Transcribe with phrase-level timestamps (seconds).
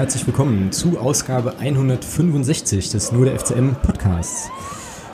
[0.00, 4.48] Herzlich willkommen zu Ausgabe 165 des Nur der FCM Podcasts.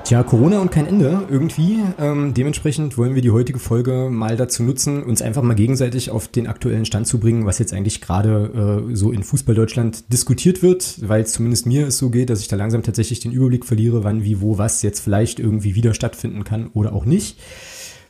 [0.05, 1.81] Tja, Corona und kein Ende irgendwie.
[1.99, 6.29] Ähm, dementsprechend wollen wir die heutige Folge mal dazu nutzen, uns einfach mal gegenseitig auf
[6.29, 11.01] den aktuellen Stand zu bringen, was jetzt eigentlich gerade äh, so in Fußball-Deutschland diskutiert wird,
[11.01, 14.05] weil es zumindest mir es so geht, dass ich da langsam tatsächlich den Überblick verliere,
[14.05, 17.41] wann, wie, wo, was jetzt vielleicht irgendwie wieder stattfinden kann oder auch nicht.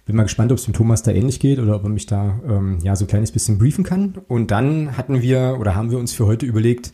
[0.07, 2.41] Bin mal gespannt, ob es dem Thomas da ähnlich geht oder ob er mich da
[2.49, 4.15] ähm, ja so ein kleines bisschen briefen kann.
[4.29, 6.93] Und dann hatten wir oder haben wir uns für heute überlegt,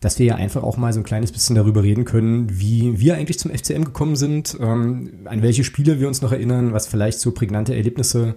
[0.00, 3.16] dass wir ja einfach auch mal so ein kleines bisschen darüber reden können, wie wir
[3.16, 7.20] eigentlich zum FCM gekommen sind, ähm, an welche Spiele wir uns noch erinnern, was vielleicht
[7.20, 8.34] so prägnante Erlebnisse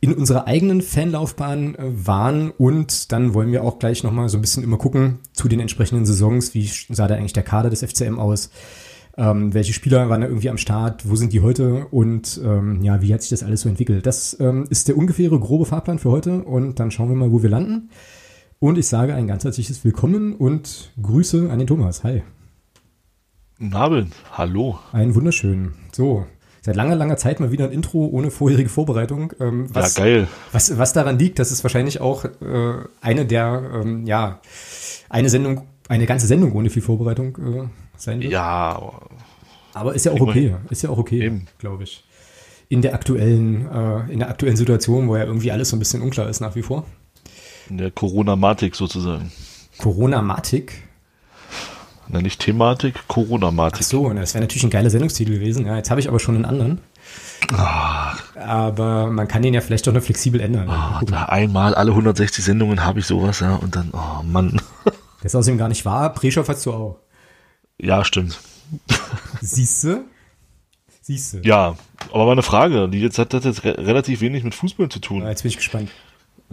[0.00, 2.50] in unserer eigenen Fanlaufbahn äh, waren.
[2.50, 6.04] Und dann wollen wir auch gleich nochmal so ein bisschen immer gucken zu den entsprechenden
[6.04, 8.50] Saisons, wie sah da eigentlich der Kader des FCM aus,
[9.16, 13.00] ähm, welche Spieler waren da irgendwie am Start, wo sind die heute und ähm, ja,
[13.00, 14.06] wie hat sich das alles so entwickelt.
[14.06, 17.42] Das ähm, ist der ungefähre grobe Fahrplan für heute und dann schauen wir mal, wo
[17.42, 17.90] wir landen.
[18.58, 22.02] Und ich sage ein ganz herzliches Willkommen und Grüße an den Thomas.
[22.02, 22.22] Hi.
[23.58, 24.78] Nabeln, hallo.
[24.92, 25.74] Ein wunderschön.
[25.92, 26.26] So,
[26.60, 29.32] seit langer, langer Zeit mal wieder ein Intro ohne vorherige Vorbereitung.
[29.38, 30.28] Ähm, was, ja, geil.
[30.50, 32.30] Was, was daran liegt, dass es wahrscheinlich auch äh,
[33.00, 34.40] eine der, ähm, ja,
[35.08, 38.32] eine Sendung, eine ganze Sendung ohne viel Vorbereitung äh, sein wird.
[38.32, 38.92] Ja.
[39.72, 40.54] Aber ist ja auch okay.
[40.70, 42.04] Ist ja auch okay, glaube ich.
[42.68, 46.02] In der aktuellen, äh, in der aktuellen Situation, wo ja irgendwie alles so ein bisschen
[46.02, 46.84] unklar ist nach wie vor.
[47.68, 49.32] In der Corona-Matik sozusagen.
[49.78, 50.72] Corona-Matik?
[52.08, 53.80] Na, nicht Thematik, Corona-Matik.
[53.82, 55.66] Ach so, das wäre natürlich ein geiler Sendungstitel gewesen.
[55.66, 56.80] Ja, jetzt habe ich aber schon einen anderen.
[57.52, 58.22] Ach.
[58.36, 60.68] Aber man kann den ja vielleicht doch noch flexibel ändern.
[60.68, 64.60] Oh, einmal alle 160 Sendungen habe ich sowas, ja, und dann, oh Mann.
[65.22, 66.12] Das ist außerdem gar nicht wahr.
[66.12, 66.98] Preschoff hast du auch.
[67.80, 68.40] Ja, stimmt.
[69.40, 70.04] Siehst du?
[71.02, 71.38] Siehst du.
[71.40, 71.76] Ja,
[72.12, 75.22] aber meine Frage, die jetzt hat das jetzt re relativ wenig mit Fußball zu tun.
[75.22, 75.90] Ja, jetzt bin ich gespannt.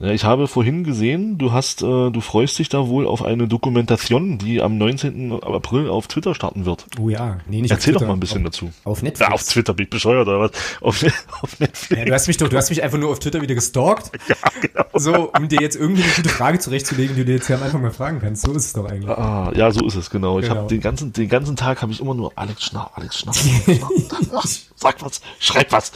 [0.03, 4.39] Ich habe vorhin gesehen, du hast, äh, du freust dich da wohl auf eine Dokumentation,
[4.39, 5.43] die am 19.
[5.43, 6.87] April auf Twitter starten wird.
[6.99, 8.71] Oh ja, nee, nicht Erzähl doch mal ein bisschen auf, dazu.
[8.83, 9.29] Auf Netflix.
[9.29, 10.51] Ja, auf Twitter bin ich bescheuert oder was?
[10.81, 11.03] Auf,
[11.41, 11.99] auf Netflix.
[11.99, 14.11] Ja, du hast mich doch, du hast mich einfach nur auf Twitter wieder gestalkt.
[14.31, 14.85] Ja, genau.
[14.93, 17.63] So, um dir jetzt irgendwie eine gute Frage zurechtzulegen, die du dir jetzt hier am
[17.63, 18.43] Anfang mal fragen kannst.
[18.43, 19.09] So ist es doch eigentlich.
[19.09, 20.39] Ah, ja, so ist es, genau.
[20.39, 20.61] Ich genau.
[20.61, 23.35] habe den ganzen, den ganzen Tag habe ich immer nur Alex Schnarr, Alex Schnarr.
[24.75, 25.91] Sag was, schreib was.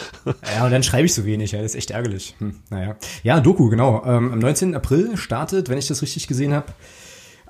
[0.55, 2.35] Ja, und dann schreibe ich so wenig, ja, das ist echt ärgerlich.
[2.39, 2.95] Hm, naja.
[3.23, 3.94] Ja, Doku, genau.
[4.05, 4.75] Ähm, am 19.
[4.75, 6.67] April startet, wenn ich das richtig gesehen habe,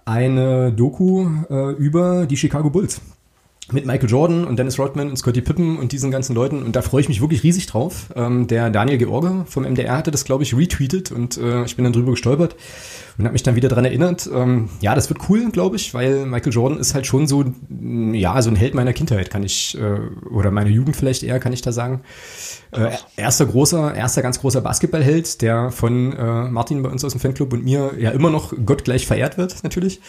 [0.05, 3.01] eine Doku äh, über die Chicago Bulls
[3.71, 6.61] mit Michael Jordan und Dennis Rodman und Scottie Pippen und diesen ganzen Leuten.
[6.61, 8.09] Und da freue ich mich wirklich riesig drauf.
[8.15, 11.83] Ähm, der Daniel George vom MDR hatte das, glaube ich, retweetet und äh, ich bin
[11.83, 12.55] dann drüber gestolpert
[13.17, 14.29] und habe mich dann wieder dran erinnert.
[14.31, 17.45] Ähm, ja, das wird cool, glaube ich, weil Michael Jordan ist halt schon so,
[18.13, 21.53] ja, so ein Held meiner Kindheit, kann ich, äh, oder meine Jugend vielleicht eher, kann
[21.53, 22.01] ich da sagen.
[22.71, 27.21] Äh, erster großer, erster ganz großer Basketballheld, der von äh, Martin bei uns aus dem
[27.21, 30.01] Fanclub und mir ja immer noch gottgleich verehrt wird, natürlich.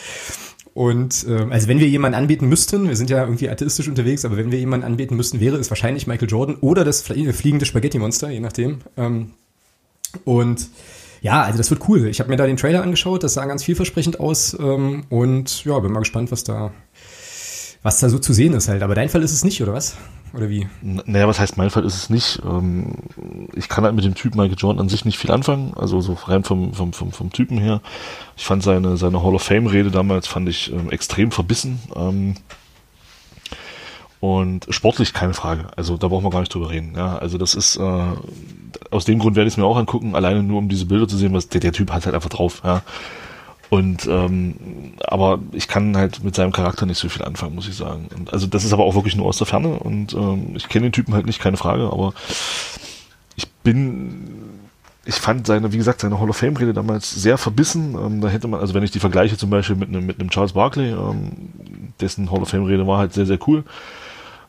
[0.77, 4.37] Und äh, also wenn wir jemanden anbieten müssten, wir sind ja irgendwie atheistisch unterwegs, aber
[4.37, 8.41] wenn wir jemanden anbieten müssten, wäre es wahrscheinlich Michael Jordan oder das fliegende Spaghetti-Monster, je
[8.41, 8.81] nachdem.
[8.99, 9.31] Ähm,
[10.27, 10.69] und
[11.23, 12.07] ja, also das wird cool.
[12.09, 15.79] Ich habe mir da den Trailer angeschaut, das sah ganz vielversprechend aus ähm, und ja,
[15.79, 16.75] bin mal gespannt, was da,
[17.83, 18.83] was da so zu sehen ist halt.
[18.83, 19.97] Aber dein Fall ist es nicht, oder was?
[20.37, 20.67] Oder wie?
[20.83, 22.43] naja, was heißt mein Fall ist es nicht?
[22.45, 22.93] Ähm,
[23.55, 26.13] ich kann halt mit dem Typ Michael Jordan an sich nicht viel anfangen, also so
[26.13, 27.81] rein vom, vom, vom, vom Typen her.
[28.37, 31.81] Ich fand seine, seine Hall of Fame-Rede damals fand ich ähm, extrem verbissen.
[31.97, 32.35] Ähm,
[34.21, 35.69] und sportlich keine Frage.
[35.77, 36.95] Also da brauchen wir gar nicht drüber reden.
[36.97, 38.05] Ja, also das ist äh,
[38.91, 41.17] aus dem Grund werde ich es mir auch angucken, alleine nur um diese Bilder zu
[41.17, 42.61] sehen, was der, der Typ hat halt einfach drauf.
[42.63, 42.83] Ja.
[43.69, 47.77] Und ähm, aber ich kann halt mit seinem Charakter nicht so viel anfangen, muss ich
[47.77, 48.09] sagen.
[48.17, 50.87] Und, also das ist aber auch wirklich nur aus der Ferne und ähm, ich kenne
[50.87, 52.15] den Typen halt nicht, keine Frage, aber
[53.35, 54.61] ich bin,
[55.05, 57.95] ich fand seine, wie gesagt, seine Hall of Fame-Rede damals sehr verbissen.
[57.95, 60.31] Ähm, da hätte man, also wenn ich die vergleiche zum Beispiel mit einem mit einem
[60.31, 61.51] Charles Barkley, ähm,
[62.01, 63.65] dessen Hall of Fame-Rede war halt sehr, sehr cool.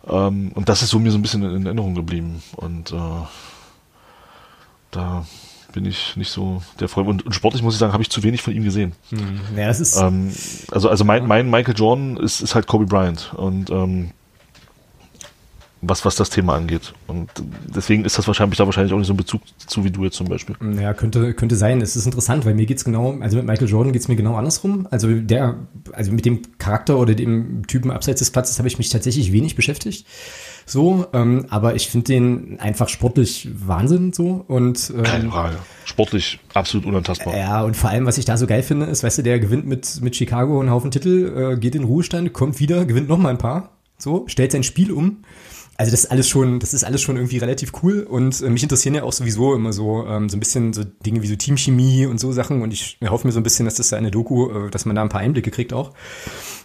[0.08, 2.42] Ähm, und das ist so mir so ein bisschen in Erinnerung geblieben.
[2.56, 3.26] Und äh,
[4.92, 5.26] da
[5.74, 7.08] bin ich nicht so der Freund.
[7.08, 8.94] Und, und sportlich muss ich sagen, habe ich zu wenig von ihm gesehen.
[9.10, 9.40] Hm.
[9.56, 10.32] Ja, das ist ähm,
[10.72, 13.34] also also mein, mein Michael Jordan ist, ist halt Kobe Bryant.
[13.36, 14.12] Und ähm,
[15.82, 16.94] was, was das Thema angeht.
[17.06, 17.30] Und
[17.68, 20.16] deswegen ist das wahrscheinlich da wahrscheinlich auch nicht so ein Bezug zu wie du jetzt
[20.16, 20.56] zum Beispiel.
[20.80, 21.82] Ja, könnte, könnte sein.
[21.82, 24.88] Es ist interessant, weil mir geht's genau, also mit Michael Jordan geht's mir genau andersrum.
[24.90, 25.56] Also der,
[25.94, 29.56] also mit dem Charakter oder dem Typen abseits des Platzes habe ich mich tatsächlich wenig
[29.56, 30.06] beschäftigt.
[30.70, 35.56] So, ähm, aber ich finde den einfach sportlich Wahnsinn so und ähm, keine Frage.
[35.86, 37.38] Sportlich absolut unantastbar.
[37.38, 39.66] Ja, und vor allem, was ich da so geil finde, ist, weißt du, der gewinnt
[39.66, 43.30] mit, mit Chicago einen Haufen Titel, äh, geht in Ruhestand, kommt wieder, gewinnt noch mal
[43.30, 45.24] ein paar, so, stellt sein Spiel um
[45.78, 48.64] also das ist alles schon, das ist alles schon irgendwie relativ cool und äh, mich
[48.64, 52.08] interessieren ja auch sowieso immer so ähm, so ein bisschen so Dinge wie so Teamchemie
[52.08, 54.50] und so Sachen und ich hoffe mir so ein bisschen, dass das da eine Doku,
[54.50, 55.92] äh, dass man da ein paar Einblicke kriegt auch.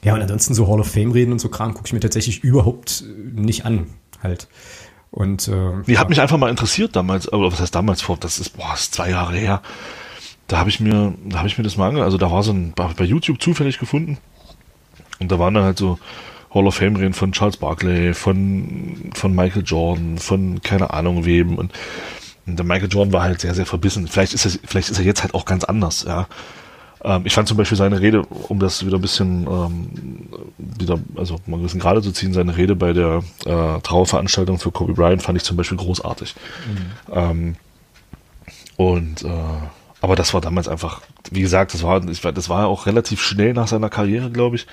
[0.03, 2.43] Ja und ansonsten so Hall of Fame reden und so Kram gucke ich mir tatsächlich
[2.43, 3.87] überhaupt äh, nicht an
[4.23, 4.49] halt.
[5.11, 8.17] Und äh, die hat mich einfach mal interessiert damals, aber was heißt damals vor?
[8.19, 9.61] Das ist boah, das ist zwei Jahre her.
[10.49, 12.53] Da habe ich mir, da habe ich mir das mal ange, also da war so
[12.53, 14.17] ein bei YouTube zufällig gefunden
[15.20, 15.99] und da waren dann halt so
[16.55, 21.57] Hall of Fame reden von Charles Barkley, von, von Michael Jordan, von keine Ahnung wem.
[21.57, 21.73] Und,
[22.47, 24.07] und der Michael Jordan war halt sehr, sehr verbissen.
[24.07, 26.27] Vielleicht ist er, vielleicht ist er jetzt halt auch ganz anders, ja.
[27.05, 30.29] Ähm, ich fand zum Beispiel seine Rede, um das wieder ein bisschen ähm,
[30.59, 34.71] wieder, also mal ein bisschen gerade zu ziehen, seine Rede bei der äh, Trauerveranstaltung für
[34.71, 36.35] Kobe Bryant fand ich zum Beispiel großartig.
[36.69, 37.13] Mhm.
[37.13, 37.57] Ähm,
[38.77, 39.29] und äh,
[40.01, 41.01] aber das war damals einfach,
[41.31, 44.67] wie gesagt, das war, das war ja auch relativ schnell nach seiner Karriere, glaube ich.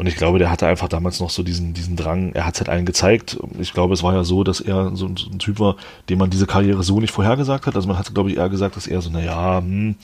[0.00, 2.60] Und ich glaube, der hatte einfach damals noch so diesen, diesen Drang, er hat es
[2.60, 3.38] halt allen gezeigt.
[3.58, 5.76] Ich glaube, es war ja so, dass er so, so ein Typ war,
[6.08, 7.76] dem man diese Karriere so nicht vorhergesagt hat.
[7.76, 9.96] Also man hat, glaube ich, eher gesagt, dass er so, naja, hm,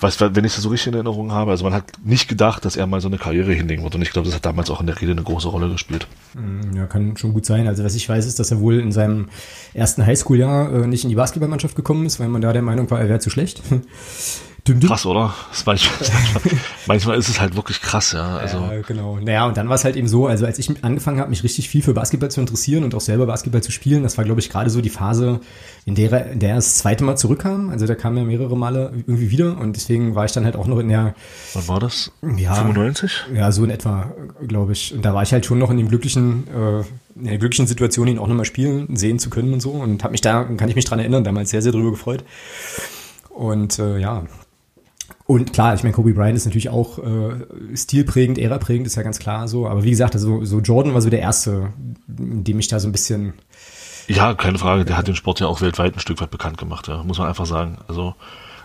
[0.00, 2.76] was, wenn ich das so richtig in Erinnerung habe, also man hat nicht gedacht, dass
[2.76, 3.94] er mal so eine Karriere hinlegen wird.
[3.94, 6.06] Und ich glaube, das hat damals auch in der Rede eine große Rolle gespielt.
[6.32, 7.68] Mm, ja, kann schon gut sein.
[7.68, 9.28] Also was ich weiß, ist, dass er wohl in seinem
[9.74, 13.00] ersten Highschool-Jahr äh, nicht in die Basketballmannschaft gekommen ist, weil man da der Meinung war,
[13.00, 13.60] er wäre zu schlecht.
[14.66, 14.88] Düm, düm.
[14.88, 15.34] Krass, oder?
[15.66, 16.10] Manchmal,
[16.86, 18.38] manchmal, ist es halt wirklich krass, ja.
[18.38, 18.56] Also.
[18.56, 19.18] Ja, genau.
[19.18, 21.68] Naja, und dann war es halt eben so, also als ich angefangen habe, mich richtig
[21.68, 24.48] viel für Basketball zu interessieren und auch selber Basketball zu spielen, das war, glaube ich,
[24.48, 25.40] gerade so die Phase,
[25.84, 27.68] in der, er, in der er das zweite Mal zurückkam.
[27.68, 30.66] Also da kam er mehrere Male irgendwie wieder und deswegen war ich dann halt auch
[30.66, 31.14] noch in der.
[31.52, 32.10] Wann war das?
[32.38, 32.54] Ja.
[32.54, 33.24] 95?
[33.34, 34.14] Ja, so in etwa,
[34.46, 34.94] glaube ich.
[34.94, 38.08] Und da war ich halt schon noch in dem glücklichen, äh, in der glücklichen Situation,
[38.08, 39.72] ihn auch nochmal spielen, sehen zu können und so.
[39.72, 42.24] Und habe mich da, kann ich mich dran erinnern, damals sehr, sehr drüber gefreut.
[43.28, 44.22] Und äh, ja,
[45.26, 49.18] und klar, ich meine, Kobe Bryant ist natürlich auch äh, stilprägend, ära-prägend, ist ja ganz
[49.18, 49.66] klar so.
[49.66, 51.72] Aber wie gesagt, also, so Jordan war so der Erste,
[52.08, 53.32] in dem ich da so ein bisschen...
[54.06, 54.84] Ja, keine Frage.
[54.84, 57.28] Der hat den Sport ja auch weltweit ein Stück weit bekannt gemacht, ja, muss man
[57.28, 57.78] einfach sagen.
[57.88, 58.14] Also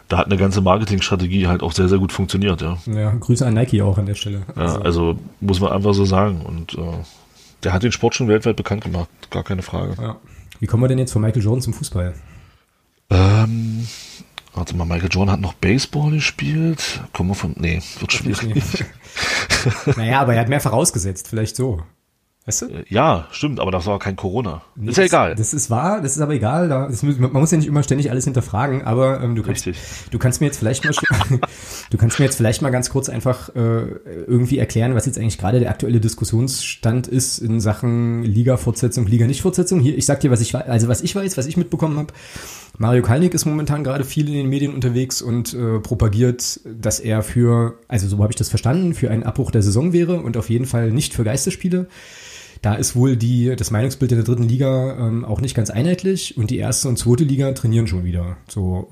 [0.09, 2.77] da hat eine ganze Marketingstrategie halt auch sehr, sehr gut funktioniert, ja.
[2.88, 4.41] Ja, Grüße an Nike auch an der Stelle.
[4.55, 6.41] Also, ja, also muss man einfach so sagen.
[6.41, 6.97] Und äh,
[7.63, 9.95] der hat den Sport schon weltweit bekannt gemacht, gar keine Frage.
[10.01, 10.17] Ja.
[10.59, 12.15] Wie kommen wir denn jetzt von Michael Jordan zum Fußball?
[13.12, 13.88] Ähm,
[14.54, 17.01] Warte mal, Michael Jordan hat noch Baseball gespielt.
[17.13, 17.56] Kommen wir von.
[17.57, 18.86] Nee, wird schwierig.
[19.96, 21.84] naja, aber er hat mehr vorausgesetzt, vielleicht so.
[22.50, 22.66] Weißt du?
[22.66, 24.63] Äh, ja, stimmt, aber das war kein Corona.
[24.75, 25.36] Nee, ist ja egal.
[25.36, 26.68] Das ist wahr, das ist aber egal.
[26.68, 30.42] Das, man muss ja nicht immer ständig alles hinterfragen, aber ähm, du, kannst, du kannst
[30.42, 30.94] mir jetzt vielleicht mal
[31.92, 33.81] du kannst mir jetzt vielleicht mal ganz kurz einfach äh,
[34.25, 39.80] irgendwie erklären, was jetzt eigentlich gerade der aktuelle Diskussionsstand ist in Sachen Liga-Fortsetzung, Liga-Nicht-Fortsetzung.
[39.80, 42.13] Hier, ich sag dir, was ich also was ich weiß, was ich mitbekommen habe.
[42.81, 47.23] Mario Kalnick ist momentan gerade viel in den Medien unterwegs und äh, propagiert, dass er
[47.23, 50.49] für, also so habe ich das verstanden, für einen Abbruch der Saison wäre und auf
[50.49, 51.89] jeden Fall nicht für Geisterspiele.
[52.61, 56.37] Da ist wohl die, das Meinungsbild in der dritten Liga ähm, auch nicht ganz einheitlich
[56.37, 58.37] und die erste und zweite Liga trainieren schon wieder.
[58.47, 58.89] So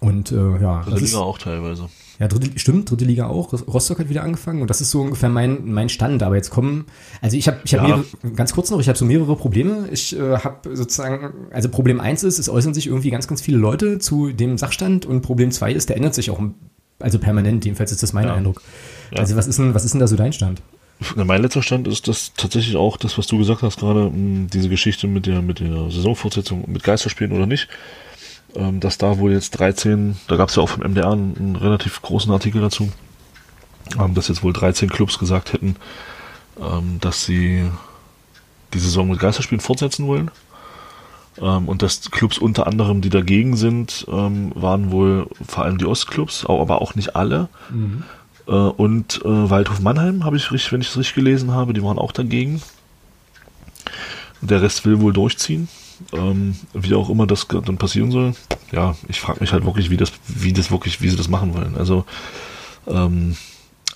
[0.00, 1.88] und äh, ja, dritte Liga auch teilweise.
[2.22, 3.52] Ja, dritte, stimmt, dritte Liga auch.
[3.52, 6.22] Rostock hat wieder angefangen und das ist so ungefähr mein mein Stand.
[6.22, 6.86] Aber jetzt kommen,
[7.20, 8.30] also ich habe ich habe ja.
[8.36, 9.88] ganz kurz noch, ich habe so mehrere Probleme.
[9.90, 13.58] Ich äh, habe sozusagen, also Problem eins ist, es äußern sich irgendwie ganz ganz viele
[13.58, 16.40] Leute zu dem Sachstand und Problem zwei ist, der ändert sich auch,
[17.00, 17.64] also permanent.
[17.64, 18.34] Jedenfalls ist das mein ja.
[18.34, 18.62] Eindruck.
[19.10, 19.18] Ja.
[19.18, 20.62] Also was ist denn was ist denn da so dein Stand?
[21.16, 25.08] Mein letzter Stand ist das tatsächlich auch das, was du gesagt hast gerade, diese Geschichte
[25.08, 27.68] mit der, mit der Saisonfortsetzung, mit Geisterspielen oder nicht.
[28.54, 31.56] Ähm, dass da wohl jetzt 13, da gab es ja auch vom MDR einen, einen,
[31.56, 32.92] relativ großen Artikel dazu,
[33.98, 35.76] ähm, dass jetzt wohl 13 Clubs gesagt hätten,
[36.60, 37.64] ähm, dass sie
[38.74, 40.30] die Saison mit Geisterspielen fortsetzen wollen.
[41.36, 46.82] und dass Clubs unter anderem, die dagegen sind, waren wohl vor allem die Ostclubs, aber
[46.82, 47.48] auch nicht alle.
[47.70, 48.04] Mhm.
[48.46, 51.82] Äh, und äh, Waldhof Mannheim, habe ich richtig, wenn ich es richtig gelesen habe, die
[51.82, 52.62] waren auch dagegen.
[54.40, 55.68] Der Rest will wohl durchziehen.
[56.12, 58.34] Ähm, wie auch immer das dann passieren soll.
[58.70, 61.54] Ja, ich frage mich halt wirklich, wie das, wie das wirklich, wie sie das machen
[61.54, 61.76] wollen.
[61.76, 62.04] Also,
[62.86, 63.36] ähm,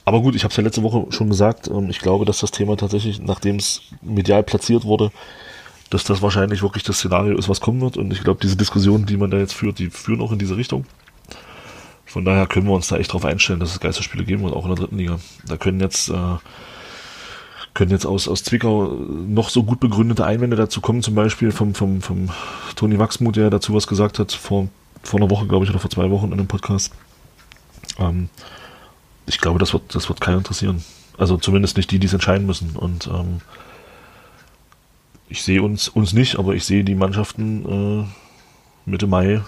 [0.05, 1.69] aber gut, ich habe es ja letzte Woche schon gesagt.
[1.69, 5.11] Ähm, ich glaube, dass das Thema tatsächlich, nachdem es medial platziert wurde,
[5.91, 7.97] dass das wahrscheinlich wirklich das Szenario ist, was kommen wird.
[7.97, 10.57] Und ich glaube, diese Diskussionen, die man da jetzt führt, die führen auch in diese
[10.57, 10.85] Richtung.
[12.05, 14.65] Von daher können wir uns da echt darauf einstellen, dass es Geisterspiele geben wird, auch
[14.65, 15.19] in der dritten Liga.
[15.47, 16.37] Da können jetzt, äh,
[17.77, 18.87] können jetzt aus, aus Zwickau
[19.29, 22.31] noch so gut begründete Einwände dazu kommen, zum Beispiel vom, vom, vom
[22.75, 24.69] Toni Wachsmuth, der dazu was gesagt hat, vor,
[25.03, 26.93] vor einer Woche, glaube ich, oder vor zwei Wochen in einem Podcast.
[27.99, 28.31] Ähm,
[29.27, 30.83] ich glaube, das wird, das wird keinen interessieren.
[31.19, 32.77] Also zumindest nicht die, die es entscheiden müssen.
[32.77, 33.41] Und ähm,
[35.29, 39.43] ich sehe uns, uns nicht, aber ich sehe die Mannschaften äh, Mitte Mai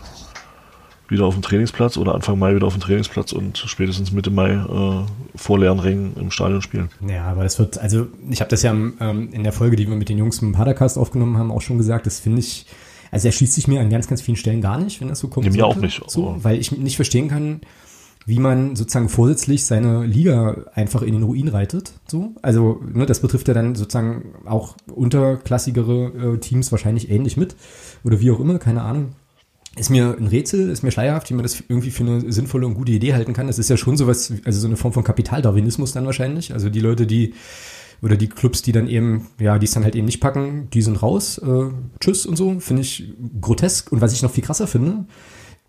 [1.08, 4.52] wieder auf dem Trainingsplatz oder Anfang Mai wieder auf dem Trainingsplatz und spätestens Mitte Mai
[4.52, 6.90] äh, vor leeren Rängen im Stadion spielen.
[7.06, 9.96] Ja, aber das wird, also ich habe das ja ähm, in der Folge, die wir
[9.96, 12.66] mit den Jungs im Padercast aufgenommen haben, auch schon gesagt, das finde ich,
[13.10, 15.28] also er schließt sich mir an ganz, ganz vielen Stellen gar nicht, wenn das so
[15.28, 15.46] kommt.
[15.46, 16.02] Nee, mir auch nicht.
[16.08, 17.62] So, weil ich nicht verstehen kann,
[18.26, 21.92] wie man sozusagen vorsätzlich seine Liga einfach in den Ruin reitet.
[22.06, 27.56] So, also ne, das betrifft ja dann sozusagen auch unterklassigere äh, Teams wahrscheinlich ähnlich mit
[28.04, 29.12] oder wie auch immer, keine Ahnung.
[29.78, 32.74] Ist mir ein Rätsel, ist mir schleierhaft, wie man das irgendwie für eine sinnvolle und
[32.74, 33.46] gute Idee halten kann.
[33.46, 36.52] Das ist ja schon sowas, also so eine Form von Kapitaldarwinismus dann wahrscheinlich.
[36.52, 37.34] Also die Leute, die
[38.02, 40.82] oder die Clubs, die dann eben, ja, die es dann halt eben nicht packen, die
[40.82, 41.70] sind raus, äh,
[42.00, 43.90] tschüss und so, finde ich grotesk.
[43.92, 45.06] Und was ich noch viel krasser finde,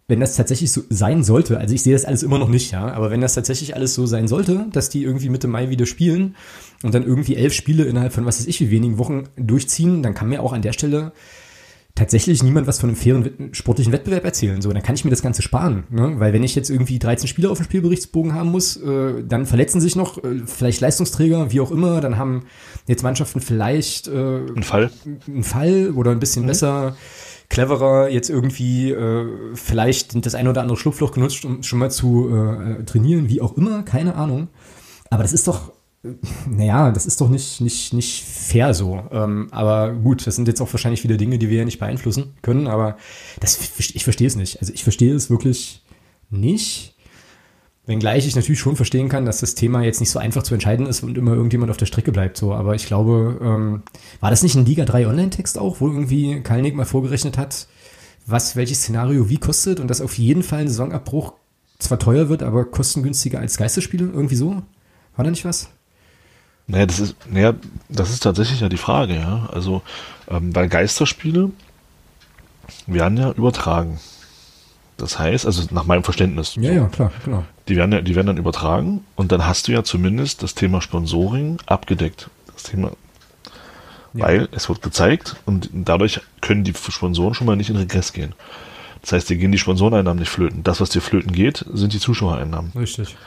[0.08, 2.92] wenn das tatsächlich so sein sollte, also ich sehe das alles immer noch nicht, ja,
[2.92, 6.36] aber wenn das tatsächlich alles so sein sollte, dass die irgendwie Mitte Mai wieder spielen
[6.82, 10.16] und dann irgendwie elf Spiele innerhalb von was weiß ich wie wenigen Wochen durchziehen, dann
[10.16, 11.12] kann mir auch an der Stelle
[11.96, 14.62] tatsächlich niemand was von einem fairen sportlichen Wettbewerb erzählen.
[14.62, 15.84] So, dann kann ich mir das Ganze sparen.
[15.90, 16.14] Ne?
[16.18, 19.82] Weil wenn ich jetzt irgendwie 13 Spieler auf dem Spielberichtsbogen haben muss, äh, dann verletzen
[19.82, 22.00] sich noch äh, vielleicht Leistungsträger, wie auch immer.
[22.00, 22.46] Dann haben
[22.88, 24.92] jetzt Mannschaften vielleicht äh, ein Fall,
[25.28, 26.48] ein Fall oder ein bisschen mhm.
[26.48, 26.96] besser,
[27.50, 32.30] cleverer jetzt irgendwie äh, vielleicht das ein oder andere Schlupfloch genutzt, um schon mal zu
[32.30, 34.48] äh, trainieren, wie auch immer, keine Ahnung.
[35.10, 35.74] Aber das ist doch
[36.50, 39.04] naja, das ist doch nicht, nicht, nicht fair so.
[39.12, 42.36] Ähm, aber gut, das sind jetzt auch wahrscheinlich wieder Dinge, die wir ja nicht beeinflussen
[42.42, 42.98] können, aber
[43.40, 44.60] das, ich verstehe es nicht.
[44.62, 45.84] Also ich verstehe es wirklich
[46.30, 46.96] nicht.
[47.86, 50.86] Wenngleich ich natürlich schon verstehen kann, dass das Thema jetzt nicht so einfach zu entscheiden
[50.86, 52.38] ist und immer irgendjemand auf der Strecke bleibt.
[52.38, 53.82] So, aber ich glaube, ähm,
[54.20, 57.68] war das nicht ein Liga 3 Online-Text auch, wo irgendwie Kalnick mal vorgerechnet hat,
[58.28, 61.34] was welches Szenario wie kostet und dass auf jeden Fall ein Saisonabbruch
[61.80, 64.06] zwar teuer wird, aber kostengünstiger als Geisterspiele?
[64.06, 64.62] Irgendwie so?
[65.16, 65.70] War da nicht was?
[66.70, 67.56] Naja, das ist, naja,
[67.90, 69.50] das ist tatsächlich ja die Frage, ja.
[69.52, 69.82] Also,
[70.30, 71.50] ähm, weil Geisterspiele
[72.86, 74.00] werden ja übertragen.
[74.96, 76.56] Das heißt, also nach meinem Verständnis.
[76.56, 77.44] Ja, so, ja, klar, genau.
[77.68, 80.80] Die werden, ja, die werden dann übertragen und dann hast du ja zumindest das Thema
[80.80, 82.30] Sponsoring abgedeckt.
[82.54, 82.92] Das Thema,
[84.14, 84.26] ja.
[84.26, 88.36] weil es wird gezeigt und dadurch können die Sponsoren schon mal nicht in Regress gehen.
[89.02, 90.62] Das heißt, dir gehen die Sponsoreneinnahmen nicht flöten.
[90.62, 92.74] Das, was dir flöten geht, sind die Zuschauereinnahmen.
[92.76, 93.18] Richtig.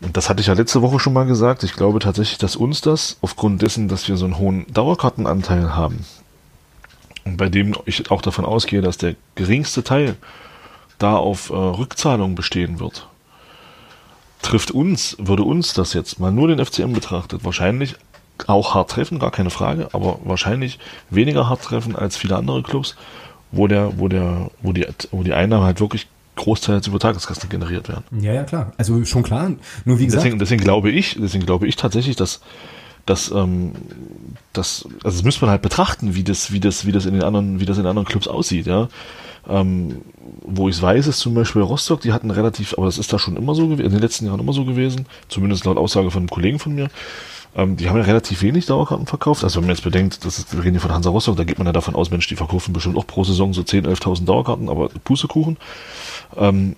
[0.00, 1.64] Und das hatte ich ja letzte Woche schon mal gesagt.
[1.64, 6.04] Ich glaube tatsächlich, dass uns das aufgrund dessen, dass wir so einen hohen Dauerkartenanteil haben,
[7.28, 10.16] und bei dem ich auch davon ausgehe, dass der geringste Teil
[10.98, 13.06] da auf äh, Rückzahlung bestehen wird,
[14.40, 17.96] trifft uns, würde uns das jetzt mal nur den FCM betrachtet, wahrscheinlich
[18.46, 20.78] auch hart treffen, gar keine Frage, aber wahrscheinlich
[21.10, 22.96] weniger hart treffen als viele andere Clubs,
[23.52, 26.06] wo der, wo der, wo die, wo die Einnahmen halt wirklich
[26.38, 28.04] großteils über Tageskasten generiert werden.
[28.20, 28.72] Ja, ja, klar.
[28.78, 29.52] Also schon klar.
[29.84, 30.24] Nur wie gesagt.
[30.24, 32.40] Deswegen, deswegen glaube ich, deswegen glaube ich tatsächlich, dass,
[33.06, 33.72] dass, ähm,
[34.52, 37.22] das, also das müsste man halt betrachten, wie das, wie das, wie das in den
[37.22, 38.88] anderen, wie das in anderen Clubs aussieht, ja.
[39.48, 40.02] Ähm,
[40.42, 43.18] wo ich es weiß, ist zum Beispiel Rostock, die hatten relativ, aber das ist da
[43.18, 46.20] schon immer so gewesen, in den letzten Jahren immer so gewesen, zumindest laut Aussage von
[46.20, 46.88] einem Kollegen von mir,
[47.56, 49.44] ähm, die haben ja relativ wenig Dauerkarten verkauft.
[49.44, 51.58] Also wenn man jetzt bedenkt, das ist, wir reden hier von Hansa Rostock, da geht
[51.58, 54.68] man ja davon aus, Mensch, die verkaufen bestimmt auch pro Saison so 10.000, 11.000 Dauerkarten,
[54.68, 55.56] aber Pustekuchen.
[56.36, 56.76] Ähm,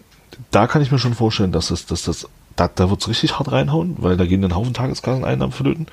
[0.51, 3.53] da kann ich mir schon vorstellen, dass das, dass das, da, da es richtig hart
[3.53, 5.87] reinhauen, weil da gehen dann Haufen Tageskasseneinnahmen flöten.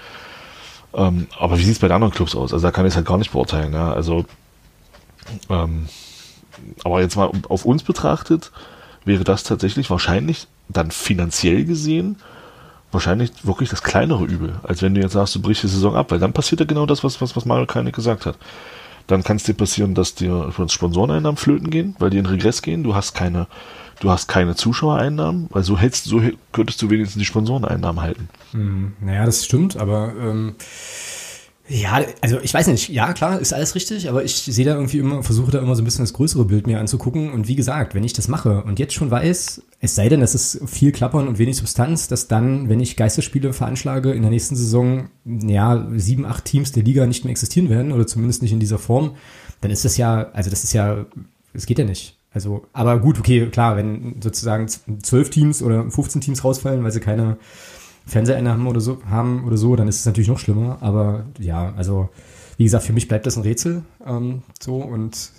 [0.94, 2.54] Ähm, aber wie sieht es bei den anderen Clubs aus?
[2.54, 3.74] Also da kann ich es halt gar nicht beurteilen.
[3.74, 3.92] Ja?
[3.92, 4.26] Also,
[5.50, 5.88] ähm,
[6.84, 8.52] aber jetzt mal auf uns betrachtet,
[9.06, 12.18] wäre das tatsächlich wahrscheinlich dann finanziell gesehen
[12.92, 16.12] wahrscheinlich wirklich das kleinere Übel, als wenn du jetzt sagst, du brichst die Saison ab,
[16.12, 18.38] weil dann passiert ja genau das, was, was, was Mario Keinig gesagt hat.
[19.08, 22.84] Dann kann es dir passieren, dass dir Sponsoreneinnahmen flöten gehen, weil die in Regress gehen.
[22.84, 23.48] Du hast keine,
[24.02, 28.30] du hast keine Zuschauereinnahmen, weil so hältst, so könntest du wenigstens die Sponsoreneinnahmen halten.
[28.52, 30.56] Hm, naja, das stimmt, aber ähm,
[31.70, 35.00] ja, also ich weiß nicht, ja klar, ist alles richtig, aber ich sehe da irgendwie
[35.00, 37.32] immer, versuche da immer so ein bisschen das größere Bild mir anzugucken.
[37.32, 40.34] Und wie gesagt, wenn ich das mache und jetzt schon weiß, es sei denn, es
[40.34, 44.56] ist viel Klappern und wenig Substanz, dass dann, wenn ich Geisterspiele veranschlage, in der nächsten
[44.56, 48.60] Saison, ja, sieben, acht Teams der Liga nicht mehr existieren werden oder zumindest nicht in
[48.60, 49.16] dieser Form,
[49.62, 51.06] dann ist das ja, also das ist ja,
[51.54, 52.18] es geht ja nicht.
[52.34, 57.00] Also, aber gut, okay, klar, wenn sozusagen zwölf Teams oder 15 Teams rausfallen, weil sie
[57.00, 57.38] keine
[58.06, 60.78] Fernseheinnahmen oder so haben oder so, dann ist es natürlich noch schlimmer.
[60.82, 62.10] Aber ja, also
[62.58, 65.32] wie gesagt, für mich bleibt das ein Rätsel ähm, so und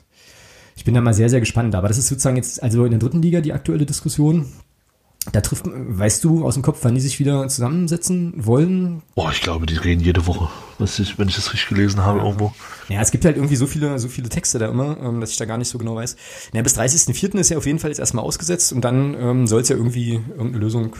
[0.78, 1.74] ich bin da mal sehr, sehr gespannt.
[1.74, 4.46] Aber das ist sozusagen jetzt, also in der dritten Liga die aktuelle Diskussion.
[5.32, 9.02] Da trifft, weißt du aus dem Kopf, wann die sich wieder zusammensetzen wollen?
[9.16, 12.24] Boah, ich glaube, die reden jede Woche, ich, wenn ich das richtig gelesen habe, ja.
[12.24, 12.54] irgendwo.
[12.88, 15.36] Ja, es gibt halt irgendwie so viele, so viele Texte da immer, ähm, dass ich
[15.36, 16.16] da gar nicht so genau weiß.
[16.54, 17.36] Ja, bis 30.04.
[17.40, 20.14] ist ja auf jeden Fall jetzt erstmal ausgesetzt und dann ähm, soll es ja irgendwie
[20.14, 20.94] irgendeine Lösung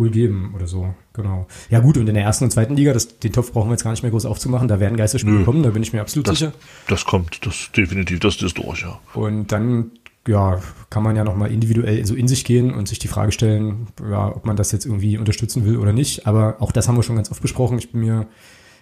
[0.00, 0.92] wohl geben oder so.
[1.12, 1.46] Genau.
[1.70, 3.84] Ja gut, und in der ersten und zweiten Liga, das, den Topf brauchen wir jetzt
[3.84, 5.44] gar nicht mehr groß aufzumachen, da werden Geisterspiele Nö.
[5.44, 6.52] kommen, da bin ich mir absolut das, sicher.
[6.88, 8.98] Das kommt, das definitiv, das ist durch, ja.
[9.14, 9.92] Und dann
[10.26, 13.88] ja, kann man ja nochmal individuell so in sich gehen und sich die Frage stellen,
[14.10, 16.26] ja, ob man das jetzt irgendwie unterstützen will oder nicht.
[16.26, 17.78] Aber auch das haben wir schon ganz oft besprochen.
[17.78, 18.26] Ich bin mir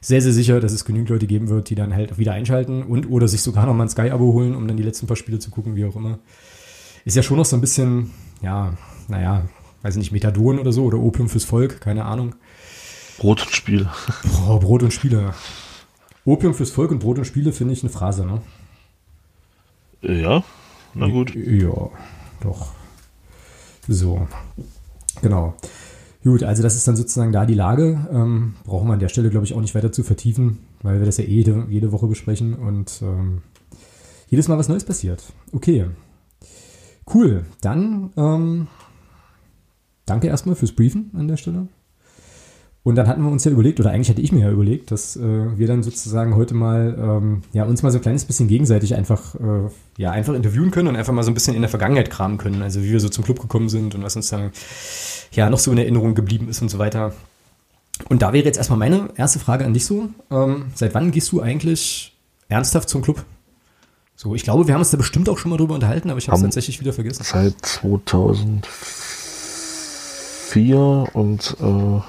[0.01, 3.11] sehr, sehr sicher, dass es genügend Leute geben wird, die dann halt wieder einschalten und
[3.11, 5.77] oder sich sogar nochmal ein Sky-Abo holen, um dann die letzten paar Spiele zu gucken,
[5.77, 6.19] wie auch immer.
[7.05, 8.11] Ist ja schon noch so ein bisschen,
[8.43, 8.75] ja,
[9.09, 9.45] naja,
[9.89, 12.35] weiß nicht, Methadon oder so oder Opium fürs Volk, keine Ahnung.
[13.19, 13.91] Brot und Spiele.
[14.47, 15.33] Boah, Brot und Spiele.
[16.25, 18.43] Opium fürs Volk und Brot und Spiele finde ich eine Phrase, ne?
[20.03, 20.45] Ja,
[20.95, 21.35] na gut.
[21.35, 21.91] Ja,
[22.41, 22.73] doch.
[23.89, 24.29] So,
[25.23, 25.55] genau.
[26.23, 28.07] Gut, also das ist dann sozusagen da die Lage.
[28.13, 31.07] Ähm, brauchen wir an der Stelle, glaube ich, auch nicht weiter zu vertiefen, weil wir
[31.07, 33.41] das ja eh jede, jede Woche besprechen und ähm,
[34.29, 35.25] jedes Mal was Neues passiert.
[35.53, 35.87] Okay.
[37.13, 37.47] Cool.
[37.63, 38.67] Dann ähm,
[40.09, 41.69] danke erstmal fürs Briefen an der Stelle.
[42.85, 45.15] Und dann hatten wir uns ja überlegt, oder eigentlich hatte ich mir ja überlegt, dass
[45.17, 45.21] äh,
[45.59, 49.35] wir dann sozusagen heute mal, ähm, ja, uns mal so ein kleines bisschen gegenseitig einfach,
[49.35, 52.39] äh, ja, einfach interviewen können und einfach mal so ein bisschen in der Vergangenheit kramen
[52.39, 52.63] können.
[52.63, 54.53] Also wie wir so zum Club gekommen sind und was uns dann,
[55.33, 57.13] ja, noch so in Erinnerung geblieben ist und so weiter.
[58.09, 60.09] Und da wäre jetzt erstmal meine erste Frage an dich so.
[60.31, 62.17] Ähm, seit wann gehst du eigentlich
[62.49, 63.25] ernsthaft zum Club?
[64.17, 66.29] So, ich glaube, wir haben uns da bestimmt auch schon mal drüber unterhalten, aber ich
[66.29, 67.23] habe es tatsächlich wieder vergessen.
[67.23, 68.63] Seit 2004
[70.55, 72.01] und äh,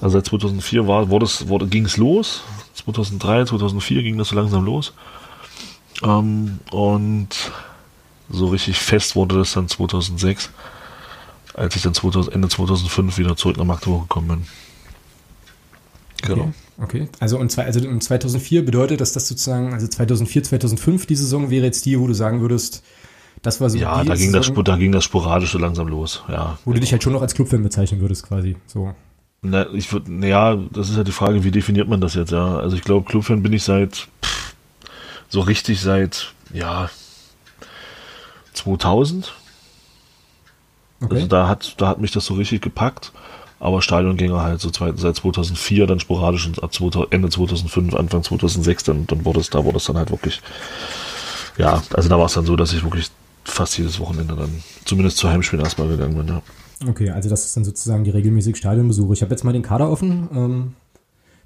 [0.00, 2.42] also seit 2004 war, wurde es, wurde, ging es los.
[2.74, 4.92] 2003, 2004 ging das so langsam los.
[6.02, 7.28] Ähm, und
[8.28, 10.50] so richtig fest wurde das dann 2006,
[11.54, 14.46] als ich dann 2000, Ende 2005 wieder zurück nach Magdeburg gekommen bin.
[16.22, 16.42] Genau.
[16.42, 16.52] Okay.
[16.78, 21.48] Okay, also, und zwei, also 2004 bedeutet, dass das sozusagen, also 2004, 2005, die Saison
[21.48, 22.82] wäre jetzt die, wo du sagen würdest,
[23.46, 23.78] das war so.
[23.78, 26.58] Ja, da ging, das, da ging das sporadisch so langsam los, ja.
[26.64, 28.92] Wo du dich halt schon noch als Clubfan bezeichnen würdest, quasi, so.
[29.42, 32.56] Na, ich würde, naja, das ist ja die Frage, wie definiert man das jetzt, ja?
[32.58, 34.54] Also ich glaube, Clubfan bin ich seit, pff,
[35.28, 36.90] so richtig seit, ja,
[38.54, 39.32] 2000.
[41.00, 41.14] Okay.
[41.14, 43.12] Also da hat, da hat mich das so richtig gepackt.
[43.58, 48.22] Aber Stadiongänger halt so zwei, seit 2004, dann sporadisch und ab 2000, Ende 2005, Anfang
[48.22, 50.42] 2006, dann, dann wurde es, da wurde es dann halt wirklich,
[51.56, 53.10] ja, also da war es dann so, dass ich wirklich
[53.46, 56.42] fast jedes Wochenende dann zumindest zu Heimspielen erstmal gegangen bin, ja.
[56.86, 59.14] Okay, also das ist dann sozusagen die regelmäßige Stadionbesuche.
[59.14, 60.28] Ich habe jetzt mal den Kader offen.
[60.34, 60.74] Ähm,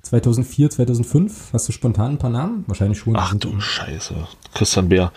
[0.03, 1.53] 2004, 2005.
[1.53, 2.65] Hast du spontan ein paar Namen?
[2.67, 3.15] Wahrscheinlich schon.
[3.17, 4.15] Ach du Scheiße.
[4.55, 5.13] Christian Bär.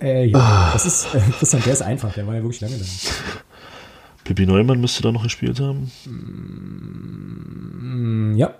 [0.00, 0.70] Äh, ja, ah.
[0.72, 2.14] das ist, äh, Christian Bär ist einfach.
[2.14, 2.84] Der war ja wirklich lange da.
[4.24, 5.90] Pippi Neumann müsste da noch gespielt haben.
[7.82, 8.54] Mm, ja.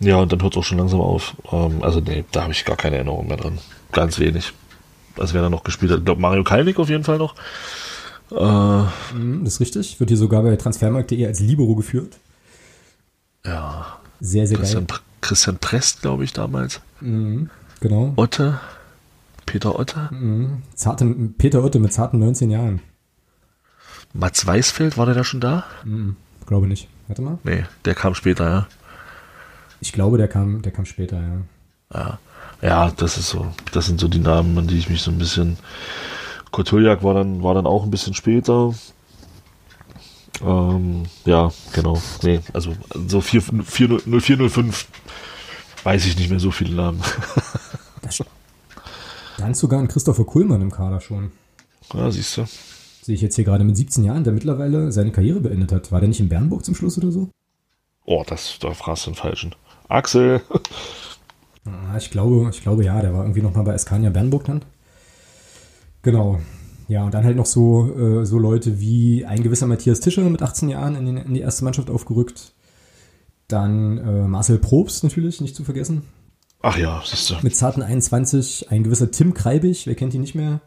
[0.00, 1.36] Ja, und dann hört es auch schon langsam auf.
[1.52, 3.58] Ähm, also, nee, da habe ich gar keine Erinnerung mehr dran.
[3.92, 4.52] Ganz wenig.
[5.16, 7.34] Also, wer da noch gespielt hat, ich glaube, Mario Kalnick auf jeden Fall noch.
[8.30, 9.98] Äh, mhm, das ist richtig.
[9.98, 12.18] Wird hier sogar bei transfermarkt.de als Libero geführt.
[13.44, 13.98] Ja.
[14.20, 14.98] Sehr, sehr Christian, geil.
[15.20, 16.80] Christian Prest, glaube ich, damals.
[17.00, 18.12] Mhm, genau.
[18.16, 18.60] Otte.
[19.46, 20.08] Peter Otte.
[20.12, 20.62] Mhm.
[20.74, 21.06] Zarte,
[21.38, 22.80] Peter Otte mit zarten 19 Jahren.
[24.12, 25.64] Mats Weißfeld, war der da schon da?
[25.84, 26.88] Mhm, glaube nicht.
[27.08, 27.38] Warte mal.
[27.42, 28.66] Nee, der kam später, ja.
[29.80, 31.38] Ich glaube, der kam, der kam später, ja.
[31.92, 32.18] Ja.
[32.62, 35.18] Ja, das ist so, das sind so die Namen, an die ich mich so ein
[35.18, 35.56] bisschen
[36.50, 38.74] Kotuljak war dann, war dann auch ein bisschen später.
[40.44, 42.00] Ähm, ja, genau.
[42.22, 42.74] Nee, also
[43.06, 44.86] so 0405
[45.84, 47.02] weiß ich nicht mehr so viele Namen.
[49.38, 51.32] Da ist sogar ein Christopher Kuhlmann im Kader schon.
[51.94, 52.44] Ja, siehst du.
[53.00, 55.90] Sehe ich jetzt hier gerade mit 17 Jahren, der mittlerweile seine Karriere beendet hat.
[55.90, 57.30] War der nicht in Bernburg zum Schluss oder so?
[58.04, 59.54] Oh, das, da fragst du den Falschen.
[59.88, 60.42] Axel!
[61.70, 64.62] Ah, ich glaube, ich glaube ja, der war irgendwie nochmal bei Eskania Bernburg dann.
[66.02, 66.40] Genau.
[66.88, 70.42] Ja, und dann halt noch so, äh, so Leute wie ein gewisser Matthias Tischer mit
[70.42, 72.52] 18 Jahren in, den, in die erste Mannschaft aufgerückt.
[73.46, 76.02] Dann äh, Marcel Probst natürlich, nicht zu vergessen.
[76.62, 77.34] Ach ja, siehst du.
[77.42, 80.60] Mit zarten 21, ein gewisser Tim Kreibig, wer kennt ihn nicht mehr?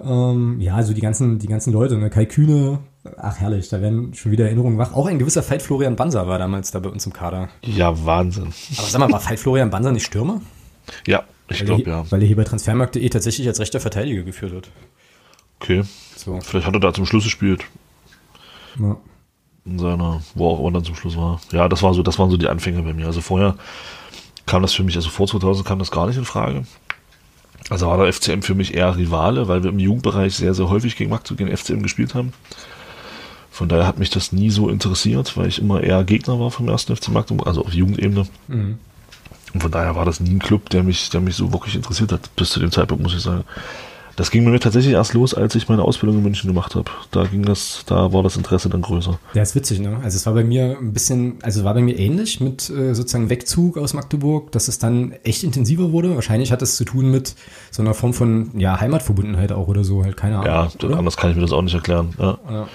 [0.00, 2.08] Ähm, ja, also die ganzen, die ganzen Leute, ne?
[2.08, 2.78] Kai Kühne,
[3.18, 4.94] ach herrlich, da werden schon wieder Erinnerungen wach.
[4.94, 7.48] Auch ein gewisser Veit Florian Banser war damals da bei uns im Kader.
[7.62, 8.52] Ja, Wahnsinn.
[8.78, 10.40] Aber sag mal, war Veit Florian Banser nicht Stürmer?
[11.06, 12.10] Ja, ich glaube ja.
[12.10, 14.70] Weil er hier bei Transfermarkt.de tatsächlich als rechter Verteidiger geführt wird.
[15.60, 15.82] Okay.
[16.16, 16.40] So.
[16.40, 17.64] Vielleicht hat er da zum Schluss gespielt.
[18.78, 18.96] Ja.
[19.64, 21.40] In seiner, wo auch immer dann zum Schluss war.
[21.52, 23.06] Ja, das war so, das waren so die Anfänge bei mir.
[23.06, 23.56] Also vorher
[24.46, 26.64] kam das für mich, also vor 2000 kam das gar nicht in Frage.
[27.72, 30.94] Also war der FCM für mich eher Rivale, weil wir im Jugendbereich sehr, sehr häufig
[30.94, 32.34] gegen Magdeburg gegen FCM gespielt haben.
[33.50, 36.68] Von daher hat mich das nie so interessiert, weil ich immer eher Gegner war vom
[36.68, 38.26] ersten FC Magdeburg, also auf Jugendebene.
[38.48, 38.78] Mhm.
[39.54, 42.12] Und von daher war das nie ein Club, der mich, der mich so wirklich interessiert
[42.12, 43.44] hat, bis zu dem Zeitpunkt, muss ich sagen.
[44.22, 46.88] Das ging mir tatsächlich erst los, als ich meine Ausbildung in München gemacht habe.
[47.10, 49.18] Da ging das, da war das Interesse dann größer.
[49.34, 49.96] Ja, ist witzig, ne?
[49.96, 53.30] Also es war bei mir ein bisschen, also war bei mir ähnlich mit äh, sozusagen
[53.30, 56.14] Wegzug aus Magdeburg, dass es dann echt intensiver wurde.
[56.14, 57.34] Wahrscheinlich hat das zu tun mit
[57.72, 60.46] so einer Form von ja, Heimatverbundenheit auch oder so, halt keine Ahnung.
[60.46, 60.98] Ja, oder?
[60.98, 62.14] anders kann ich mir das auch nicht erklären.
[62.16, 62.38] Ja.
[62.48, 62.68] ja.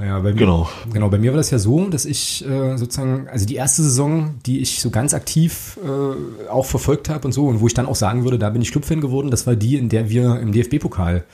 [0.00, 0.68] Ja, bei mir, genau.
[0.92, 4.34] genau, bei mir war das ja so, dass ich äh, sozusagen, also die erste Saison,
[4.44, 7.86] die ich so ganz aktiv äh, auch verfolgt habe und so, und wo ich dann
[7.86, 10.52] auch sagen würde, da bin ich Clubfan geworden, das war die, in der wir im
[10.52, 11.24] DFB-Pokal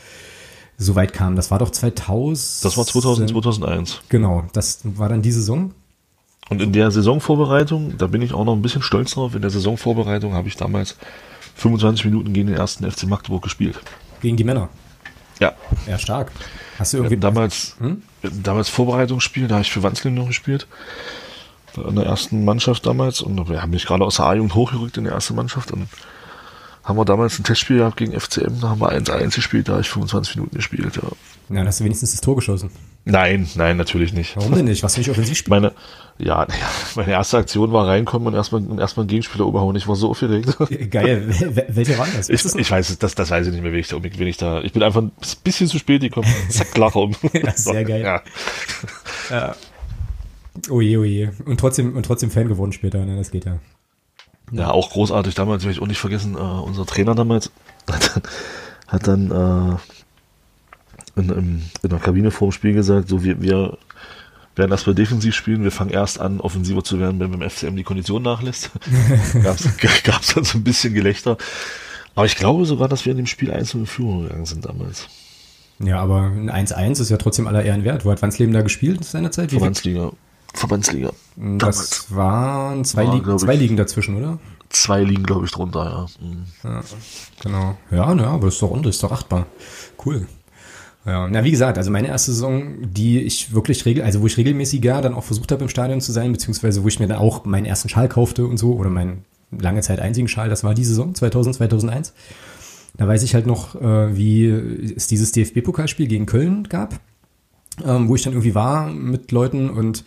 [0.76, 1.36] so weit kamen.
[1.36, 2.64] Das war doch 2000.
[2.64, 4.00] Das war 2000, 2001.
[4.08, 5.72] Genau, das war dann die Saison.
[6.48, 9.50] Und in der Saisonvorbereitung, da bin ich auch noch ein bisschen stolz drauf, in der
[9.50, 10.96] Saisonvorbereitung habe ich damals
[11.54, 13.78] 25 Minuten gegen den ersten FC Magdeburg gespielt.
[14.20, 14.68] Gegen die Männer?
[15.40, 15.54] Ja.
[15.86, 16.30] Ja, stark.
[16.78, 17.16] Hast du irgendwie.
[17.16, 18.02] damals, hm?
[18.22, 20.66] damals Vorbereitungsspiel, da habe ich für Wanzling noch gespielt.
[21.76, 23.20] In der ersten Mannschaft damals.
[23.20, 25.72] Und wir haben mich gerade aus der A-Jugend hochgerückt in die erste Mannschaft.
[25.72, 25.88] Und
[26.84, 29.82] haben wir damals ein Testspiel gehabt gegen FCM, da haben wir 1-1 gespielt, da habe
[29.82, 31.08] ich 25 Minuten gespielt, ja.
[31.50, 32.70] Ja, dann hast du wenigstens das Tor geschossen.
[33.04, 34.36] Nein, nein, natürlich nicht.
[34.36, 34.82] Warum denn nicht?
[34.82, 35.62] Was für ich offensiv spielen?
[35.62, 35.72] Meine,
[36.18, 36.46] ja,
[36.94, 39.74] meine erste Aktion war reinkommen und erstmal, erstmal einen Gegenspieler oberhauen.
[39.74, 40.56] Ich war so aufgeregt.
[40.90, 41.28] Geil.
[41.68, 42.28] Welche war das?
[42.28, 44.36] Ich, ich weiß es, das, das weiß ich nicht mehr, wie ich, da, wie ich
[44.36, 45.12] da, ich bin einfach ein
[45.42, 46.28] bisschen zu spät gekommen.
[46.50, 47.16] Zack, klar um.
[47.32, 48.02] ja, sehr geil.
[48.02, 48.22] Ja.
[49.30, 49.56] ja.
[50.68, 51.32] Oje, oje.
[51.46, 53.16] Und trotzdem, und trotzdem Fan geworden später, ne?
[53.16, 53.58] Das geht ja.
[54.50, 57.50] Ja, auch großartig damals, werde ich auch nicht vergessen, äh, unser Trainer damals
[57.90, 58.22] hat dann,
[58.88, 63.78] hat dann äh, in, in, in der Kabine vor dem Spiel gesagt, so wir, wir
[64.56, 67.82] werden erstmal defensiv spielen, wir fangen erst an, offensiver zu werden, wenn beim FCM die
[67.82, 68.70] Kondition nachlässt.
[69.42, 69.56] Gab
[70.20, 71.36] es dann so ein bisschen Gelächter.
[72.14, 75.06] Aber ich glaube sogar, dass wir in dem Spiel einzeln in Führung gegangen sind damals.
[75.78, 78.04] Ja, aber ein 1-1 ist ja trotzdem aller Ehren wert.
[78.04, 79.50] Wo hat Wandsleben da gespielt seinerzeit?
[79.50, 80.12] Verbandsliga.
[80.54, 81.12] Verbandsliga.
[81.36, 82.06] Das damals.
[82.14, 84.38] waren zwei, War, Ligen, zwei Ligen dazwischen, oder?
[84.68, 86.26] Zwei Ligen, glaube ich, drunter, ja.
[86.26, 86.44] Mhm.
[86.64, 86.80] ja.
[87.42, 87.78] Genau.
[87.90, 89.46] Ja, na, aber das ist doch ordentlich, ist doch achtbar.
[90.04, 90.26] Cool.
[91.06, 94.36] Ja, na wie gesagt, also meine erste Saison, die ich wirklich regel, also wo ich
[94.36, 97.44] regelmäßiger dann auch versucht habe im Stadion zu sein, beziehungsweise wo ich mir dann auch
[97.46, 100.84] meinen ersten Schal kaufte und so oder meinen lange Zeit einzigen Schal, das war die
[100.84, 102.12] Saison 2000 2001.
[102.96, 104.46] Da weiß ich halt noch, äh, wie
[104.94, 107.00] es dieses DFB-Pokalspiel gegen Köln gab,
[107.86, 110.04] ähm, wo ich dann irgendwie war mit Leuten und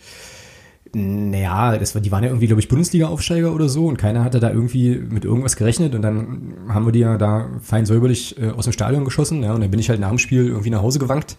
[0.96, 4.38] naja, das war, die waren ja irgendwie, glaube ich, Bundesliga-Aufsteiger oder so und keiner hatte
[4.38, 8.50] da irgendwie mit irgendwas gerechnet und dann haben wir die ja da fein säuberlich äh,
[8.50, 10.82] aus dem Stadion geschossen, ja, und dann bin ich halt nach dem Spiel irgendwie nach
[10.82, 11.36] Hause gewankt,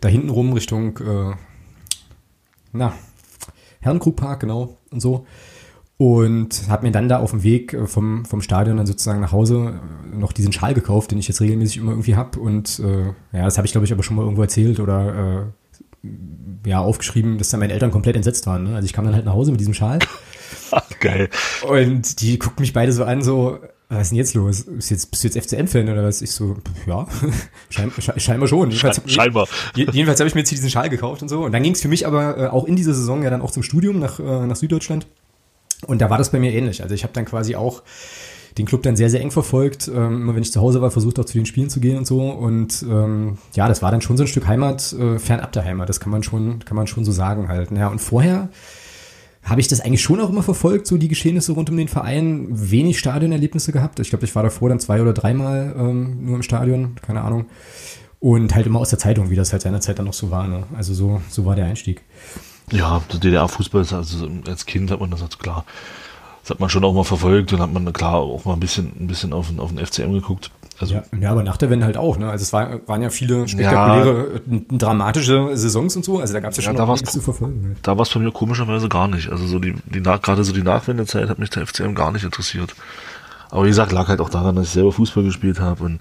[0.00, 1.34] da hinten rum Richtung, äh,
[2.72, 2.94] na,
[3.80, 5.26] Herrenkrugpark, genau, und so.
[5.96, 9.32] Und habe mir dann da auf dem Weg äh, vom, vom Stadion dann sozusagen nach
[9.32, 9.80] Hause
[10.12, 12.36] äh, noch diesen Schal gekauft, den ich jetzt regelmäßig immer irgendwie hab.
[12.36, 15.57] Und äh, ja, das habe ich, glaube ich, aber schon mal irgendwo erzählt oder äh,
[16.64, 18.64] ja, aufgeschrieben, dass dann meine Eltern komplett entsetzt waren.
[18.64, 18.76] Ne?
[18.76, 19.98] Also ich kam dann halt nach Hause mit diesem Schal.
[20.70, 21.28] Ach, geil.
[21.66, 23.58] Und die guckten mich beide so an, so,
[23.88, 24.64] was ist denn jetzt los?
[24.64, 26.22] Bist, jetzt, bist du jetzt FCM-Fan oder was?
[26.22, 26.56] Ich so,
[26.86, 27.06] ja,
[27.70, 28.70] schein, scheinbar schon.
[28.70, 29.48] Jedenfalls, scheinbar.
[29.74, 31.44] Jedenfalls habe ich mir jetzt diesen Schal gekauft und so.
[31.44, 33.50] Und dann ging es für mich aber äh, auch in dieser Saison ja dann auch
[33.50, 35.06] zum Studium nach, äh, nach Süddeutschland.
[35.86, 36.82] Und da war das bei mir ähnlich.
[36.82, 37.82] Also ich habe dann quasi auch
[38.58, 39.88] den Club dann sehr, sehr eng verfolgt.
[39.88, 42.06] Ähm, immer wenn ich zu Hause war, versucht auch zu den Spielen zu gehen und
[42.06, 42.20] so.
[42.20, 45.88] Und ähm, ja, das war dann schon so ein Stück Heimat, äh, fernab der Heimat.
[45.88, 47.70] Das kann man schon, kann man schon so sagen halt.
[47.70, 48.50] Ja, und vorher
[49.44, 52.48] habe ich das eigentlich schon auch immer verfolgt, so die Geschehnisse rund um den Verein.
[52.50, 54.00] Wenig Stadionerlebnisse gehabt.
[54.00, 57.46] Ich glaube, ich war davor dann zwei oder dreimal ähm, nur im Stadion, keine Ahnung.
[58.20, 60.48] Und halt immer aus der Zeitung, wie das halt seinerzeit dann noch so war.
[60.48, 60.64] Ne?
[60.76, 62.02] Also so, so war der Einstieg.
[62.72, 65.64] Ja, DDR-Fußball, also als Kind hat man das halt klar
[66.48, 68.90] das hat man schon auch mal verfolgt und hat man klar auch mal ein bisschen,
[68.98, 70.50] ein bisschen auf, den, auf den FCM geguckt.
[70.80, 72.16] Also, ja, ja, aber nach der Wende halt auch.
[72.16, 72.30] Ne?
[72.30, 76.20] Also es war, waren ja viele spektakuläre, ja, dramatische Saisons und so.
[76.20, 77.76] Also da gab es ja schon ja, da was zu verfolgen.
[77.82, 79.30] Da war es bei mir komischerweise gar nicht.
[79.30, 82.74] Also so die, die gerade so die Nachwendezeit hat mich der FCM gar nicht interessiert.
[83.50, 86.00] Aber wie gesagt, lag halt auch daran, dass ich selber Fußball gespielt habe und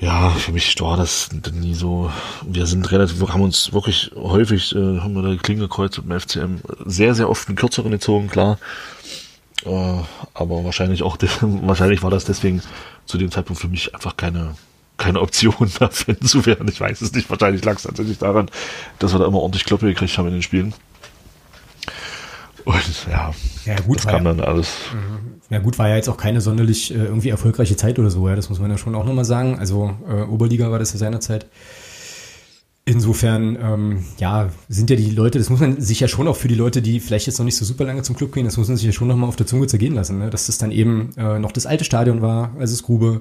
[0.00, 2.10] ja, für mich war das nie so.
[2.46, 5.98] Wir sind relativ, wir haben uns wirklich häufig, äh, haben wir da die Klinge gekreuzt
[5.98, 8.58] mit dem FCM, sehr, sehr oft einen kürzeren gezogen, klar.
[9.64, 9.70] Äh,
[10.34, 12.62] aber wahrscheinlich auch, wahrscheinlich war das deswegen
[13.06, 14.54] zu dem Zeitpunkt für mich einfach keine,
[14.98, 16.68] keine Option mehr Fan zu werden.
[16.68, 17.28] Ich weiß es nicht.
[17.28, 18.50] Wahrscheinlich lag es tatsächlich daran,
[19.00, 20.74] dass wir da immer ordentlich Kloppe gekriegt haben in den Spielen.
[22.64, 23.32] Und ja,
[23.64, 24.68] ja gut, das kam dann alles.
[24.92, 25.37] Mhm.
[25.50, 28.36] Ja gut, war ja jetzt auch keine sonderlich äh, irgendwie erfolgreiche Zeit oder so, ja,
[28.36, 29.58] das muss man ja schon auch nochmal sagen.
[29.58, 31.46] Also äh, Oberliga war das ja seinerzeit.
[32.84, 36.48] Insofern, ähm, ja, sind ja die Leute, das muss man sich ja schon auch für
[36.48, 38.68] die Leute, die vielleicht jetzt noch nicht so super lange zum Club gehen, das muss
[38.68, 40.30] man sich ja schon nochmal auf der Zunge zergehen lassen, ne?
[40.30, 43.20] dass das dann eben äh, noch das alte Stadion war, also das Grube.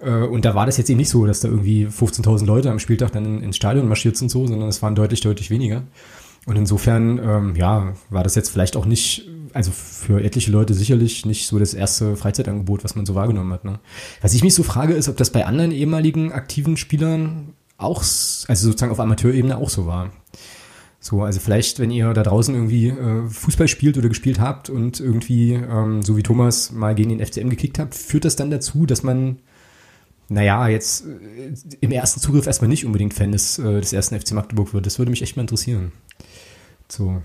[0.00, 2.78] Äh, und da war das jetzt eben nicht so, dass da irgendwie 15.000 Leute am
[2.78, 5.82] Spieltag dann ins Stadion marschiert sind so, sondern es waren deutlich, deutlich weniger.
[6.46, 11.26] Und insofern, ähm, ja, war das jetzt vielleicht auch nicht also für etliche Leute sicherlich
[11.26, 13.64] nicht so das erste Freizeitangebot, was man so wahrgenommen hat.
[13.64, 13.80] Ne?
[14.20, 18.46] Was ich mich so frage, ist, ob das bei anderen ehemaligen aktiven Spielern auch, also
[18.48, 20.10] sozusagen auf Amateurebene auch so war.
[21.00, 24.98] So, also vielleicht, wenn ihr da draußen irgendwie äh, Fußball spielt oder gespielt habt und
[24.98, 28.84] irgendwie, ähm, so wie Thomas, mal gegen den FCM gekickt habt, führt das dann dazu,
[28.84, 29.38] dass man,
[30.28, 34.32] naja, jetzt äh, im ersten Zugriff erstmal nicht unbedingt Fan des, äh, des ersten FC
[34.32, 34.86] Magdeburg wird.
[34.86, 35.92] Das würde mich echt mal interessieren.
[36.88, 37.22] So.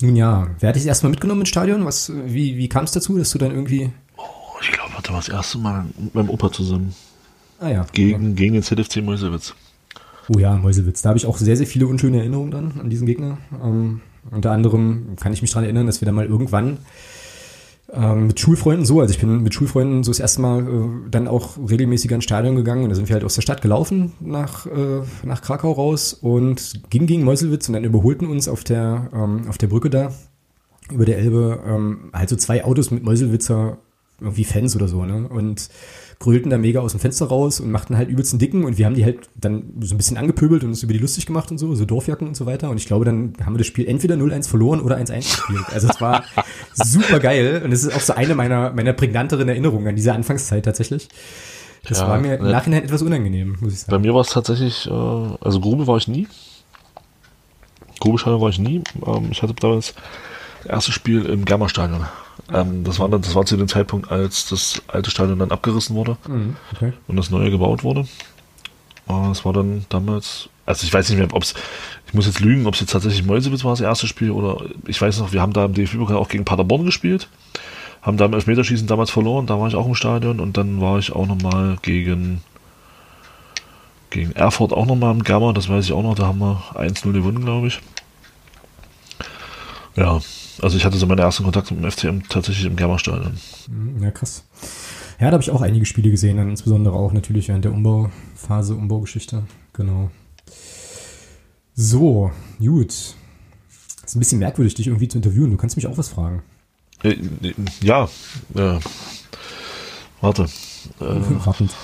[0.00, 1.84] Nun ja, wer hat dich erstmal mitgenommen ins Stadion?
[1.84, 3.90] Was, wie, wie kam es dazu, dass du dann irgendwie.
[4.16, 4.22] Oh,
[4.60, 6.94] ich glaube, da war das erste Mal mit meinem Opa zusammen.
[7.58, 7.86] Ah ja.
[7.92, 9.54] Gegen, gegen den ZFC Mäusewitz.
[10.28, 11.02] Oh ja, Mäusewitz.
[11.02, 13.38] Da habe ich auch sehr, sehr viele unschöne Erinnerungen dann an diesen Gegner.
[13.62, 16.78] Ähm, unter anderem kann ich mich daran erinnern, dass wir da mal irgendwann
[17.96, 21.28] ähm, mit Schulfreunden so, also ich bin mit Schulfreunden so das erste Mal äh, dann
[21.28, 22.84] auch regelmäßiger ins Stadion gegangen.
[22.84, 26.82] Und da sind wir halt aus der Stadt gelaufen nach, äh, nach Krakau raus und
[26.90, 30.12] gingen gegen Meuselwitz und dann überholten uns auf der, ähm, auf der Brücke da
[30.92, 33.78] über der Elbe ähm, halt so zwei Autos mit Meuselwitzer
[34.20, 35.28] irgendwie Fans oder so, ne?
[35.28, 35.68] Und
[36.18, 38.86] grölten da mega aus dem Fenster raus und machten halt übelst einen Dicken und wir
[38.86, 41.58] haben die halt dann so ein bisschen angepöbelt und uns über die lustig gemacht und
[41.58, 42.70] so, so Dorfjacken und so weiter.
[42.70, 45.64] Und ich glaube, dann haben wir das Spiel entweder 0-1 verloren oder 1-1 gespielt.
[45.72, 46.24] Also es war
[46.74, 50.64] super geil und es ist auch so eine meiner, meiner prägnanteren Erinnerungen an diese Anfangszeit
[50.64, 51.08] tatsächlich.
[51.84, 53.92] Das ja, war mir im ne, Nachhinein etwas unangenehm, muss ich sagen.
[53.92, 56.26] Bei mir war es tatsächlich, äh, also Grube war ich nie.
[58.00, 58.82] Grube war ich nie.
[59.06, 59.94] Ähm, ich hatte damals
[60.62, 62.06] das erste Spiel im Germerstadion.
[62.52, 65.96] Ähm, das, war dann, das war zu dem Zeitpunkt, als das alte Stadion dann abgerissen
[65.96, 66.92] wurde mhm, okay.
[67.08, 68.00] und das neue gebaut wurde.
[69.08, 71.54] Äh, das war dann damals, also ich weiß nicht mehr, ob es,
[72.06, 75.00] ich muss jetzt lügen, ob es jetzt tatsächlich Mäusewitz war, das erste Spiel, oder ich
[75.00, 77.28] weiß noch, wir haben da im DFB-Pokal auch gegen Paderborn gespielt,
[78.02, 80.98] haben da im Elfmeterschießen damals verloren, da war ich auch im Stadion und dann war
[80.98, 82.42] ich auch nochmal gegen,
[84.10, 87.12] gegen Erfurt auch nochmal im Gamma, das weiß ich auch noch, da haben wir 1-0
[87.12, 87.80] gewonnen, glaube ich.
[89.96, 90.20] Ja,
[90.62, 93.36] also ich hatte so meine ersten Kontakte mit dem FCM tatsächlich im Germerstadion.
[93.68, 94.44] Mhm, ja, krass.
[95.18, 99.44] Ja, da habe ich auch einige Spiele gesehen, insbesondere auch natürlich während der Umbauphase, Umbaugeschichte.
[99.72, 100.10] Genau.
[101.74, 102.88] So, gut.
[102.88, 103.16] ist
[104.14, 105.50] ein bisschen merkwürdig, dich irgendwie zu interviewen.
[105.50, 106.42] Du kannst mich auch was fragen.
[107.02, 107.16] Äh,
[107.82, 108.08] ja,
[108.54, 108.78] äh,
[110.20, 110.46] warte.
[111.00, 111.74] Äh, Wartend.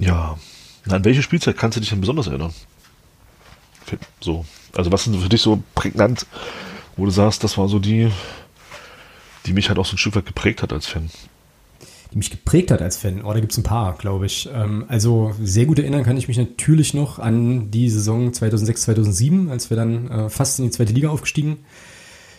[0.00, 0.36] Ja.
[0.88, 2.52] An welche Spielzeit kannst du dich denn besonders erinnern?
[4.20, 4.44] So.
[4.74, 6.26] Also was sind für dich so prägnant,
[6.96, 8.10] wo du sagst, das war so die,
[9.46, 11.10] die mich halt auch so ein Stück weit geprägt hat als Fan?
[12.12, 13.22] Die mich geprägt hat als Fan?
[13.24, 14.48] Oh, da gibt es ein paar, glaube ich.
[14.52, 19.50] Ähm, also sehr gut erinnern kann ich mich natürlich noch an die Saison 2006, 2007,
[19.50, 21.58] als wir dann äh, fast in die zweite Liga aufgestiegen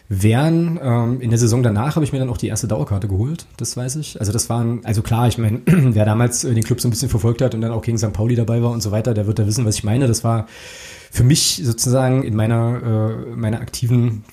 [0.10, 0.80] wären.
[0.82, 3.76] Ähm, in der Saison danach habe ich mir dann auch die erste Dauerkarte geholt, das
[3.76, 4.20] weiß ich.
[4.20, 7.42] Also das waren, also klar, ich meine, wer damals den Club so ein bisschen verfolgt
[7.42, 8.14] hat und dann auch gegen St.
[8.14, 10.08] Pauli dabei war und so weiter, der wird da wissen, was ich meine.
[10.08, 10.48] Das war
[11.12, 14.24] für mich sozusagen in meiner, äh, meiner aktiven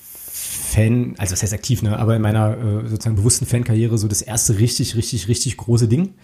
[0.74, 4.22] Fan, also was heißt aktiv, ne, aber in meiner äh, sozusagen bewussten Fankarriere so das
[4.22, 6.14] erste richtig, richtig, richtig große Ding,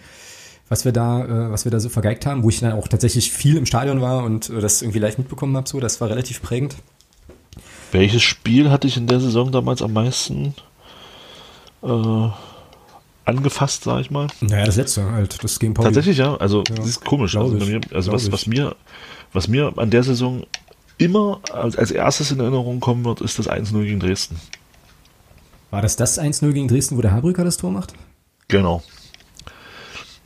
[0.67, 3.31] was wir da, äh, was wir da so vergeigt haben, wo ich dann auch tatsächlich
[3.31, 6.41] viel im Stadion war und äh, das irgendwie live mitbekommen habe, so, das war relativ
[6.41, 6.75] prägend.
[7.91, 10.53] Welches Spiel hatte ich in der Saison damals am meisten
[11.83, 12.29] äh,
[13.25, 14.27] angefasst, sag ich mal?
[14.41, 15.87] Naja, das letzte halt, das gegen Pauli.
[15.87, 17.35] Tatsächlich, ja, also ja, das ist komisch.
[17.35, 18.75] Also, mir, also was, was mir
[19.33, 20.45] was mir an der Saison
[20.97, 24.39] immer als erstes in Erinnerung kommen wird, ist das 1-0 gegen Dresden.
[25.71, 27.93] War das das 1-0 gegen Dresden, wo der Habrücker das Tor macht?
[28.49, 28.83] Genau.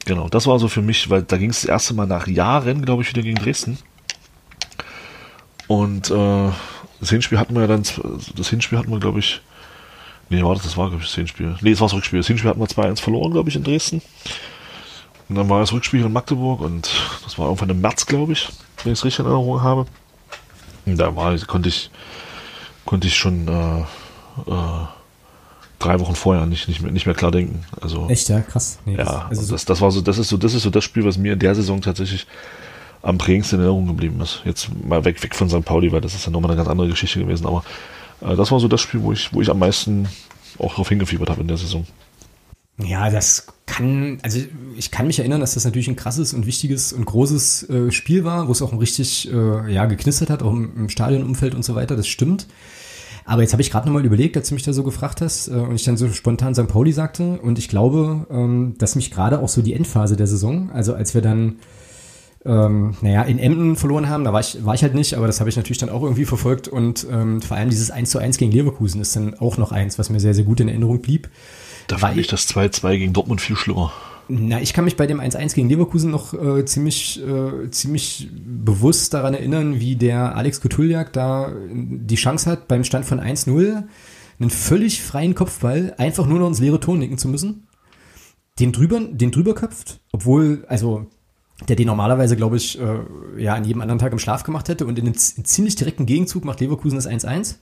[0.05, 2.83] Genau, das war so für mich, weil da ging es das erste Mal nach Jahren,
[2.83, 3.77] glaube ich, wieder gegen Dresden.
[5.67, 6.49] Und äh,
[6.99, 7.83] das Hinspiel hatten wir ja dann,
[8.35, 9.41] das Hinspiel hatten wir, glaube ich,
[10.29, 11.55] nee, war das, das war, glaube ich, das Hinspiel.
[11.61, 12.19] Nee, das war das Rückspiel.
[12.19, 14.01] Das Hinspiel hatten wir 2-1 verloren, glaube ich, in Dresden.
[15.29, 16.89] Und dann war das Rückspiel in Magdeburg und
[17.23, 18.49] das war irgendwann im März, glaube ich
[18.85, 19.85] wenn ich es richtig in Erinnerung habe.
[20.85, 21.89] Da war, konnte ich,
[22.85, 23.79] konnte ich schon äh,
[24.49, 24.85] äh,
[25.79, 27.65] drei Wochen vorher nicht, nicht, mehr, nicht mehr klar denken.
[27.81, 28.79] Also, Echt, ja, krass.
[28.85, 31.03] Nee, ja, also das, das war so, das ist so, das ist so das Spiel,
[31.03, 32.27] was mir in der Saison tatsächlich
[33.01, 34.41] am prägendsten in Erinnerung geblieben ist.
[34.45, 35.65] Jetzt mal weg, weg von St.
[35.65, 37.63] Pauli, weil das ist ja nochmal eine ganz andere Geschichte gewesen, aber
[38.21, 40.07] äh, das war so das Spiel, wo ich, wo ich am meisten
[40.59, 41.85] auch darauf hingefiebert habe in der Saison.
[42.77, 44.39] Ja, das kann, also
[44.75, 48.25] ich kann mich erinnern, dass das natürlich ein krasses und wichtiges und großes äh, Spiel
[48.25, 51.75] war, wo es auch richtig äh, ja, geknistert hat, auch im, im Stadionumfeld und so
[51.75, 52.47] weiter, das stimmt.
[53.23, 55.51] Aber jetzt habe ich gerade nochmal überlegt, als du mich da so gefragt hast äh,
[55.51, 56.67] und ich dann so spontan St.
[56.67, 60.69] Pauli sagte und ich glaube, ähm, dass mich gerade auch so die Endphase der Saison,
[60.71, 61.55] also als wir dann
[62.45, 65.39] ähm, naja, in Emden verloren haben, da war ich, war ich halt nicht, aber das
[65.39, 68.37] habe ich natürlich dann auch irgendwie verfolgt und ähm, vor allem dieses 1 zu 1
[68.37, 71.29] gegen Leverkusen ist dann auch noch eins, was mir sehr, sehr gut in Erinnerung blieb.
[71.87, 73.91] Da fand ich das 2-2 gegen Dortmund viel schlimmer.
[74.27, 79.13] Na, ich kann mich bei dem 1-1 gegen Leverkusen noch äh, ziemlich, äh, ziemlich bewusst
[79.13, 83.83] daran erinnern, wie der Alex Kutuljak da die Chance hat, beim Stand von 1-0
[84.39, 87.67] einen völlig freien Kopfball einfach nur noch ins leere Tor nicken zu müssen.
[88.59, 91.07] Den drüber, den drüber köpft, obwohl, also
[91.67, 92.99] der den normalerweise, glaube ich, äh,
[93.37, 96.43] ja, an jedem anderen Tag im Schlaf gemacht hätte und in einem ziemlich direkten Gegenzug
[96.43, 97.55] macht Leverkusen das 1-1.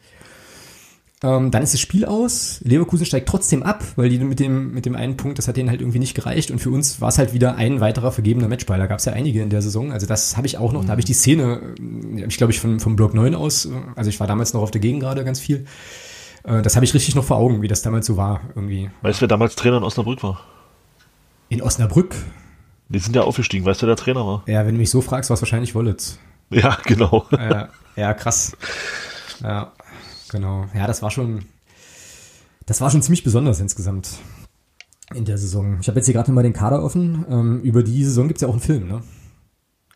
[1.23, 2.59] Ähm, dann ist das Spiel aus.
[2.63, 5.69] Leverkusen steigt trotzdem ab, weil die mit dem, mit dem einen Punkt, das hat denen
[5.69, 6.51] halt irgendwie nicht gereicht.
[6.51, 8.77] Und für uns war es halt wieder ein weiterer vergebener Matchball.
[8.77, 9.93] Da gab es ja einige in der Saison.
[9.93, 10.87] Also das habe ich auch noch, mhm.
[10.87, 13.69] da habe ich die Szene, äh, ich glaube ich von, vom Block 9 aus, äh,
[13.95, 15.65] also ich war damals noch auf der Gegend gerade ganz viel.
[16.43, 18.89] Äh, das habe ich richtig noch vor Augen, wie das damals so war irgendwie.
[19.01, 20.41] Weißt du, wer damals Trainer in Osnabrück war?
[21.47, 22.15] In Osnabrück?
[22.89, 23.65] Die sind ja aufgestiegen.
[23.65, 24.43] Weißt du, wer der Trainer war?
[24.45, 26.19] Ja, wenn du mich so fragst, war es wahrscheinlich Wollitz.
[26.49, 27.25] Ja, genau.
[27.31, 28.57] Ja, ja, krass.
[29.41, 29.71] Ja,
[30.33, 30.65] genau.
[30.75, 31.45] Ja, das war schon,
[32.65, 34.17] das war schon ziemlich besonders insgesamt
[35.15, 35.77] in der Saison.
[35.79, 37.25] Ich habe jetzt hier gerade mal den Kader offen.
[37.29, 39.01] Ähm, über die Saison gibt es ja auch einen Film, ne?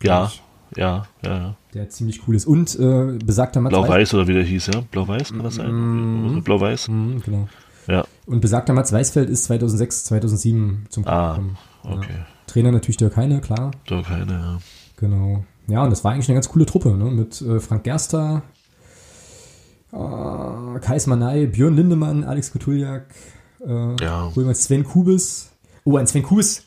[0.02, 0.32] Ja,
[0.76, 1.56] ja, ja, ja.
[1.74, 2.46] Der ziemlich cool ist.
[2.46, 4.82] Und äh, besagter Mats Blau-Weiß oder wie der hieß, ja?
[4.92, 5.72] Blau-Weiß kann das sein?
[5.72, 6.90] Mm, Blau-Weiß?
[6.90, 7.48] Mm, genau.
[7.88, 8.06] Ja.
[8.26, 11.58] Und besagter Mats Weißfeld ist 2006, 2007 zum Club ah, gekommen.
[11.84, 12.14] okay.
[12.14, 12.26] Ja.
[12.48, 13.72] Trainer natürlich Dirk Heine, klar.
[13.90, 14.58] Dirk Heine, ja.
[14.98, 15.46] Genau.
[15.68, 17.06] Ja, und das war eigentlich eine ganz coole Truppe, ne?
[17.06, 18.44] Mit äh, Frank Gerster,
[19.98, 23.14] äh, Kais Manay, Björn Lindemann, Alex Kutuljak,
[23.66, 24.32] äh, ja.
[24.54, 25.52] Sven Kubis.
[25.84, 26.64] Oh, an Sven Kubis.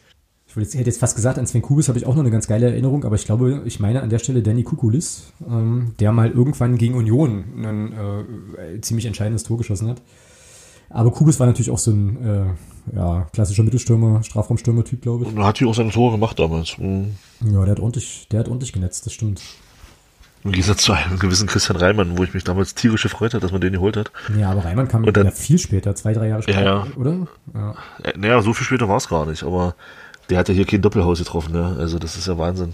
[0.47, 2.67] Ich hätte jetzt fast gesagt, an Sven Kubis habe ich auch noch eine ganz geile
[2.67, 6.77] Erinnerung, aber ich glaube, ich meine an der Stelle Danny Kukulis, ähm, der mal irgendwann
[6.77, 10.03] gegen Union ein äh, ziemlich entscheidendes Tor geschossen hat.
[10.89, 15.33] Aber Kubis war natürlich auch so ein äh, ja, klassischer Mittelstürmer, Strafraumstürmer-Typ, glaube ich.
[15.33, 16.77] Und hat hier auch seine Tore gemacht damals.
[16.79, 17.15] Mhm.
[17.45, 19.41] Ja, der hat ordentlich, der hat ordentlich genetzt, das stimmt.
[20.43, 23.53] Im Gegensatz zu einem gewissen Christian Reimann, wo ich mich damals tierisch gefreut hat, dass
[23.53, 24.11] man den geholt hat.
[24.39, 26.97] Ja, aber Reimann kam dann, ja viel später, zwei, drei Jahre später, ja, ja.
[26.97, 27.27] oder?
[27.55, 27.75] Ja.
[28.03, 29.75] Äh, naja, so viel später war es gar nicht, aber
[30.31, 31.77] der hat ja hier kein Doppelhaus getroffen, ne?
[31.79, 32.73] Also das ist ja Wahnsinn.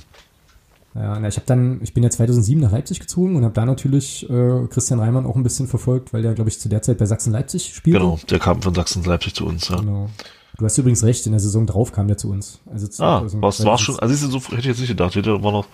[0.95, 3.67] Ja, na, ich habe dann, ich bin ja 2007 nach Leipzig gezogen und habe da
[3.67, 6.99] natürlich äh, Christian Reimann auch ein bisschen verfolgt, weil der, glaube ich, zu der Zeit
[6.99, 7.99] bei Sachsen-Leipzig spielte.
[7.99, 9.77] Genau, der kam von Sachsen-Leipzig zu uns, ja.
[9.77, 10.09] Genau.
[10.59, 12.61] Du hast übrigens recht, in der Saison drauf kam der zu uns.
[12.73, 15.67] Also ah, was war schon, also so hätte ich jetzt nicht gedacht, der war noch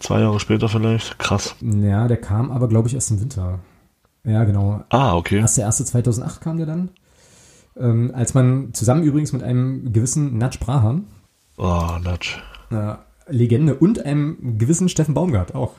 [0.00, 1.54] zwei Jahre später vielleicht, krass.
[1.60, 3.60] Ja, der kam aber, glaube ich, erst im Winter.
[4.24, 4.82] Ja, genau.
[4.90, 5.38] Ah, okay.
[5.38, 6.90] Erst der erste 2008 kam der dann.
[7.76, 11.06] Ähm, als man zusammen übrigens mit einem gewissen Natsch Braham.
[11.56, 12.38] Oh, Natsch.
[12.70, 12.94] Äh,
[13.28, 15.74] Legende und einem gewissen Steffen Baumgart auch.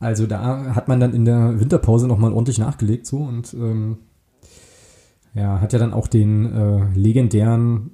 [0.00, 3.98] Also da hat man dann in der Winterpause nochmal ordentlich nachgelegt so und ähm,
[5.34, 7.90] ja, hat ja dann auch den äh, legendären,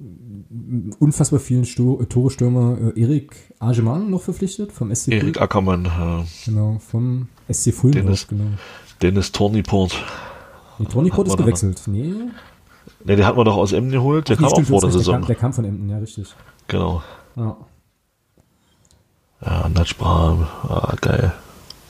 [0.99, 5.85] unfassbar vielen Sto Tore-Stürmer äh, Erik Agemann noch verpflichtet vom SC Erik Ackermann.
[5.85, 6.25] Ja.
[6.45, 8.43] Genau, vom SC Fulmroth, Dennis, genau.
[9.01, 10.03] Dennis Torniport.
[10.79, 11.81] Nee, Torniport ist gewechselt.
[11.87, 12.13] Nee.
[13.03, 14.29] Nee, den hat man doch aus Emden geholt.
[14.29, 15.13] Der Ach, kam nee, auch vor der Saison.
[15.13, 16.33] Der kam, der kam, von Emden, ja, richtig.
[16.67, 17.03] Genau.
[17.35, 17.57] Ja.
[19.45, 21.31] Ja, Natschbram, ah, geil.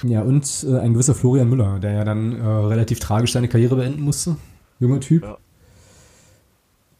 [0.04, 3.76] Ja, und äh, ein gewisser Florian Müller, der ja dann äh, relativ tragisch seine Karriere
[3.78, 4.36] beenden musste.
[4.80, 5.24] Junger Typ.
[5.24, 5.38] Ja.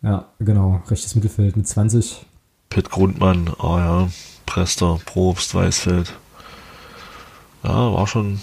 [0.02, 0.82] Ja, genau.
[0.88, 2.26] Rechtes Mittelfeld mit 20.
[2.70, 4.10] Pitt Grundmann, ah oh ja,
[4.46, 6.14] Prester, Probst, Weißfeld.
[7.64, 8.40] Ja, war schon,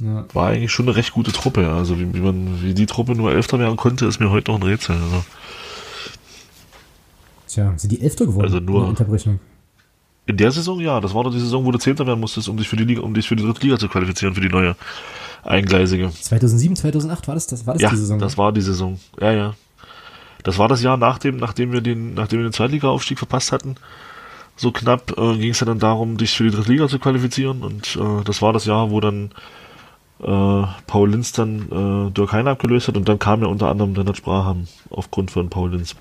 [0.00, 0.24] ja.
[0.32, 1.70] war eigentlich schon eine recht gute Truppe.
[1.72, 4.60] Also wie, wie man, wie die Truppe nur Elfter werden konnte, ist mir heute noch
[4.60, 4.96] ein Rätsel.
[4.96, 5.24] Also.
[7.48, 8.44] Tja, sind die Elfter geworden?
[8.44, 8.76] Also nur.
[8.76, 9.40] In der Unterbrechung.
[10.26, 11.00] In der Saison, ja.
[11.00, 13.02] Das war doch die Saison, wo du Zehnter werden musstest, um dich für die Liga,
[13.02, 14.76] um dich für die dritte Liga zu qualifizieren, für die neue
[15.44, 16.10] eingleisige.
[16.10, 18.18] 2007, 2008 war das, das war das ja, die Saison?
[18.18, 18.98] das war die Saison.
[19.20, 19.54] Ja, ja.
[20.46, 23.74] Das war das Jahr, nachdem, nachdem wir den, nachdem wir den Zweitliga-Aufstieg verpasst hatten.
[24.54, 27.64] So knapp äh, ging es ja dann darum, dich für die dritte Liga zu qualifizieren.
[27.64, 29.32] Und äh, das war das Jahr, wo dann
[30.22, 31.62] äh, Paul Linz dann
[32.08, 32.96] äh, Dirk Heine abgelöst hat.
[32.96, 35.96] Und dann kam ja unter anderem Lennart Spraham aufgrund von Paul Linz.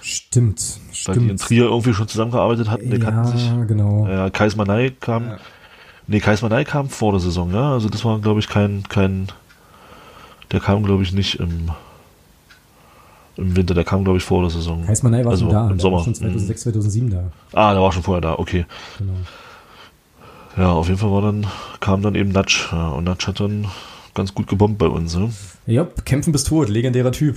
[0.00, 1.16] Stimmt, Weil stimmt.
[1.16, 3.50] die in Trier irgendwie schon zusammengearbeitet hatten, die ja, kannten sich.
[3.66, 4.06] genau.
[4.06, 5.38] Ja, Kais Manay kam, ja.
[6.06, 9.26] nee, Kais Manay kam vor der Saison, ja, also das war, glaube ich, kein, kein,
[10.52, 11.72] der kam, glaube ich, nicht im,
[13.38, 14.84] im Winter, der kam, glaube ich, vor der Saison.
[14.84, 15.96] Kais Manay war also schon da, im der Sommer.
[15.98, 17.32] war schon 2006, 2007 da.
[17.52, 18.66] Ah, der war schon vorher da, okay.
[18.98, 19.12] Genau.
[20.56, 21.46] Ja, auf jeden Fall war dann,
[21.80, 23.66] kam dann eben Natsch, ja, und Natsch hat dann
[24.14, 25.30] ganz gut gebombt bei uns, ne?
[25.66, 27.36] Ja, kämpfen bis tot, legendärer Typ.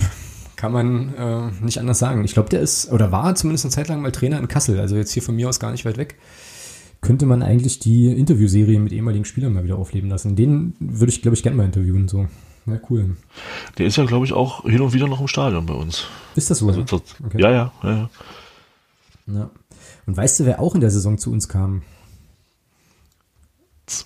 [0.56, 2.24] Kann man äh, nicht anders sagen.
[2.24, 4.96] Ich glaube, der ist, oder war zumindest eine Zeit lang mal Trainer in Kassel, also
[4.96, 6.16] jetzt hier von mir aus gar nicht weit weg.
[7.00, 10.36] Könnte man eigentlich die Interviewserie mit ehemaligen Spielern mal wieder aufleben lassen.
[10.36, 12.06] Den würde ich, glaube ich, gerne mal interviewen.
[12.06, 12.26] So.
[12.66, 13.16] Ja, cool.
[13.78, 16.04] Der ist ja, glaube ich, auch hin und wieder noch im Stadion bei uns.
[16.36, 16.68] Ist das so?
[16.68, 17.40] Also, das, okay.
[17.40, 18.10] ja, ja, ja, ja.
[19.26, 19.50] Ja.
[20.06, 21.82] Und weißt du, wer auch in der Saison zu uns kam?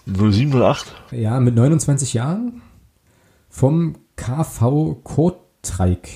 [0.07, 0.95] 0708?
[1.13, 2.63] Ja, mit 29 Jahren
[3.49, 6.09] vom KV Kortreik.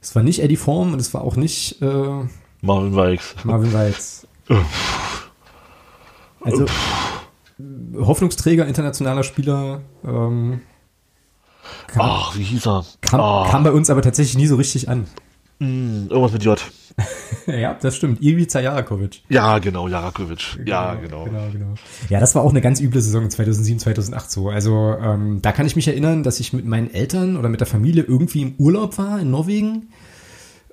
[0.00, 2.26] Es war nicht Eddie Form und es war auch nicht äh,
[2.60, 3.34] Marvin Weichs.
[3.44, 4.26] Marvin Weichs.
[6.40, 6.66] Also
[7.96, 9.80] Hoffnungsträger, internationaler Spieler.
[10.04, 10.60] Ähm,
[11.88, 12.84] kam, Ach, wie hieß er?
[13.00, 15.06] kam, Ah, kam bei uns aber tatsächlich nie so richtig an.
[15.58, 16.60] mh, irgendwas mit J.
[17.48, 18.22] ja, das stimmt.
[18.22, 19.22] Ivica Jarakovic.
[19.28, 20.58] Ja, genau, Jarakovic.
[20.64, 21.24] Ja, genau.
[21.24, 21.74] genau, genau.
[22.08, 24.48] Ja, das war auch eine ganz üble Saison 2007, 2008 so.
[24.48, 27.66] Also ähm, da kann ich mich erinnern, dass ich mit meinen Eltern oder mit der
[27.66, 29.88] Familie irgendwie im Urlaub war in Norwegen.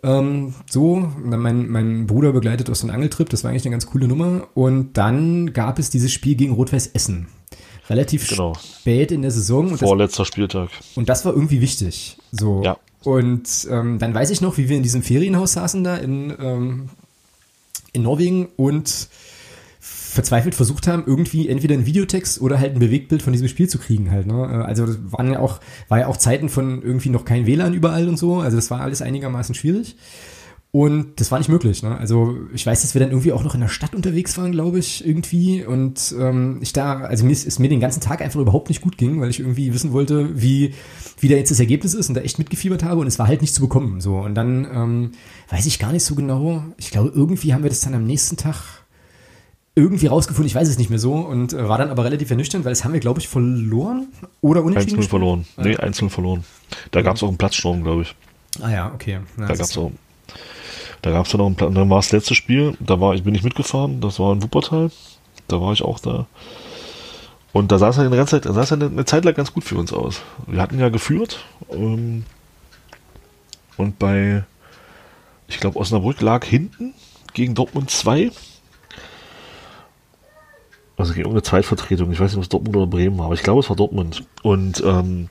[0.03, 3.85] Ähm, so, mein, mein Bruder begleitet aus so einem Angeltrip, das war eigentlich eine ganz
[3.87, 4.47] coole Nummer.
[4.53, 7.27] Und dann gab es dieses Spiel gegen Rot-Weiß Essen.
[7.91, 8.53] Relativ Genau.
[8.55, 9.77] spät in der Saison.
[9.77, 10.69] Vorletzter Spieltag.
[10.95, 12.17] und das war irgendwie wichtig.
[12.31, 12.61] So.
[12.63, 12.77] Ja.
[13.03, 16.89] Und ähm, dann weiß ich noch, wie wir in diesem Ferienhaus saßen da in, ähm,
[17.93, 19.07] in Norwegen und
[19.79, 23.79] verzweifelt versucht haben, irgendwie entweder einen Videotext oder halt ein Bewegtbild von diesem Spiel zu
[23.79, 24.27] kriegen halt.
[24.27, 24.33] Ne?
[24.33, 27.73] Äh, Also das waren ja auch, war ja auch Zeiten von irgendwie noch kein WLAN
[27.73, 28.39] überall und so.
[28.39, 29.95] Also das war alles einigermaßen schwierig.
[30.73, 31.83] Und das war nicht möglich.
[31.83, 31.97] Ne?
[31.97, 34.79] Also ich weiß, dass wir dann irgendwie auch noch in der Stadt unterwegs waren, glaube
[34.79, 35.65] ich, irgendwie.
[35.65, 38.79] Und ähm, ich da, also mir ist, ist mir den ganzen Tag einfach überhaupt nicht
[38.79, 40.73] gut ging, weil ich irgendwie wissen wollte, wie,
[41.19, 43.41] wie da jetzt das Ergebnis ist und da echt mitgefiebert habe und es war halt
[43.41, 43.99] nicht zu bekommen.
[43.99, 44.15] So.
[44.19, 45.11] Und dann ähm,
[45.49, 46.63] weiß ich gar nicht so genau.
[46.77, 48.55] Ich glaube, irgendwie haben wir das dann am nächsten Tag
[49.75, 52.63] irgendwie rausgefunden, ich weiß es nicht mehr so und äh, war dann aber relativ ernüchternd,
[52.63, 54.07] weil das haben wir, glaube ich, verloren
[54.41, 54.93] oder unentschieden.
[54.93, 55.09] 1-0 gespielt?
[55.09, 55.45] verloren.
[55.57, 56.43] Nee, 1-0 verloren.
[56.91, 58.15] Da gab es auch einen Platzsturm, glaube ich.
[58.61, 59.11] Ah ja, okay.
[59.11, 59.91] Ja, Da gab's ist- auch.
[61.01, 61.73] Da gab es dann noch einen Platz.
[61.73, 62.77] Dann war das letzte Spiel.
[62.79, 64.01] Da war ich, bin ich mitgefahren.
[64.01, 64.91] Das war in Wuppertal.
[65.47, 66.27] Da war ich auch da.
[67.53, 70.21] Und da sah es ja eine Zeit, eine Zeit lang ganz gut für uns aus.
[70.47, 71.43] Wir hatten ja geführt.
[71.71, 72.23] Ähm,
[73.77, 74.43] und bei,
[75.47, 76.93] ich glaube, Osnabrück lag hinten
[77.33, 78.31] gegen Dortmund 2.
[80.97, 82.11] Also gegen irgendeine Zweitvertretung.
[82.11, 84.23] Ich weiß nicht, ob es Dortmund oder Bremen war, aber ich glaube, es war Dortmund.
[84.43, 85.29] Und ähm,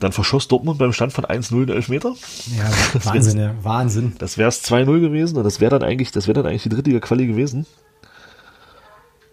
[0.00, 2.14] dann verschoss Dortmund beim Stand von 1-0 einen Elfmeter.
[2.58, 4.14] Ja, Wahnsinn, ja, Wahnsinn.
[4.18, 6.68] Das wäre es 2-0 gewesen und das wäre dann eigentlich, das wäre dann eigentlich die
[6.70, 7.66] dritte Quali gewesen.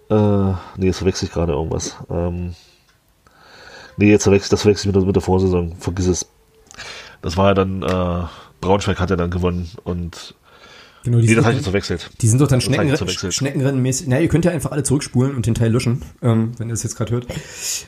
[0.09, 1.97] Äh, nee, jetzt verwechsel ich gerade irgendwas.
[2.09, 2.53] Ähm,
[3.97, 5.75] nee, jetzt verwechsel, das verwechsel ich mit, der- mit der Vorsaison.
[5.79, 6.27] Vergiss es.
[7.21, 8.25] Das war ja dann, äh,
[8.61, 10.35] Braunschweig hat ja dann gewonnen und
[11.03, 12.09] Genau, die nee, das sind, habe ich jetzt verwechselt.
[12.21, 13.33] die sind doch dann verwechselt.
[13.33, 14.07] Schneckenrennenmäßig.
[14.07, 16.83] Na, ihr könnt ja einfach alle zurückspulen und den Teil löschen, ähm, wenn ihr das
[16.83, 17.27] jetzt gerade hört.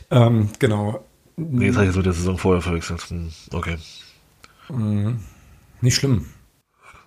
[0.09, 1.03] Ähm, genau.
[1.39, 3.01] Nee, das habe ich jetzt mit der Saison vorher verwechselt.
[3.09, 3.77] Hm, okay.
[5.81, 6.25] Nicht schlimm.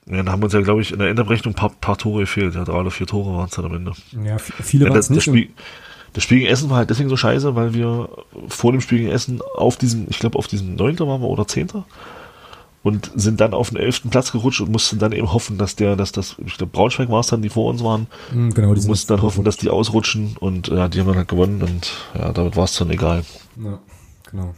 [0.06, 2.54] Ja, dann haben uns ja, glaube ich, in der Endabrechnung ein paar, paar Tore gefehlt.
[2.54, 3.92] Ja, drei oder vier Tore waren es dann am Ende.
[4.24, 5.44] Ja, viele Ja, waren das, es das, nicht.
[5.46, 5.48] Spiel,
[6.12, 8.08] das Spiel gegen Essen war halt deswegen so scheiße, weil wir
[8.48, 10.98] vor dem Spiel gegen Essen auf diesem, ich glaube auf diesem 9.
[11.00, 11.68] waren wir oder 10.
[12.82, 14.10] und sind dann auf den 11.
[14.10, 17.20] Platz gerutscht und mussten dann eben hoffen, dass der, dass das, ich glaube Braunschweig war
[17.20, 20.36] es dann, die vor uns waren, Mhm, genau, die mussten dann hoffen, dass die ausrutschen
[20.40, 23.22] und ja, die haben dann halt gewonnen und ja, damit war es dann egal.
[23.62, 23.78] Ja,
[24.32, 24.54] genau.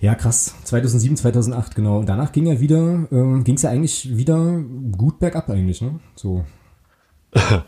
[0.00, 0.54] Ja, krass.
[0.64, 1.98] 2007, 2008, genau.
[2.00, 4.60] Und danach ging er wieder, ähm, ging es ja eigentlich wieder
[4.96, 6.00] gut bergab eigentlich, ne?
[6.14, 6.44] So.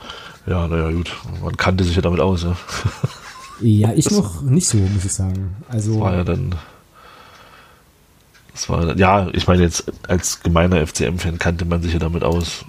[0.47, 1.11] Ja, naja, gut,
[1.43, 2.55] man kannte sich ja damit aus, ja.
[3.61, 5.57] Ja, ich noch nicht so, muss ich sagen.
[5.69, 6.57] Also, war ja dann.
[8.53, 12.65] Das war, ja, ich meine jetzt als gemeiner FCM-Fan kannte man sich ja damit aus.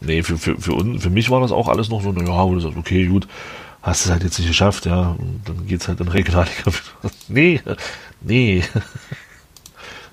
[0.00, 2.44] Nee, für, für, für, uns, für mich war das auch alles noch so, na ja,
[2.44, 3.28] wo du sagst, okay, gut,
[3.82, 6.72] hast es halt jetzt nicht geschafft, ja, und dann geht's halt in Regionalliga.
[7.28, 7.60] nee,
[8.20, 8.62] nee.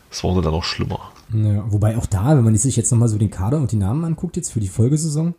[0.09, 1.11] Das wurde dann noch schlimmer.
[1.32, 4.03] ja, wobei auch da, wenn man sich jetzt nochmal so den Kader und die Namen
[4.03, 5.36] anguckt, jetzt für die Folgesaison,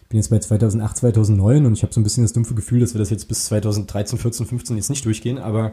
[0.00, 2.80] ich bin jetzt bei 2008, 2009 und ich habe so ein bisschen das dumpfe Gefühl,
[2.80, 5.72] dass wir das jetzt bis 2013, 14, 15 jetzt nicht durchgehen, aber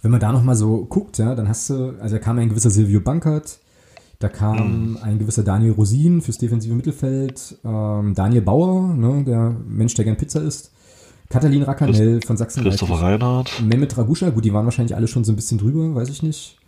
[0.00, 2.70] wenn man da nochmal so guckt, ja, dann hast du, also da kam ein gewisser
[2.70, 3.58] Silvio Bankert,
[4.18, 9.94] da kam ein gewisser Daniel Rosin fürs defensive Mittelfeld, ähm, Daniel Bauer, ne, der Mensch,
[9.94, 10.71] der gern Pizza isst,
[11.32, 12.62] Katalin Rakanel von Sachsen.
[12.62, 13.60] Christopher Reinhardt.
[13.62, 16.58] Mehmet Raguscha, gut, die waren wahrscheinlich alle schon so ein bisschen drüber, weiß ich nicht.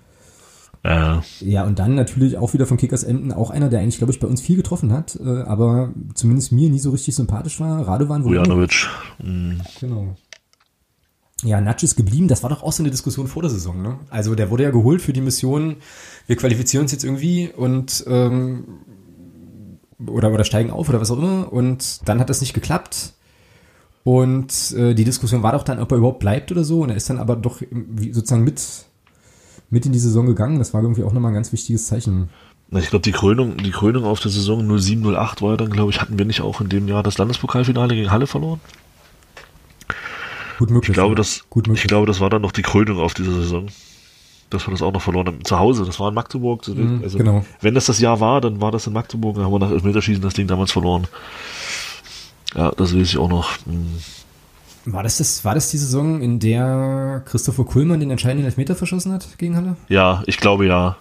[0.82, 4.12] Äh, Ja, und dann natürlich auch wieder von Kickers Emden, auch einer, der eigentlich, glaube
[4.12, 7.86] ich, bei uns viel getroffen hat, äh, aber zumindest mir nie so richtig sympathisch war.
[7.86, 8.24] Radovan.
[8.24, 8.86] Vujanovic.
[9.22, 10.16] Mm, Genau.
[11.42, 12.26] Ja, Natsch ist geblieben.
[12.28, 13.98] Das war doch auch so eine Diskussion vor der Saison, ne?
[14.08, 15.76] Also der wurde ja geholt für die Mission,
[16.26, 18.64] wir qualifizieren uns jetzt irgendwie und ähm,
[20.06, 21.52] oder, oder steigen auf oder was auch immer.
[21.52, 23.12] Und dann hat das nicht geklappt.
[24.04, 26.82] Und äh, die Diskussion war doch dann, ob er überhaupt bleibt oder so.
[26.82, 28.62] Und er ist dann aber doch wie sozusagen mit,
[29.70, 30.58] mit in die Saison gegangen.
[30.58, 32.28] Das war irgendwie auch nochmal ein ganz wichtiges Zeichen.
[32.70, 35.90] Na, ich glaube, die Krönung, die Krönung auf der Saison 07-08 war ja dann, glaube
[35.90, 38.60] ich, hatten wir nicht auch in dem Jahr das Landespokalfinale gegen Halle verloren?
[40.58, 40.90] Gut möglich.
[40.90, 41.84] Ich glaube, das, Gut möglich.
[41.84, 43.66] ich glaube, das war dann noch die Krönung auf dieser Saison.
[44.50, 45.44] Dass wir das auch noch verloren haben.
[45.44, 46.68] Zu Hause, das war in Magdeburg.
[46.68, 47.44] Mhm, also, genau.
[47.60, 49.36] Wenn das das Jahr war, dann war das in Magdeburg.
[49.36, 51.08] Dann haben wir nach Elfmeterschießen das Ding damals verloren.
[52.54, 53.50] Ja, das weiß ich auch noch.
[53.66, 53.86] Hm.
[54.86, 59.12] War das, das, war das die Saison, in der Christopher Kuhlmann den entscheidenden Elfmeter verschossen
[59.12, 59.76] hat gegen Halle?
[59.88, 60.96] Ja, ich glaube ja.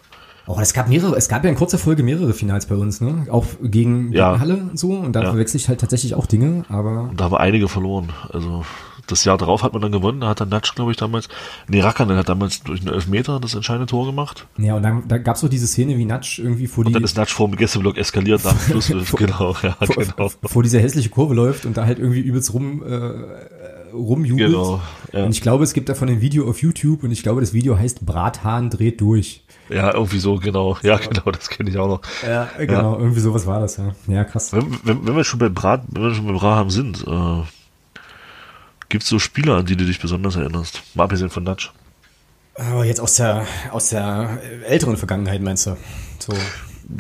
[0.48, 3.28] Oh, es gab mehrere, es gab ja in kurzer Folge mehrere Finals bei uns, ne?
[3.30, 4.32] Auch gegen, Ja.
[4.32, 4.92] gegen Halle und so.
[4.92, 5.30] Und da Ja.
[5.30, 8.10] verwechsel ich halt tatsächlich auch Dinge, aber Und da haben wir einige verloren.
[8.30, 8.66] Also
[9.08, 10.22] das Jahr darauf hat man dann gewonnen.
[10.22, 11.30] Da hat dann Natsch, glaube ich, damals,
[11.68, 14.48] nee, Rackanen hat damals durch einen Elfmeter das entscheidende Tor gemacht.
[14.58, 17.04] ja, und dann da gab's so diese Szene, wie Natsch irgendwie vor Und die dann
[17.04, 19.16] ist Natsch vor dem Gästeblock eskaliert nach dem Schlusspfiff.
[19.16, 20.30] genau, ja, vor, genau.
[20.44, 23.14] vor diese hässliche Kurve läuft und da halt irgendwie übelst rum äh,
[23.94, 24.50] rumjubelt.
[24.50, 24.82] Genau,
[25.12, 25.26] ja.
[25.26, 27.78] Und ich glaube, es gibt davon ein Video auf YouTube und ich glaube, das Video
[27.78, 29.44] heißt Brathahn dreht durch.
[29.70, 30.78] Ja, irgendwie so, genau.
[30.84, 32.02] Ja, genau, das kenne ich auch noch.
[32.26, 33.94] Ja, genau, irgendwie sowas war das, ja.
[34.08, 34.52] Ja, krass.
[34.54, 37.44] Wenn, wenn, wenn wir schon bei Brat, wenn wir schon bei Braham sind, äh,
[38.94, 40.84] gibt's so Spieler, an die du dich besonders erinnerst?
[40.94, 41.72] Mal abgesehen von Natsch.
[42.54, 45.76] Aber jetzt aus der aus der älteren Vergangenheit meinst du?
[46.20, 46.34] So.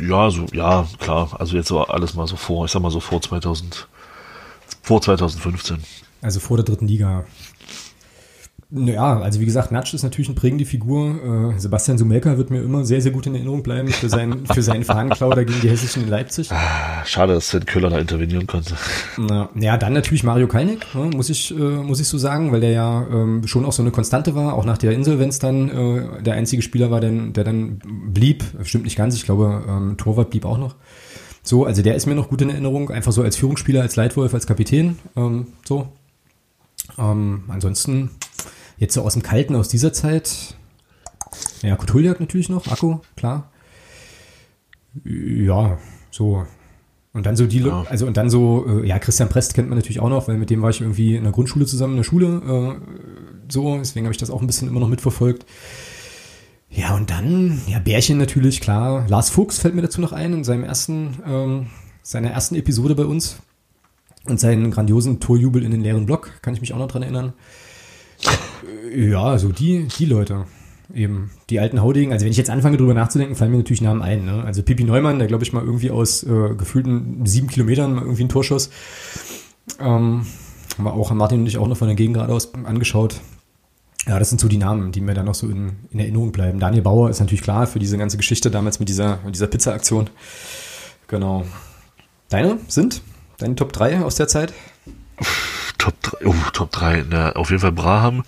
[0.01, 1.29] Ja, so, ja, klar.
[1.39, 3.87] Also jetzt so alles mal so vor, ich sag mal so vor 2000,
[4.81, 5.83] vor 2015.
[6.23, 7.25] Also vor der dritten Liga.
[8.75, 11.53] Naja, also wie gesagt, Natsch ist natürlich eine prägende Figur.
[11.53, 14.63] Äh, Sebastian Sumelka wird mir immer sehr, sehr gut in Erinnerung bleiben für seinen, für
[14.63, 16.51] seinen Fahnenklau da gegen die Hessischen in Leipzig.
[16.51, 18.73] Ah, Schade, dass Sven Köhler da intervenieren konnte.
[19.17, 22.61] Na, ja, dann natürlich Mario Kalnick, ne, muss ich, äh, muss ich so sagen, weil
[22.61, 26.23] der ja ähm, schon auch so eine Konstante war, auch nach der Insolvenz dann äh,
[26.23, 28.43] der einzige Spieler war, der, der dann blieb.
[28.63, 30.77] Stimmt nicht ganz, ich glaube, ähm, Torwart blieb auch noch.
[31.43, 34.33] So, also der ist mir noch gut in Erinnerung, einfach so als Führungsspieler, als Leitwolf,
[34.33, 34.97] als Kapitän.
[35.15, 35.89] Ähm, so.
[36.97, 38.09] Ähm, ansonsten,
[38.83, 40.55] jetzt so aus dem Kalten aus dieser Zeit.
[41.61, 43.51] Ja, Kutuljak natürlich noch, Akku, klar.
[45.03, 45.77] Ja,
[46.11, 46.45] so.
[47.13, 47.85] Und dann so die, Ja.
[47.89, 50.49] also und dann so, äh, ja, Christian Prest kennt man natürlich auch noch, weil mit
[50.49, 52.27] dem war ich irgendwie in der Grundschule zusammen in der Schule,
[52.79, 55.45] äh, so, deswegen habe ich das auch ein bisschen immer noch mitverfolgt.
[56.69, 59.05] Ja, und dann, ja, Bärchen natürlich, klar.
[59.07, 61.67] Lars Fuchs fällt mir dazu noch ein, in seinem ersten, ähm,
[62.01, 63.37] seiner ersten Episode bei uns.
[64.25, 67.33] Und seinen grandiosen Torjubel in den leeren Block, kann ich mich auch noch dran erinnern.
[68.91, 70.45] Äh, Ja, so die, die Leute.
[70.93, 72.11] Eben, die alten Haudegen.
[72.11, 74.25] Also wenn ich jetzt anfange drüber nachzudenken, fallen mir natürlich Namen ein.
[74.25, 74.43] Ne?
[74.43, 78.25] Also Pipi Neumann, der glaube ich mal irgendwie aus äh, gefühlten sieben Kilometern mal irgendwie
[78.25, 78.69] ein Torschuss.
[79.79, 80.25] Ähm,
[80.77, 83.21] haben wir auch, Martin und ich auch noch von der Gegend geradeaus angeschaut.
[84.07, 86.59] Ja, das sind so die Namen, die mir dann noch so in, in Erinnerung bleiben.
[86.59, 90.09] Daniel Bauer ist natürlich klar für diese ganze Geschichte damals mit dieser, mit dieser Pizza-Aktion.
[91.07, 91.45] Genau.
[92.29, 93.01] Deine sind?
[93.37, 94.53] Deine Top 3 aus der Zeit?
[95.83, 98.23] Top 3, oh, Top 3, na, auf jeden Fall Braham.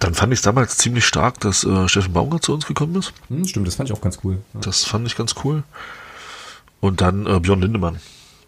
[0.00, 3.12] Dann fand ich es damals ziemlich stark, dass äh, Steffen Baumgart zu uns gekommen ist.
[3.28, 4.38] Hm, stimmt, das fand ich auch ganz cool.
[4.54, 4.60] Ja.
[4.60, 5.62] Das fand ich ganz cool.
[6.80, 8.00] Und dann äh, Björn Lindemann.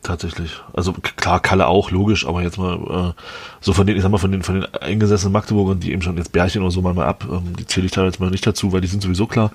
[0.03, 0.61] Tatsächlich.
[0.73, 3.23] Also klar, Kalle auch, logisch, aber jetzt mal äh,
[3.61, 6.17] so von den, ich sag mal, von den, von den eingesessenen Magdeburgern, die eben schon
[6.17, 8.45] jetzt Bärchen oder so mal, mal ab, ähm, die zähle ich da jetzt mal nicht
[8.45, 9.53] dazu, weil die sind sowieso klar.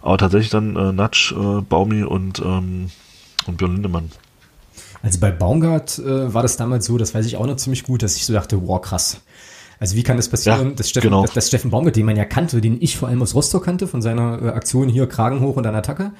[0.00, 2.92] Aber tatsächlich dann äh, Natsch, äh, Baumi und, ähm,
[3.46, 4.12] und Björn Lindemann.
[5.02, 8.02] Also bei Baumgart äh, war das damals so, das weiß ich auch noch ziemlich gut,
[8.02, 9.20] dass ich so dachte, wow, krass.
[9.80, 11.22] Also wie kann das passieren, Ja, dass, Steffen, genau.
[11.22, 13.88] dass, dass Steffen Baumgart, den man ja kannte, den ich vor allem aus Rostock kannte,
[13.88, 16.12] von seiner äh, Aktion hier Kragen hoch und dann Attacke,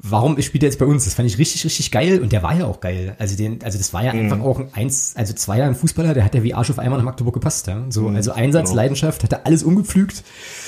[0.00, 1.04] warum spielt er jetzt bei uns?
[1.04, 3.14] Das fand ich richtig, richtig geil und der war ja auch geil.
[3.18, 6.14] Also den, also das war ja einfach auch ein eins, also zwei Jahre ein Fußballer,
[6.14, 7.84] der hat ja wie Arsch auf einmal nach Magdeburg gepasst, ja.
[7.90, 8.76] So, also Einsatz, genau.
[8.76, 10.24] Leidenschaft, hat er alles umgepflügt.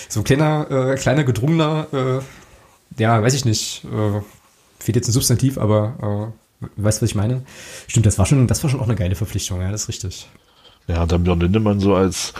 [0.08, 4.20] So ein kleiner, äh, kleiner gedrungener, äh, ja, weiß ich nicht, äh,
[4.78, 6.41] fehlt jetzt ein Substantiv, aber äh,
[6.76, 7.42] weißt du, was ich meine?
[7.86, 10.28] Stimmt, das war schon, das war schon auch eine geile Verpflichtung, ja, das ist richtig.
[10.88, 12.32] Ja, dann Björn Lindemann so als,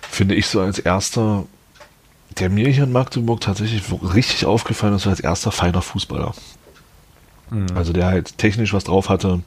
[0.00, 1.44] finde ich so als erster,
[2.38, 3.82] der mir hier in Magdeburg tatsächlich
[4.14, 6.34] richtig aufgefallen ist, so als erster feiner Fußballer.
[7.74, 9.40] Also der halt technisch was drauf hatte.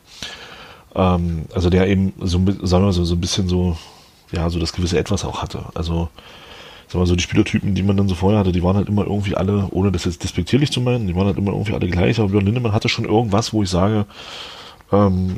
[0.95, 3.77] Ähm, also der eben so, sagen wir so, so ein bisschen so,
[4.31, 5.65] ja, so das gewisse Etwas auch hatte.
[5.75, 6.09] Also,
[6.93, 9.03] wir mal so, die Spielertypen, die man dann so vorher hatte, die waren halt immer
[9.03, 12.19] irgendwie alle, ohne das jetzt despektierlich zu meinen, die waren halt immer irgendwie alle gleich,
[12.19, 14.05] aber Björn Lindemann hatte schon irgendwas, wo ich sage,
[14.91, 15.37] ähm,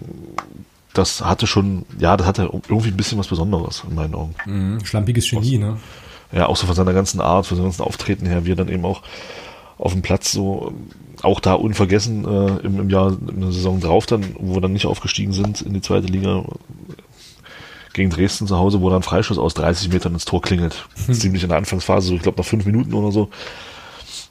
[0.94, 4.36] das hatte schon, ja, das hatte irgendwie ein bisschen was Besonderes in meinen Augen.
[4.46, 5.78] Mhm, schlampiges Genie, ne?
[6.32, 8.70] Ja, auch so von seiner ganzen Art, von seinem ganzen Auftreten her, wie er dann
[8.70, 9.02] eben auch
[9.78, 10.74] auf dem Platz so,
[11.24, 14.74] auch da unvergessen äh, im, im Jahr, in der Saison drauf dann, wo wir dann
[14.74, 16.44] nicht aufgestiegen sind in die zweite Liga
[17.94, 20.86] gegen Dresden zu Hause, wo dann ein Freischuss aus 30 Metern ins Tor klingelt.
[21.12, 23.30] Ziemlich in der Anfangsphase, so ich glaube nach fünf Minuten oder so.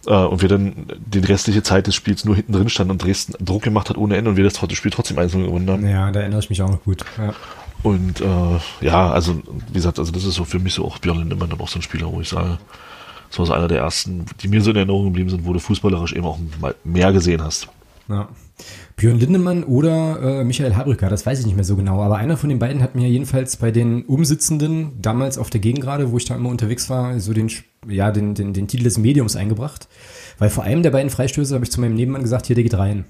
[0.07, 3.35] Äh, und wir dann die restliche Zeit des Spiels nur hinten drin standen und Dresden
[3.45, 5.87] Druck gemacht hat ohne Ende und wir das Spiel trotzdem einzeln gewonnen haben.
[5.87, 7.05] Ja, da erinnere ich mich auch noch gut.
[7.19, 7.35] Ja.
[7.83, 11.19] Und äh, ja, also wie gesagt, also das ist so für mich so auch Björn
[11.19, 12.59] Lindemann dann auch so ein Spieler, wo ich sage,
[13.31, 15.61] das war so einer der ersten, die mir so in Erinnerung geblieben sind, wo du
[15.61, 17.69] fußballerisch eben auch mal mehr gesehen hast.
[18.09, 18.29] Ja.
[19.01, 22.37] Björn Lindemann oder äh, Michael Habrücker, das weiß ich nicht mehr so genau, aber einer
[22.37, 26.27] von den beiden hat mir jedenfalls bei den Umsitzenden damals auf der Gegengrade, wo ich
[26.27, 27.51] da immer unterwegs war, so den,
[27.89, 29.89] ja, den, den, den Titel des Mediums eingebracht.
[30.39, 32.75] Weil vor einem der beiden Freistöße habe ich zu meinem Nebenmann gesagt, hier, der geht
[32.75, 33.07] rein.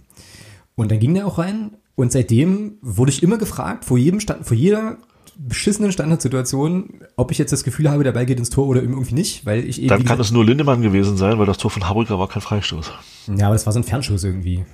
[0.77, 4.47] Und dann ging der auch rein und seitdem wurde ich immer gefragt, vor jedem Stand,
[4.47, 4.97] vor jeder
[5.37, 9.15] beschissenen Standardsituation, ob ich jetzt das Gefühl habe, der Ball geht ins Tor oder irgendwie
[9.15, 9.89] nicht, weil ich eben.
[9.89, 12.93] Dann kann es nur Lindemann gewesen sein, weil das Tor von Habrücker war kein Freistoß.
[13.37, 14.65] Ja, aber das war so ein Fernschuss irgendwie.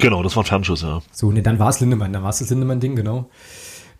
[0.00, 1.02] Genau, das war ein Fernschuss, ja.
[1.12, 3.28] So, ne, dann war es Lindemann, dann war es das Lindemann-Ding, genau.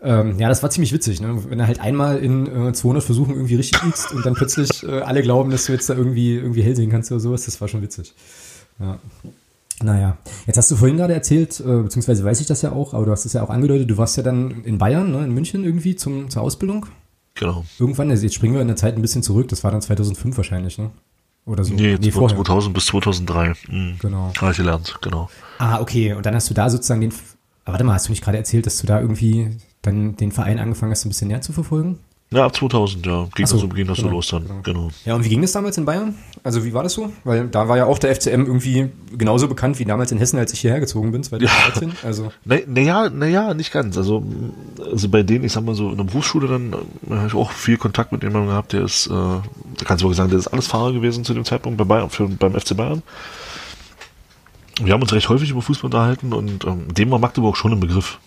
[0.03, 1.45] Ähm, ja, das war ziemlich witzig, ne?
[1.49, 5.01] wenn er halt einmal in äh, 200 Versuchen irgendwie richtig liegst und dann plötzlich äh,
[5.01, 7.69] alle glauben, dass du jetzt da irgendwie, irgendwie hell sehen kannst oder sowas, das war
[7.69, 8.13] schon witzig.
[8.81, 8.99] Ja.
[9.81, 10.17] Naja,
[10.47, 13.13] jetzt hast du vorhin gerade erzählt, äh, beziehungsweise weiß ich das ja auch, aber du
[13.13, 15.95] hast es ja auch angedeutet, du warst ja dann in Bayern, ne, in München irgendwie
[15.95, 16.87] zum, zur Ausbildung.
[17.35, 17.65] Genau.
[17.79, 20.37] Irgendwann, also jetzt springen wir in der Zeit ein bisschen zurück, das war dann 2005
[20.37, 20.91] wahrscheinlich, ne?
[21.45, 21.75] Oder so.
[21.75, 22.37] Nee, nee vorher.
[22.37, 23.55] 2000 bis 2003.
[23.69, 23.97] Mhm.
[24.01, 24.33] Genau.
[24.41, 25.29] Habe ich gelernt, genau.
[25.59, 27.13] Ah, okay, und dann hast du da sozusagen den,
[27.65, 30.59] aber warte mal, hast du nicht gerade erzählt, dass du da irgendwie dann den Verein
[30.59, 31.99] angefangen hast, ein bisschen näher zu verfolgen?
[32.33, 33.29] Ja, ab 2000, ja.
[33.35, 34.63] Ging so, das, ging das genau, so los dann, genau.
[34.63, 34.89] genau.
[35.05, 36.15] Ja, und wie ging das damals in Bayern?
[36.43, 37.13] Also wie war das so?
[37.25, 40.53] Weil da war ja auch der FCM irgendwie genauso bekannt wie damals in Hessen, als
[40.53, 41.89] ich hierher gezogen bin, 2013.
[41.89, 41.95] Ja.
[42.03, 42.33] Also.
[42.45, 43.99] Naja, na ja, nicht ganz.
[43.99, 44.25] Also,
[44.91, 47.51] also bei denen, ich sag mal so, in der Berufsschule dann äh, habe ich auch
[47.51, 49.43] viel Kontakt mit jemandem gehabt, der ist, äh, da
[49.85, 52.29] kannst du wohl sagen, der ist alles Fahrer gewesen zu dem Zeitpunkt bei Bayern, für,
[52.29, 53.03] beim FC Bayern.
[54.83, 57.81] Wir haben uns recht häufig über Fußball unterhalten und ähm, dem war Magdeburg schon ein
[57.81, 58.19] Begriff.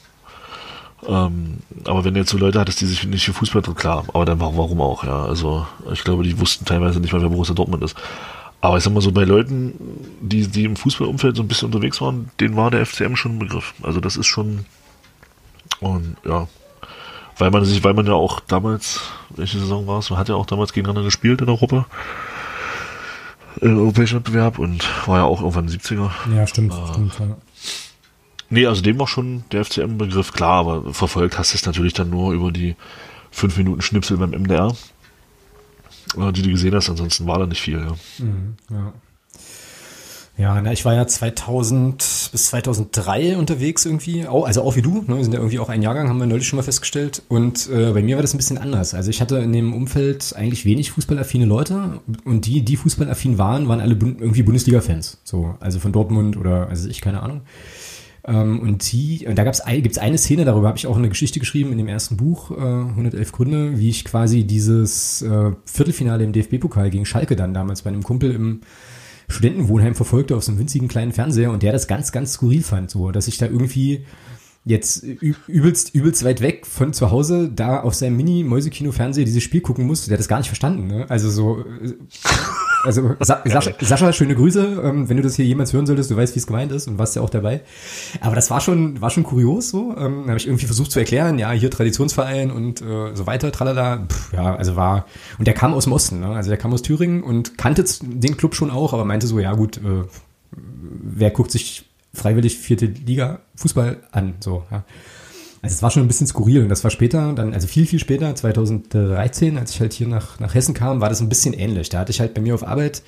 [1.07, 4.05] Ähm, aber wenn du jetzt so Leute hattest, die sich nicht für Fußball tun, klar,
[4.13, 5.23] aber dann warum auch, ja.
[5.25, 7.95] Also ich glaube, die wussten teilweise nicht mal, wer Borussia Dortmund ist.
[8.61, 9.73] Aber ich sag mal so, bei Leuten,
[10.21, 13.39] die, die im Fußballumfeld so ein bisschen unterwegs waren, denen war der FCM schon ein
[13.39, 13.75] Begriff.
[13.83, 14.65] Also das ist schon
[15.79, 16.47] und ja.
[17.37, 20.35] Weil man sich, weil man ja auch damals, welche Saison war es, man hat ja
[20.35, 21.85] auch damals gegeneinander gespielt in Gruppe.
[23.61, 26.09] Im europäischen Wettbewerb und war ja auch irgendwann 70er.
[26.33, 27.19] Ja, stimmt, äh, stimmt.
[27.19, 27.37] Ja.
[28.49, 32.09] Nee, also dem war schon der FCM-Begriff klar, aber verfolgt hast du es natürlich dann
[32.09, 32.75] nur über die
[33.31, 34.75] 5 Minuten Schnipsel beim MDR,
[36.17, 37.79] äh, die du gesehen hast, ansonsten war da nicht viel.
[37.79, 38.93] Ja, mhm, ja.
[40.37, 45.17] ja na, ich war ja 2000 bis 2003 unterwegs irgendwie, also auch wie du, ne?
[45.17, 47.91] wir sind ja irgendwie auch ein Jahrgang, haben wir neulich schon mal festgestellt und äh,
[47.93, 48.93] bei mir war das ein bisschen anders.
[48.93, 53.67] Also ich hatte in dem Umfeld eigentlich wenig fußballaffine Leute und die, die fußballaffin waren,
[53.67, 57.41] waren alle irgendwie Bundesliga-Fans, so, also von Dortmund oder, also ich, keine Ahnung.
[58.28, 61.39] Ähm, und die, und da gab's gibt's eine Szene, darüber habe ich auch eine Geschichte
[61.39, 66.32] geschrieben in dem ersten Buch, äh, 111 Gründe, wie ich quasi dieses äh, Viertelfinale im
[66.32, 68.61] DFB-Pokal gegen Schalke dann damals bei einem Kumpel im
[69.28, 72.91] Studentenwohnheim verfolgte auf so einem winzigen kleinen Fernseher und der das ganz, ganz skurril fand,
[72.91, 74.05] so, dass ich da irgendwie
[74.66, 79.86] jetzt übelst, übelst weit weg von zu Hause da auf seinem Mini-Mäusekino-Fernseher dieses Spiel gucken
[79.86, 81.05] musste, der hat das gar nicht verstanden, ne?
[81.07, 81.93] Also so, äh,
[82.84, 86.18] also Sa Sascha, Sascha, schöne Grüße, ähm, wenn du das hier jemals hören solltest, du
[86.18, 87.61] weißt, wie es gemeint ist und warst ja auch dabei.
[88.22, 89.95] Aber das war schon, war schon kurios so.
[89.97, 94.07] Ähm, habe ich irgendwie versucht zu erklären, ja, hier Traditionsverein und äh, so weiter, tralala.
[94.07, 95.05] Pff, ja, also war,
[95.38, 96.30] und der kam aus dem Osten, ne?
[96.30, 99.53] also der kam aus Thüringen und kannte den Club schon auch, aber meinte so, ja
[99.53, 100.05] gut, äh,
[100.51, 101.86] wer guckt sich
[102.16, 104.84] freiwillig vierte Liga Fußball an, so, ja.
[105.61, 107.97] Also es war schon ein bisschen skurril und das war später, dann, also viel, viel
[107.97, 111.89] später, 2013, als ich halt hier nach, nach Hessen kam, war das ein bisschen ähnlich.
[111.89, 113.01] Da hatte ich halt bei mir auf Arbeit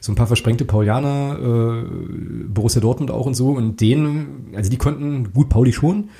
[0.00, 4.76] so ein paar versprengte Paulianer, äh, Borussia Dortmund auch und so und denen, also die
[4.76, 6.10] konnten gut Pauli schon,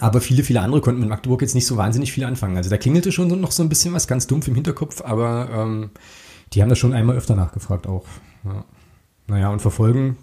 [0.00, 2.56] aber viele, viele andere konnten mit Magdeburg jetzt nicht so wahnsinnig viel anfangen.
[2.56, 5.90] Also da klingelte schon noch so ein bisschen was ganz dumpf im Hinterkopf, aber ähm,
[6.52, 8.04] die haben das schon einmal öfter nachgefragt auch.
[8.44, 8.64] Ja.
[9.28, 10.16] Naja, und verfolgen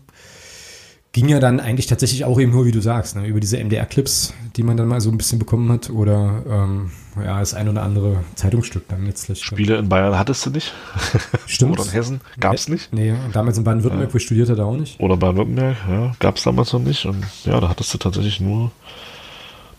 [1.15, 4.33] ging ja dann eigentlich tatsächlich auch eben nur, wie du sagst, ne, über diese MDR-Clips,
[4.57, 7.83] die man dann mal so ein bisschen bekommen hat oder ähm, ja, das ein oder
[7.83, 9.41] andere Zeitungsstück dann letztlich.
[9.41, 10.73] Spiele in Bayern hattest du nicht.
[11.45, 11.71] Stimmt.
[11.71, 12.91] oder in Hessen gab es nicht.
[12.91, 14.13] Nee, und damals in Baden-Württemberg, ja.
[14.13, 14.99] wo ich studiert hatte, auch nicht.
[14.99, 17.05] Oder Baden-Württemberg, ja, gab es damals noch nicht.
[17.05, 18.71] Und ja, da hattest du tatsächlich nur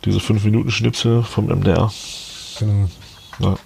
[0.07, 1.93] diese 5-Minuten-Schnipsel vom MDR.
[2.59, 2.89] Genau.
[3.41, 3.57] Ja.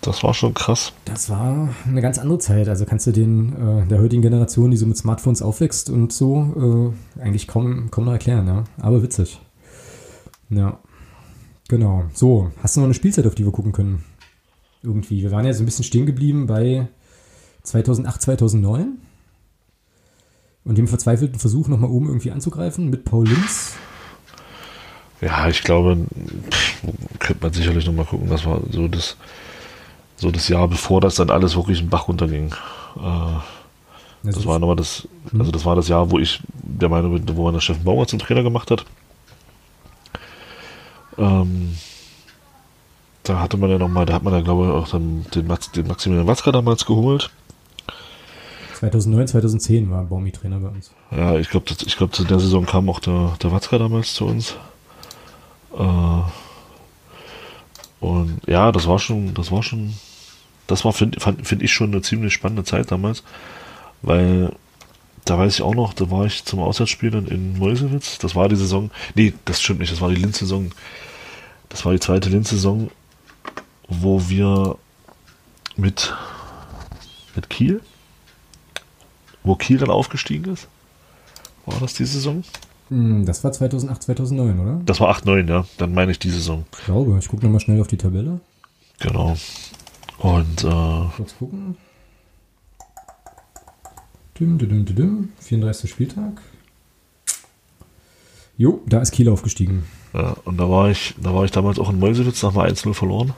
[0.00, 0.92] Das war schon krass.
[1.04, 2.68] Das war eine ganz andere Zeit.
[2.68, 6.94] Also kannst du den äh, der heutigen Generation, die so mit Smartphones aufwächst und so,
[7.18, 8.64] äh, eigentlich kaum, kaum noch erklären, ja.
[8.78, 9.40] Aber witzig.
[10.48, 10.78] Ja.
[11.68, 12.04] Genau.
[12.14, 14.04] So, hast du noch eine Spielzeit, auf die wir gucken können?
[14.82, 15.22] Irgendwie.
[15.22, 16.88] Wir waren ja so ein bisschen stehen geblieben bei
[17.62, 18.98] 2008, 2009.
[20.64, 23.74] Und dem verzweifelten Versuch, nochmal oben irgendwie anzugreifen mit Paul Linz.
[25.20, 25.98] Ja, ich glaube,
[27.18, 28.28] könnte man sicherlich nochmal gucken.
[28.30, 29.16] Das war so das
[30.20, 32.54] so das Jahr bevor das dann alles wirklich den Bach runterging.
[32.96, 33.38] Äh,
[34.22, 35.40] das, das war nochmal das, hm.
[35.40, 38.06] also das war das Jahr, wo ich der Meinung bin, wo man das Steffen Bauer
[38.06, 38.84] zum Trainer gemacht hat.
[41.16, 41.76] Ähm,
[43.22, 45.72] da hatte man ja nochmal, da hat man ja glaube ich auch dann den, Max,
[45.72, 47.30] den Maximilian Watzka damals geholt.
[48.74, 50.90] 2009, 2010 war Baumi Trainer bei uns.
[51.10, 54.26] Ja, ich glaube, ich glaube, zu der Saison kam auch der, der Watzka damals zu
[54.26, 54.56] uns.
[55.74, 56.22] Äh,
[58.00, 59.94] und ja, das war schon, das war schon
[60.70, 63.22] das war, finde find ich, schon eine ziemlich spannende Zeit damals,
[64.02, 64.52] weil
[65.24, 68.18] da weiß ich auch noch, da war ich zum Auswärtsspiel in Meusewitz.
[68.18, 70.70] Das war die Saison, nee, das stimmt nicht, das war die Linz-Saison.
[71.68, 72.90] Das war die zweite Linz-Saison.
[73.88, 74.76] wo wir
[75.76, 76.14] mit,
[77.34, 77.80] mit Kiel,
[79.42, 80.68] wo Kiel dann aufgestiegen ist.
[81.66, 82.42] War das die Saison?
[82.88, 84.80] Hm, Das war 2008, 2009, oder?
[84.84, 85.64] Das war 8-9, ja.
[85.78, 86.64] Dann meine ich die Saison.
[86.78, 87.16] Ich glaube.
[87.18, 88.40] Ich gucke nochmal schnell auf die Tabelle.
[88.98, 89.36] Genau.
[90.20, 91.76] Und äh, Kurz gucken.
[94.38, 95.28] Düm, düm, düm, düm, düm.
[95.40, 95.90] 34.
[95.90, 96.40] Spieltag.
[98.56, 99.84] Jo, da ist Kiel aufgestiegen.
[100.12, 102.66] Ja, und da war ich, da war ich damals auch in Meuselwitz, da haben wir
[102.66, 103.32] 1-0 verloren.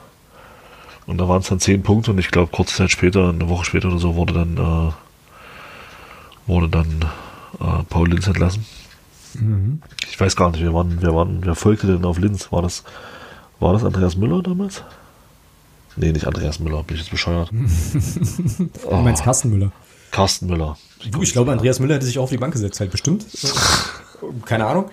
[1.05, 3.65] Und da waren es dann 10 Punkte und ich glaube, kurze Zeit später, eine Woche
[3.65, 4.91] später oder so, wurde dann, äh,
[6.47, 7.05] wurde dann
[7.59, 8.65] äh, Paul Linz entlassen.
[9.35, 9.81] Mhm.
[10.09, 12.51] Ich weiß gar nicht, wer waren, wer waren, wer folgte denn auf Linz?
[12.51, 12.83] War das,
[13.61, 14.83] war das Andreas Müller damals?
[15.95, 17.51] Nee, nicht Andreas Müller, bin ich jetzt bescheuert.
[18.89, 19.71] Du meinst Carsten Müller.
[20.11, 20.77] Carsten Müller.
[21.11, 23.25] Du, ich glaube, Andreas Müller hätte sich auch auf die Bank gesetzt, halt bestimmt.
[24.45, 24.89] Keine Ahnung.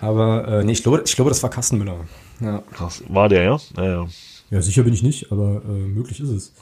[0.00, 1.96] Aber äh, nee, ich glaube, ich glaube, das war Carsten Müller.
[2.40, 2.62] Ja.
[2.72, 3.02] Krass.
[3.08, 3.58] War der, ja?
[3.76, 4.06] Ja, ja.
[4.50, 6.52] Ja, sicher bin ich nicht, aber äh, möglich ist es.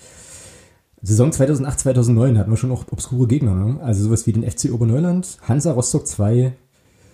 [1.02, 3.80] Saison 2008, 2009 hatten wir schon noch obskure Gegner, ne?
[3.82, 6.52] Also sowas wie den FC Oberneuland, Hansa Rostock 2,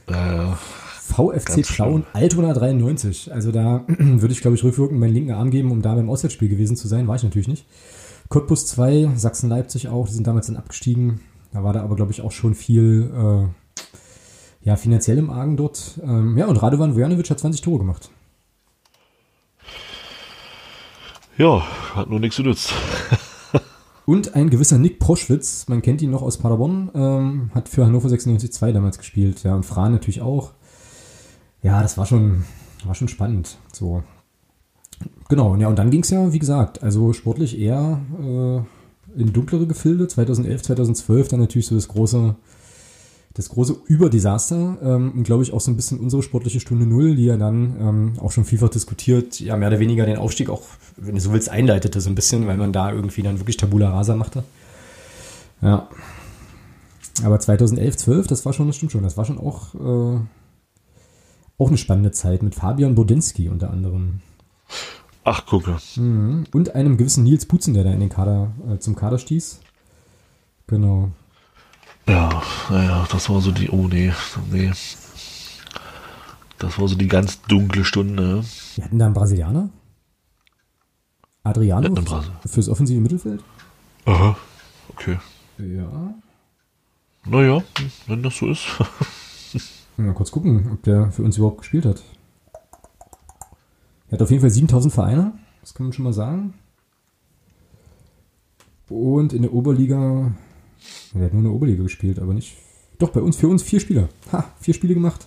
[0.09, 0.59] Ja, ja.
[1.13, 3.33] VfC Plauen, Altona 93.
[3.33, 6.49] Also da würde ich, glaube ich, rückwirkend meinen linken Arm geben, um da beim Auswärtsspiel
[6.49, 7.09] gewesen zu sein.
[7.09, 7.67] War ich natürlich nicht.
[8.29, 11.21] Cottbus 2, Sachsen-Leipzig auch, die sind damals dann abgestiegen.
[11.53, 16.01] Da war da aber, glaube ich, auch schon viel äh, ja, finanziell im Argen dort.
[16.03, 18.11] Ähm, ja, und Radovan Vujanovic hat 20 Tore gemacht.
[21.37, 21.63] Ja,
[21.95, 22.73] hat nur nichts genützt.
[24.05, 28.09] Und ein gewisser Nick Proschwitz, man kennt ihn noch aus Paderborn, ähm, hat für Hannover
[28.09, 29.45] 96-2 damals gespielt.
[29.45, 30.53] Ja, und Fran natürlich auch.
[31.63, 32.45] Ja, das war schon,
[32.85, 33.57] war schon spannend.
[33.73, 34.03] So.
[35.29, 39.67] Genau, ja, und dann ging es ja, wie gesagt, also sportlich eher äh, in dunklere
[39.67, 40.09] Gefilde.
[40.09, 42.35] 2011, 2012 dann natürlich so das große,
[43.35, 47.17] das große Überdesaster ähm, und glaube ich auch so ein bisschen unsere sportliche Stunde Null,
[47.17, 50.63] die ja dann ähm, auch schon vielfach diskutiert, ja mehr oder weniger den Aufstieg auch,
[50.97, 53.91] wenn du so willst, einleitete so ein bisschen, weil man da irgendwie dann wirklich Tabula
[53.91, 54.45] Rasa machte.
[55.63, 55.89] Ja.
[57.25, 60.21] Aber 2011, 12, das war schon, das stimmt schon, das war schon auch, äh,
[61.63, 64.21] auch eine spannende Zeit mit Fabian Bodinski unter anderem.
[65.25, 65.79] Ach, gucke.
[65.97, 66.45] Mhm.
[66.53, 69.61] Und einem gewissen Nils Putzen, der da in den Kader, äh, zum Kader stieß.
[70.67, 71.11] Genau.
[72.09, 74.13] Ja, naja, das war so die, oh nee,
[74.51, 74.73] nee.
[76.59, 78.45] Das war so die ganz dunkle Stunde.
[78.75, 79.69] Wir hatten da einen Brasilianer.
[81.45, 83.43] Adriano Wir hatten einen Brasi- fürs offensive Mittelfeld.
[84.05, 84.37] Aha,
[84.89, 85.19] okay.
[85.59, 86.15] Ja.
[87.27, 87.63] Naja,
[88.09, 88.65] wenn das so ist.
[90.07, 92.03] Mal kurz gucken, ob der für uns überhaupt gespielt hat.
[94.09, 96.55] Er hat auf jeden Fall 7000 Vereine, das kann man schon mal sagen.
[98.89, 100.33] Und in der Oberliga,
[101.15, 102.57] er hat nur in der Oberliga gespielt, aber nicht.
[102.99, 104.09] Doch, bei uns, für uns vier Spieler.
[104.33, 105.27] Ha, vier Spiele gemacht.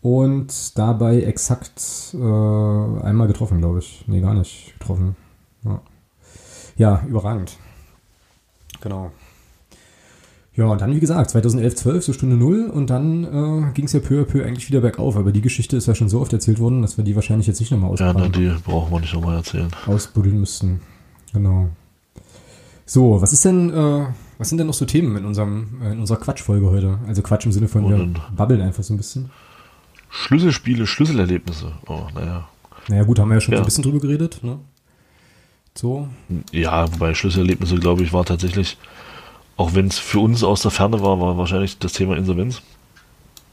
[0.00, 4.04] Und dabei exakt äh, einmal getroffen, glaube ich.
[4.06, 5.16] Nee, gar nicht getroffen.
[5.64, 5.82] Ja,
[6.76, 7.58] ja überragend.
[8.80, 9.10] Genau.
[10.56, 13.92] Ja, und dann, wie gesagt, 2011, 12, so Stunde Null und dann äh, ging es
[13.92, 15.16] ja peu à peu eigentlich wieder bergauf.
[15.16, 17.60] Aber die Geschichte ist ja schon so oft erzählt worden, dass wir die wahrscheinlich jetzt
[17.60, 19.68] nicht nochmal Ja, ausbauen, ne, die brauchen wir nicht nochmal erzählen.
[19.86, 20.80] ausbuddeln müssten.
[21.32, 21.68] Genau.
[22.84, 24.06] So, was ist denn, äh,
[24.38, 26.98] was sind denn noch so Themen in, unserem, äh, in unserer Quatschfolge heute?
[27.06, 29.30] Also Quatsch im Sinne von, wir Und- babbeln einfach so ein bisschen.
[30.10, 31.70] Schlüsselspiele, Schlüsselerlebnisse.
[31.86, 32.48] Oh, naja.
[32.88, 33.62] Naja, gut, haben wir ja schon so Ja.
[33.62, 34.58] ein bisschen drüber geredet, ne?
[35.76, 36.08] So.
[36.50, 38.76] Ja, wobei Schlüsselerlebnisse, glaube ich, war tatsächlich,
[39.60, 42.62] auch wenn es für uns aus der Ferne war, war wahrscheinlich das Thema Insolvenz.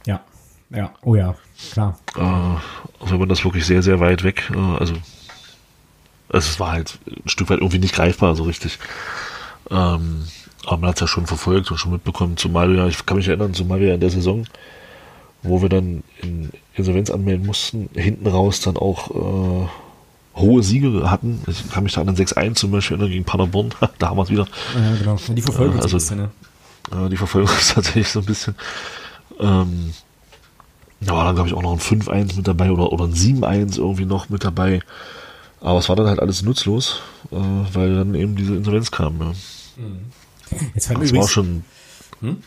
[0.06, 0.22] Ja.
[0.70, 0.94] Ja.
[1.02, 1.36] Oh ja,
[1.74, 2.00] klar.
[2.16, 4.94] Äh, also wenn man das wirklich sehr, sehr weit weg, äh, also,
[6.30, 8.80] also es war halt ein Stück weit irgendwie nicht greifbar, so richtig.
[9.70, 10.24] Ähm,
[10.66, 13.28] aber man hat es ja schon verfolgt und schon mitbekommen, zumal wir, ich kann mich
[13.28, 14.48] erinnern, zumal wir in der Saison,
[15.44, 19.68] wo wir dann in Insolvenz anmelden mussten, hinten raus dann auch äh,
[20.38, 21.42] hohe Siege hatten.
[21.48, 24.24] Ich kann mich da an den 6-1 zum Beispiel erinnern gegen Paderborn, da haben wir
[24.24, 24.48] es wieder.
[24.76, 25.18] Ja, genau.
[25.30, 26.30] Die Verfolgung also- bisschen, ne?
[26.92, 28.56] Äh, die Verfolgung ist tatsächlich so ein bisschen.
[29.40, 29.94] Ähm,
[31.00, 33.78] da war dann, glaube ich, auch noch ein 5-1 mit dabei oder, oder ein 7-1
[33.78, 34.82] irgendwie noch mit dabei.
[35.62, 39.20] Aber es war dann halt alles nutzlos, äh, weil dann eben diese Insolvenz kam.
[39.20, 39.32] Ja.
[40.74, 41.64] Jetzt fällt mir Das war schon.
[42.22, 42.38] Hm?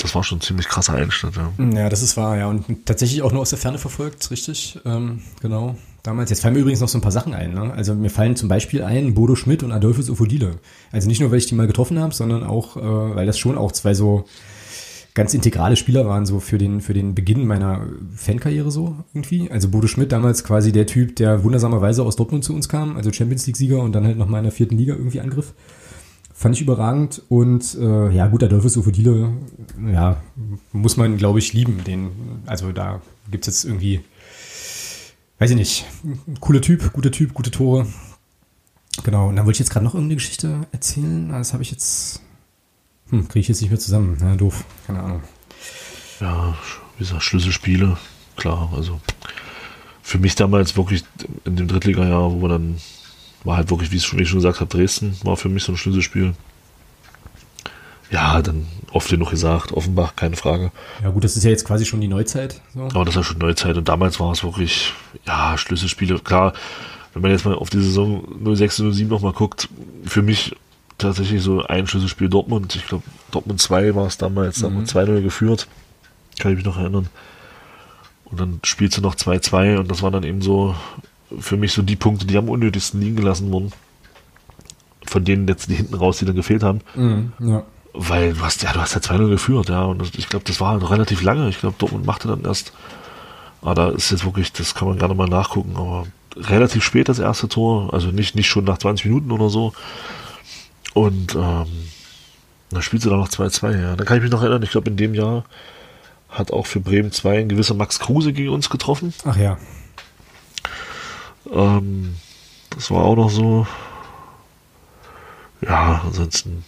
[0.00, 1.52] Das war schon ein ziemlich krasser Einschnitt, ja.
[1.58, 2.46] Ja, das ist wahr, ja.
[2.46, 4.78] Und tatsächlich auch nur aus der Ferne verfolgt, richtig.
[4.84, 5.76] Ähm, genau.
[6.02, 6.30] Damals.
[6.30, 7.52] Jetzt fallen mir übrigens noch so ein paar Sachen ein.
[7.52, 7.72] Ne?
[7.72, 10.52] Also mir fallen zum Beispiel ein Bodo Schmidt und Adolphus Ofodile.
[10.92, 13.58] Also nicht nur, weil ich die mal getroffen habe, sondern auch, äh, weil das schon
[13.58, 14.24] auch zwei so
[15.18, 19.50] ganz integrale Spieler waren, so für den, für den Beginn meiner Fankarriere so irgendwie.
[19.50, 23.12] Also Bodo Schmidt damals quasi der Typ, der wundersamerweise aus Dortmund zu uns kam, also
[23.12, 25.54] Champions League-Sieger und dann halt noch mal in der vierten Liga irgendwie angriff.
[26.32, 29.30] Fand ich überragend und äh, ja gut, Adolphus Ofodile,
[29.92, 30.22] ja,
[30.72, 31.82] muss man glaube ich lieben.
[31.84, 32.10] Den,
[32.46, 34.02] also da gibt's jetzt irgendwie
[35.38, 35.86] weiß ich nicht,
[36.40, 37.86] cooler Typ, guter Typ, gute Tore.
[39.04, 41.28] Genau, und dann wollte ich jetzt gerade noch irgendeine Geschichte erzählen.
[41.28, 42.20] Das habe ich jetzt,
[43.10, 44.16] hm, kriege ich jetzt nicht mehr zusammen.
[44.20, 45.22] Na, doof, keine Ahnung.
[46.20, 46.56] Ja,
[46.96, 47.96] wie gesagt, Schlüsselspiele,
[48.36, 49.00] klar, also
[50.02, 51.04] für mich damals wirklich
[51.44, 52.78] in dem Drittliga-Jahr, wo wir dann,
[53.44, 56.34] war halt wirklich, wie ich schon gesagt habe, Dresden war für mich so ein Schlüsselspiel.
[58.10, 60.72] Ja, dann oft genug gesagt, Offenbach, keine Frage.
[61.02, 62.60] Ja gut, das ist ja jetzt quasi schon die Neuzeit.
[62.74, 62.82] So.
[62.82, 64.92] Aber das ist ja schon Neuzeit und damals war es wirklich,
[65.26, 66.18] ja, Schlüsselspiele.
[66.20, 66.54] Klar,
[67.12, 69.68] wenn man jetzt mal auf die Saison 06, 07 nochmal guckt,
[70.04, 70.54] für mich
[70.98, 72.74] tatsächlich so ein Schlüsselspiel Dortmund.
[72.76, 74.66] Ich glaube, Dortmund 2 war es damals, mhm.
[74.66, 75.68] haben wir 2-0 geführt.
[76.38, 77.08] Kann ich mich noch erinnern.
[78.24, 80.74] Und dann spielst du noch 2-2 und das waren dann eben so
[81.38, 83.72] für mich so die Punkte, die am unnötigsten liegen gelassen wurden.
[85.06, 86.80] Von denen jetzt die hinten raus, die dann gefehlt haben.
[86.94, 87.64] Mhm, ja.
[88.00, 89.82] Weil du hast ja, du hast ja 2-0 geführt, ja.
[89.82, 91.48] Und ich glaube, das war halt relativ lange.
[91.48, 92.72] Ich glaube, Dortmund machte dann erst,
[93.60, 97.18] ah, da ist jetzt wirklich, das kann man gerne mal nachgucken, aber relativ spät das
[97.18, 99.72] erste Tor, also nicht, nicht schon nach 20 Minuten oder so.
[100.94, 101.66] Und ähm,
[102.70, 103.96] dann spielst du da noch 2-2, ja.
[103.96, 105.44] Dann kann ich mich noch erinnern, ich glaube, in dem Jahr
[106.28, 109.12] hat auch für Bremen 2 ein gewisser Max Kruse gegen uns getroffen.
[109.24, 109.58] Ach ja.
[111.52, 112.14] Ähm,
[112.70, 113.66] das war auch noch so.
[115.62, 116.64] Ja, ansonsten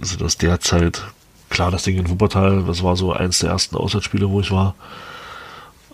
[0.00, 1.02] sind das derzeit
[1.54, 2.64] klar das Ding in Wuppertal.
[2.64, 4.74] Das war so eins der ersten Auswärtsspiele, wo ich war.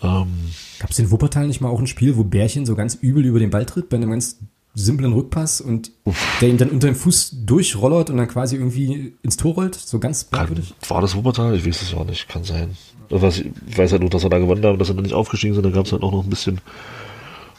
[0.03, 3.25] Ähm, Gab es in Wuppertal nicht mal auch ein Spiel, wo Bärchen so ganz übel
[3.25, 4.39] über den Ball tritt bei einem ganz
[4.75, 6.17] simplen Rückpass und Uff.
[6.41, 9.75] der ihm dann unter dem Fuß durchrollert und dann quasi irgendwie ins Tor rollt?
[9.75, 10.75] So ganz merkwürdig.
[10.89, 11.55] War das Wuppertal?
[11.57, 12.29] Ich weiß es auch nicht.
[12.29, 12.77] Kann sein.
[13.11, 15.55] Was, ich weiß halt nur, dass wir da gewonnen haben, dass wir dann nicht aufgestiegen
[15.55, 15.65] sind.
[15.65, 16.61] Da gab es halt auch noch ein bisschen,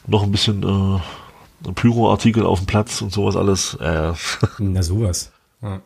[0.07, 3.75] noch ein bisschen äh, Pyro-Artikel auf dem Platz und sowas alles.
[3.75, 4.13] Äh.
[4.59, 5.32] Na sowas.
[5.61, 5.82] Ja.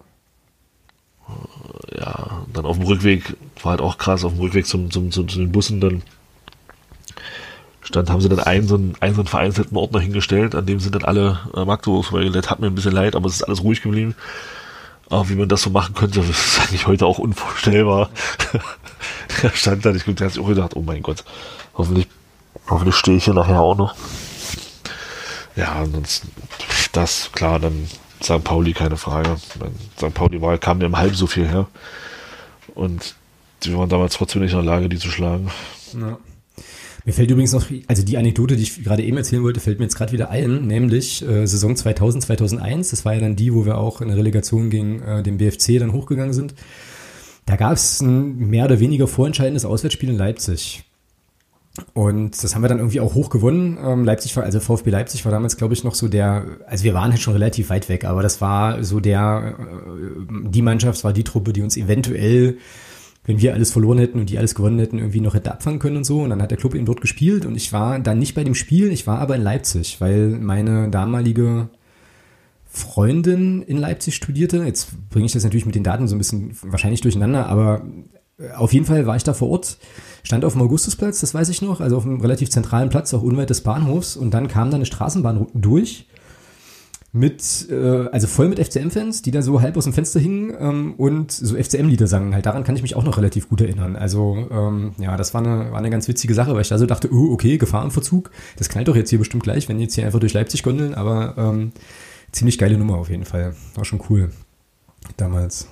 [1.96, 5.28] Ja, dann auf dem Rückweg, war halt auch krass, auf dem Rückweg zum, zum, zum,
[5.28, 6.04] zu den Bussen dann
[7.82, 10.80] stand, haben sie dann einen so einen, einen, so einen vereinzelten Ordner hingestellt, an dem
[10.80, 13.64] sind dann alle äh, Magdeburgs, das hat mir ein bisschen leid, aber es ist alles
[13.64, 14.16] ruhig geblieben.
[15.10, 18.10] Aber wie man das so machen könnte, ist eigentlich heute auch unvorstellbar.
[19.42, 21.24] da stand dann, ich habe auch gedacht, oh mein Gott,
[21.76, 22.08] hoffentlich,
[22.68, 23.96] hoffentlich stehe ich hier nachher auch noch.
[25.56, 26.32] Ja, ansonsten,
[26.92, 27.88] das, klar, dann
[28.24, 28.44] St.
[28.44, 29.36] Pauli, keine Frage.
[29.98, 30.14] St.
[30.14, 31.68] Pauli war, kam mir im halb so viel her.
[32.74, 33.16] Und
[33.64, 35.50] die waren damals trotzdem nicht in der Lage, die zu schlagen.
[35.94, 36.18] Ja.
[37.06, 39.86] Mir fällt übrigens noch, also die Anekdote, die ich gerade eben erzählen wollte, fällt mir
[39.86, 42.90] jetzt gerade wieder ein, nämlich äh, Saison 2000, 2001.
[42.90, 45.78] Das war ja dann die, wo wir auch in der Relegation gegen äh, den BFC
[45.80, 46.56] dann hochgegangen sind.
[47.46, 50.84] Da gab es ein mehr oder weniger vorentscheidendes Auswärtsspiel in Leipzig.
[51.94, 53.78] Und das haben wir dann irgendwie auch hoch gewonnen.
[53.84, 56.94] Ähm, Leipzig war, also VfB Leipzig war damals, glaube ich, noch so der, also wir
[56.94, 61.14] waren halt schon relativ weit weg, aber das war so der, äh, die Mannschaft, war
[61.14, 62.58] die Truppe, die uns eventuell
[63.26, 65.98] wenn wir alles verloren hätten und die alles gewonnen hätten, irgendwie noch hätte abfangen können
[65.98, 66.22] und so.
[66.22, 68.56] Und dann hat der Club eben dort gespielt und ich war dann nicht bei dem
[68.56, 71.70] Spiel, ich war aber in Leipzig, weil meine damalige
[72.66, 74.64] Freundin in Leipzig studierte.
[74.64, 77.82] Jetzt bringe ich das natürlich mit den Daten so ein bisschen wahrscheinlich durcheinander, aber
[78.38, 79.78] äh, auf jeden Fall war ich da vor Ort,
[80.26, 83.22] stand auf dem Augustusplatz, das weiß ich noch, also auf einem relativ zentralen Platz, auch
[83.22, 86.08] unweit des Bahnhofs und dann kam da eine Straßenbahn durch
[87.14, 90.96] mit, äh, also voll mit FCM-Fans, die da so halb aus dem Fenster hingen ähm,
[90.98, 92.34] und so FCM-Lieder sangen.
[92.34, 93.96] Halt daran kann ich mich auch noch relativ gut erinnern.
[93.96, 96.86] Also ähm, ja, das war eine, war eine ganz witzige Sache, weil ich da so
[96.86, 98.32] dachte, oh, okay, Gefahr im Verzug.
[98.58, 101.36] Das knallt doch jetzt hier bestimmt gleich, wenn jetzt hier einfach durch Leipzig gondeln, aber
[101.38, 101.72] ähm,
[102.34, 103.56] ziemlich geile Nummer auf jeden Fall.
[103.76, 104.32] War schon cool.
[105.16, 105.70] Damals.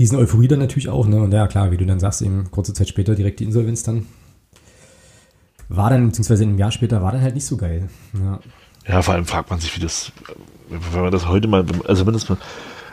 [0.00, 1.20] Riesen Euphorie dann natürlich auch, ne?
[1.20, 4.06] Und ja, klar, wie du dann sagst, eben kurze Zeit später direkt die Insolvenz dann.
[5.68, 7.90] War dann, beziehungsweise ein Jahr später, war dann halt nicht so geil.
[8.14, 8.40] Ja.
[8.88, 10.10] Ja, vor allem fragt man sich, wie das,
[10.70, 12.38] wenn man das heute mal, also wenn das mal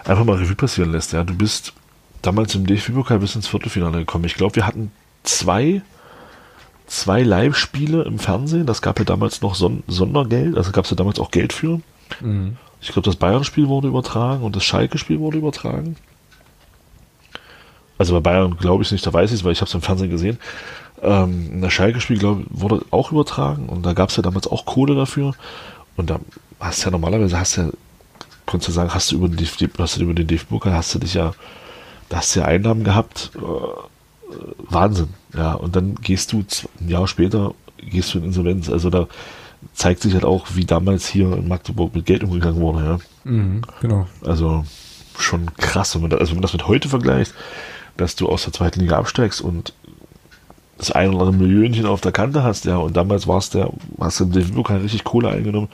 [0.04, 1.72] einfach mal Revue passieren lässt, ja, du bist
[2.22, 4.26] damals im DFB-Pokal bis ins Viertelfinale gekommen.
[4.26, 4.92] Ich glaube, wir hatten
[5.24, 5.82] zwei,
[6.88, 8.66] zwei Live-Spiele im Fernsehen.
[8.66, 11.80] Das gab ja damals noch Son Sondergeld, also gab es ja damals auch Geld für.
[12.20, 12.58] Mhm.
[12.82, 15.96] Ich glaube, das Bayern-Spiel wurde übertragen und das Schalke-Spiel wurde übertragen.
[17.98, 19.82] Also bei Bayern glaube ich nicht, da weiß ich es, weil ich habe es im
[19.82, 20.38] Fernsehen gesehen.
[21.02, 24.66] Ähm, das Schalke-Spiel, glaube ich, wurde auch übertragen und da gab es ja damals auch
[24.66, 25.34] Kohle dafür.
[25.96, 26.20] Und da
[26.60, 27.70] hast du ja normalerweise, hast ja,
[28.46, 31.16] konntest du sagen, hast du über den hast du über den DFB hast du dich
[31.16, 31.34] ja,
[32.10, 34.30] da hast du ja Einnahmen gehabt, äh,
[34.70, 35.54] Wahnsinn, ja.
[35.54, 36.44] Und dann gehst du
[36.80, 38.70] ein Jahr später, gehst du in Insolvenz.
[38.70, 39.08] Also da
[39.74, 43.00] zeigt sich halt auch, wie damals hier in Magdeburg mit Geld umgegangen wurde, ja.
[43.24, 44.08] Mhm, genau.
[44.24, 44.66] Also
[45.18, 47.34] schon krass, wenn man, das, also wenn man das mit heute vergleicht,
[47.98, 49.74] dass du aus der zweiten Liga absteigst und
[50.78, 54.20] das ein oder andere Millionchen auf der Kante hast, ja, und damals warst der, hast
[54.20, 55.70] du im DFB-Pokal richtig Kohle eingenommen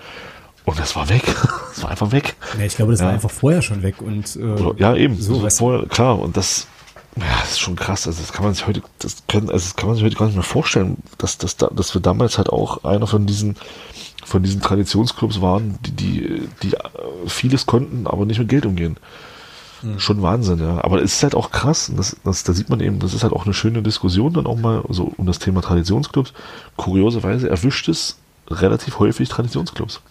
[0.66, 1.24] und das war weg.
[1.76, 2.36] das war einfach weg.
[2.58, 3.08] Ja, ich glaube, das ja.
[3.08, 5.20] war einfach vorher schon weg und äh, ja, eben.
[5.20, 6.68] So, vorher, klar, und das
[7.18, 8.08] Ja, das ist schon krass.
[8.08, 10.26] Also das kann man sich heute, das können, also das kann man sich heute gar
[10.26, 13.56] nicht mehr vorstellen, dass, dass, dass wir damals halt auch einer von diesen,
[14.26, 16.76] von diesen Traditionsclubs waren, die, die, die
[17.28, 18.98] vieles konnten, aber nicht mit Geld umgehen.
[19.84, 20.00] Mhm.
[20.00, 20.84] Schon Wahnsinn, ja.
[20.84, 23.34] Aber es ist halt auch krass, das, das, da sieht man eben, das ist halt
[23.34, 26.34] auch eine schöne Diskussion dann auch mal so um das Thema Traditionsclubs.
[26.78, 28.18] Kurioserweise erwischt es
[28.50, 30.02] relativ häufig Traditionsclubs,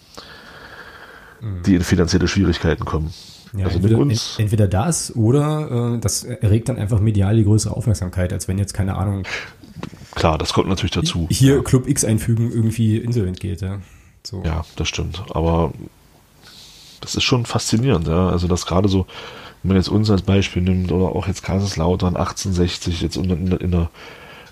[1.41, 1.63] mhm.
[1.65, 3.13] die in finanzielle Schwierigkeiten kommen.
[3.55, 7.77] Ja, also entweder, uns, entweder das oder äh, das erregt dann einfach medial die größere
[7.77, 9.25] Aufmerksamkeit, als wenn jetzt, keine Ahnung.
[10.15, 11.27] Klar, das kommt natürlich dazu.
[11.31, 11.63] Hier ja.
[11.63, 13.81] Club X einfügen irgendwie insolvent geht, ja.
[14.25, 14.43] So.
[14.45, 15.23] Ja, das stimmt.
[15.35, 15.73] Aber
[17.01, 18.29] das ist schon faszinierend, ja.
[18.29, 19.07] Also das gerade so,
[19.63, 23.53] wenn man jetzt uns als Beispiel nimmt oder auch jetzt Kaiserslautern 1860 jetzt in, in,
[23.53, 23.91] in, der,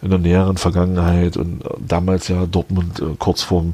[0.02, 3.72] in der näheren Vergangenheit und damals ja Dortmund äh, kurz vorm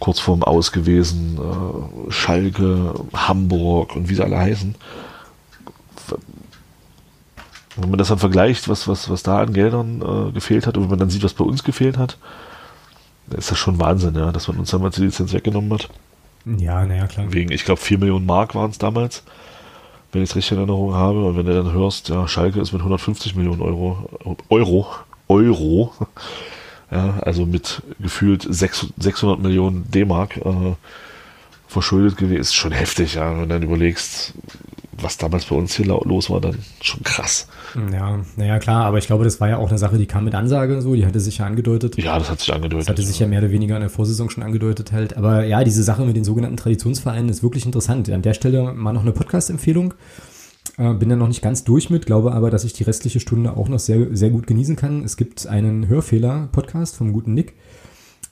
[0.00, 4.74] kurz vorm Aus gewesen, äh, Schalke, Hamburg und wie sie alle heißen.
[7.76, 10.84] Wenn man das dann vergleicht, was, was, was da an Geldern äh, gefehlt hat und
[10.84, 12.18] wenn man dann sieht, was bei uns gefehlt hat,
[13.36, 15.88] ist das schon Wahnsinn, ja, dass man uns damals die Lizenz weggenommen hat.
[16.44, 17.32] Ja, naja, klar.
[17.32, 19.22] Wegen, ich glaube, 4 Millionen Mark waren es damals,
[20.12, 21.24] wenn ich es richtig in Erinnerung habe.
[21.24, 24.08] Und wenn du dann hörst, ja, Schalke ist mit 150 Millionen Euro,
[24.48, 24.86] Euro,
[25.28, 25.92] Euro
[26.90, 30.74] ja, also mit gefühlt 600 Millionen D-Mark äh,
[31.66, 32.40] verschuldet gewesen.
[32.40, 34.34] Ist schon heftig, ja, wenn du dann überlegst,
[35.00, 37.48] was damals bei uns hier los war, dann schon krass.
[37.92, 40.34] Ja, naja, klar, aber ich glaube, das war ja auch eine Sache, die kam mit
[40.34, 41.96] Ansage so, die hatte sich ja angedeutet.
[41.96, 42.86] Ja, das hat sich angedeutet.
[42.86, 45.16] Das hatte sich ja mehr oder weniger in der Vorsaison schon angedeutet halt.
[45.16, 48.10] Aber ja, diese Sache mit den sogenannten Traditionsvereinen ist wirklich interessant.
[48.10, 49.94] An der Stelle mal noch eine Podcast-Empfehlung.
[50.76, 53.56] Äh, bin da noch nicht ganz durch mit, glaube aber, dass ich die restliche Stunde
[53.56, 55.04] auch noch sehr, sehr gut genießen kann.
[55.04, 57.54] Es gibt einen Hörfehler-Podcast vom guten Nick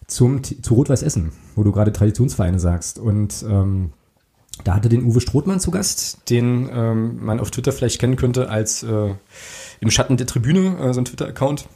[0.06, 2.98] zum, zu Rot-Weiß Essen, wo du gerade Traditionsvereine sagst.
[2.98, 3.90] Und ähm,
[4.64, 8.48] da hatte den Uwe Strothmann zu Gast, den ähm, man auf Twitter vielleicht kennen könnte
[8.48, 9.14] als äh,
[9.80, 11.66] im Schatten der Tribüne, äh, so ein Twitter-Account,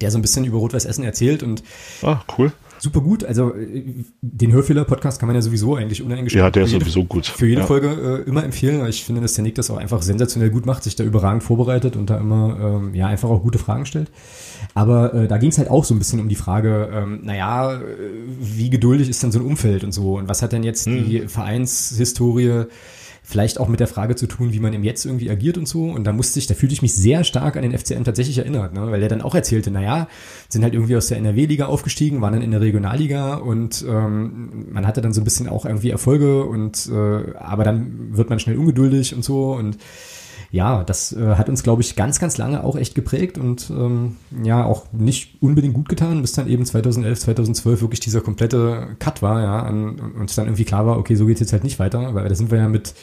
[0.00, 1.62] der so ein bisschen über Rot-Weiß Essen erzählt und
[2.02, 2.52] ah, cool
[2.84, 3.24] super gut.
[3.24, 7.04] Also äh, den Hörfehler-Podcast kann man ja sowieso eigentlich uneingeschränkt ja, der ist jede, sowieso
[7.04, 7.26] gut.
[7.26, 7.66] für jede ja.
[7.66, 8.86] Folge äh, immer empfehlen.
[8.86, 11.96] Ich finde, dass der Nick das auch einfach sensationell gut macht, sich da überragend vorbereitet
[11.96, 14.10] und da immer ähm, ja einfach auch gute Fragen stellt.
[14.74, 17.74] Aber äh, da ging es halt auch so ein bisschen um die Frage, ähm, naja,
[17.74, 17.80] äh,
[18.40, 21.04] wie geduldig ist denn so ein Umfeld und so und was hat denn jetzt hm.
[21.04, 22.66] die Vereinshistorie
[23.26, 25.84] vielleicht auch mit der Frage zu tun, wie man im Jetzt irgendwie agiert und so.
[25.84, 28.74] Und da musste ich, da fühlte ich mich sehr stark an den FCM tatsächlich erinnert,
[28.74, 28.90] ne?
[28.90, 30.08] weil der dann auch erzählte, naja,
[30.50, 34.86] sind halt irgendwie aus der NRW-Liga aufgestiegen, waren dann in der Regionalliga und ähm, man
[34.86, 38.58] hatte dann so ein bisschen auch irgendwie Erfolge und äh, aber dann wird man schnell
[38.58, 39.78] ungeduldig und so und
[40.54, 44.18] ja, das äh, hat uns, glaube ich, ganz, ganz lange auch echt geprägt und ähm,
[44.44, 49.20] ja, auch nicht unbedingt gut getan, bis dann eben 2011, 2012 wirklich dieser komplette Cut
[49.20, 52.14] war, ja, an, und dann irgendwie klar war, okay, so geht's jetzt halt nicht weiter,
[52.14, 52.94] weil da sind wir ja mit,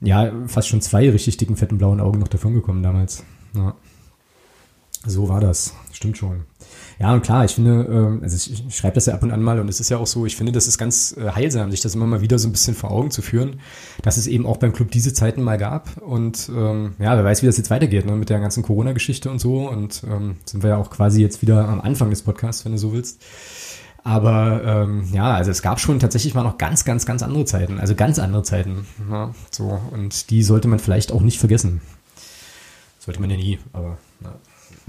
[0.00, 3.24] ja, fast schon zwei richtig dicken, fetten blauen Augen noch davon gekommen damals.
[3.54, 3.74] Ja.
[5.04, 6.44] So war das, stimmt schon.
[7.00, 9.58] Ja, und klar, ich finde, ähm, also ich, schreibe das ja ab und an mal
[9.58, 11.94] und es ist ja auch so, ich finde, das ist ganz äh, heilsam, sich das
[11.94, 13.60] immer mal wieder so ein bisschen vor Augen zu führen,
[14.02, 15.96] dass es eben auch beim Club diese Zeiten mal gab.
[16.02, 19.38] Und ähm, ja, wer weiß, wie das jetzt weitergeht, ne, mit der ganzen Corona-Geschichte und
[19.38, 19.66] so.
[19.66, 22.78] Und ähm, sind wir ja auch quasi jetzt wieder am Anfang des Podcasts, wenn du
[22.78, 23.22] so willst.
[24.04, 27.80] Aber ähm, ja, also es gab schon tatsächlich mal noch ganz, ganz, ganz andere Zeiten,
[27.80, 28.86] also ganz andere Zeiten.
[29.10, 31.80] Ja, so, und die sollte man vielleicht auch nicht vergessen.
[32.98, 33.96] Sollte man ja nie, aber.
[34.22, 34.34] Ja.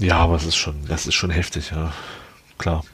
[0.02, 1.92] Ja, aber es ist schon, das ist schon heftig, ja.
[2.58, 2.84] Klar.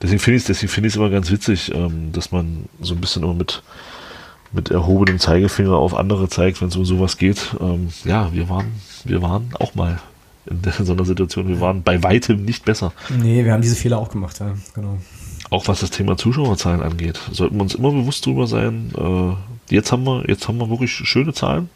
[0.00, 2.94] Deswegen finde ich es deswegen finde ich es immer ganz witzig, ähm, dass man so
[2.94, 3.62] ein bisschen immer mit,
[4.52, 7.56] mit erhobenem Zeigefinger auf andere zeigt, wenn es um sowas geht.
[7.60, 8.72] Ähm, ja, wir waren,
[9.04, 9.98] wir waren auch mal
[10.46, 11.48] in, der, in so einer Situation.
[11.48, 12.92] Wir waren bei weitem nicht besser.
[13.08, 14.98] Nee, wir haben diese Fehler auch gemacht, ja, genau.
[15.48, 18.92] Auch was das Thema Zuschauerzahlen angeht, sollten wir uns immer bewusst drüber sein.
[18.96, 21.70] Äh, jetzt haben wir, jetzt haben wir wirklich schöne Zahlen.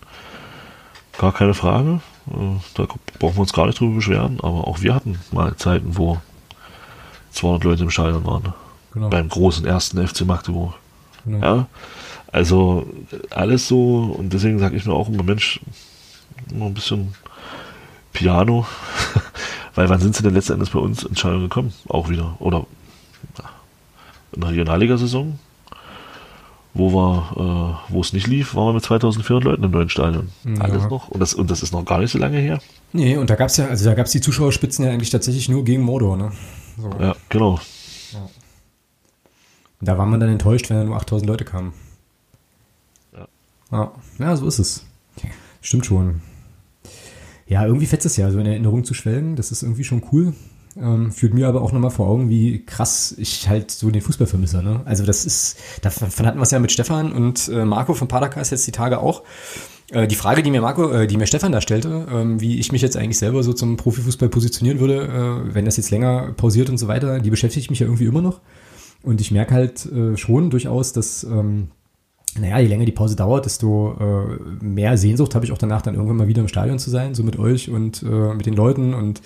[1.18, 2.00] Gar keine Frage.
[2.30, 2.86] Äh, da
[3.18, 6.18] brauchen wir uns gar nicht drüber beschweren, aber auch wir hatten mal Zeiten, wo
[7.32, 8.54] 200 Leute im Stadion waren.
[8.92, 9.08] Genau.
[9.08, 10.74] Beim großen ersten FC Magdeburg.
[11.24, 11.46] Genau.
[11.46, 11.66] Ja,
[12.32, 12.86] also
[13.30, 15.60] alles so und deswegen sage ich mir auch immer, Mensch,
[16.50, 17.14] immer ein bisschen
[18.12, 18.66] Piano,
[19.74, 21.72] weil wann sind sie denn letzten Endes bei uns ins Stadion gekommen?
[21.88, 22.36] Auch wieder.
[22.38, 22.66] Oder
[24.32, 25.38] in der Regionalliga-Saison
[26.74, 30.28] wo wir, äh, wo es nicht lief, waren wir mit 2400 Leuten im neuen Stadion.
[30.44, 30.62] Ja.
[30.62, 31.08] Alles noch.
[31.08, 32.60] Und das, und das ist noch gar nicht so lange her.
[32.92, 35.48] Nee, und da gab es ja, also da gab es die Zuschauerspitzen ja eigentlich tatsächlich
[35.48, 36.32] nur gegen Mordor, ne?
[36.80, 36.90] So.
[37.00, 37.58] Ja, genau.
[38.12, 38.28] Ja.
[39.80, 41.72] Da war man dann enttäuscht, wenn da nur 8000 Leute kamen.
[43.12, 43.28] Ja.
[43.72, 43.92] ja.
[44.18, 44.86] Ja, so ist es.
[45.60, 46.22] Stimmt schon.
[47.46, 49.36] Ja, irgendwie fetzt es ja, so in Erinnerung zu schwelgen.
[49.36, 50.34] Das ist irgendwie schon cool.
[50.76, 54.28] Ähm, führt mir aber auch nochmal vor Augen, wie krass ich halt so den Fußball
[54.28, 54.62] vermisse.
[54.62, 54.82] Ne?
[54.84, 58.52] Also das ist, davon hatten wir es ja mit Stefan und äh, Marco von Padercast
[58.52, 59.22] jetzt die Tage auch.
[59.90, 62.72] Äh, die Frage, die mir Marco, äh, die mir Stefan da stellte, ähm, wie ich
[62.72, 66.70] mich jetzt eigentlich selber so zum Profifußball positionieren würde, äh, wenn das jetzt länger pausiert
[66.70, 68.40] und so weiter, die beschäftigt mich ja irgendwie immer noch.
[69.02, 71.68] Und ich merke halt schon durchaus, dass ähm,
[72.38, 73.96] naja, je länger die Pause dauert, desto
[74.60, 77.22] mehr Sehnsucht habe ich auch danach, dann irgendwann mal wieder im Stadion zu sein, so
[77.22, 79.22] mit euch und mit den Leuten und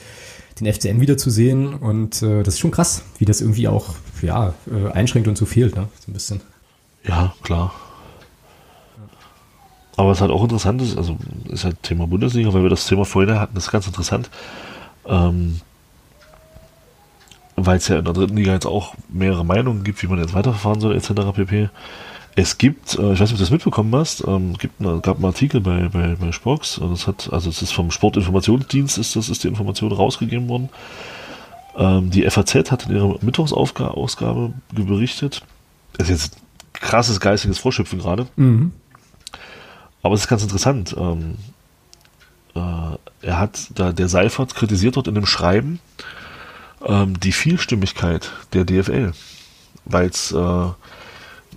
[0.60, 1.74] den FCM wieder zu sehen.
[1.74, 5.46] Und äh, das ist schon krass, wie das irgendwie auch ja, äh, einschränkt und so
[5.46, 5.88] fehlt, ne?
[6.04, 6.40] So ein bisschen.
[7.06, 7.74] Ja, klar.
[9.96, 11.16] Aber was halt auch interessant ist, also
[11.48, 14.28] ist halt Thema Bundesliga, weil wir das Thema vorhin hatten, das ist ganz interessant.
[15.06, 15.60] Ähm,
[17.56, 20.34] weil es ja in der dritten Liga jetzt auch mehrere Meinungen gibt, wie man jetzt
[20.34, 21.12] weiterverfahren soll, etc.
[21.34, 21.68] pp.
[22.36, 25.16] Es gibt, äh, ich weiß nicht, ob du das mitbekommen hast, ähm, gibt eine, gab
[25.16, 29.14] einen Artikel bei, bei, bei Spox, und es hat, also es ist vom Sportinformationsdienst, ist
[29.14, 30.68] das ist die Information rausgegeben worden.
[31.76, 35.42] Ähm, die FAZ hat in ihrer Mittwochsausgabe berichtet.
[35.96, 36.36] Das ist jetzt
[36.72, 38.26] krasses geistiges Vorschöpfen gerade.
[38.36, 38.72] Mhm.
[40.02, 40.94] Aber es ist ganz interessant.
[40.98, 41.36] Ähm,
[42.54, 45.80] äh, er hat da, der Seifert kritisiert dort in dem Schreiben
[46.84, 49.12] ähm, die Vielstimmigkeit der DFL,
[49.84, 50.66] weil es äh,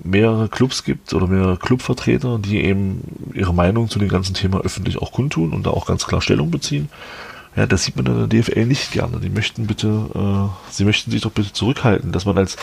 [0.03, 4.97] mehrere Clubs gibt oder mehrere Clubvertreter, die eben ihre Meinung zu dem ganzen Thema öffentlich
[4.97, 6.89] auch kundtun und da auch ganz klar Stellung beziehen.
[7.55, 9.19] Ja, das sieht man in der DFL nicht gerne.
[9.19, 12.55] Die möchten bitte, äh, sie möchten sich doch bitte zurückhalten, dass man als,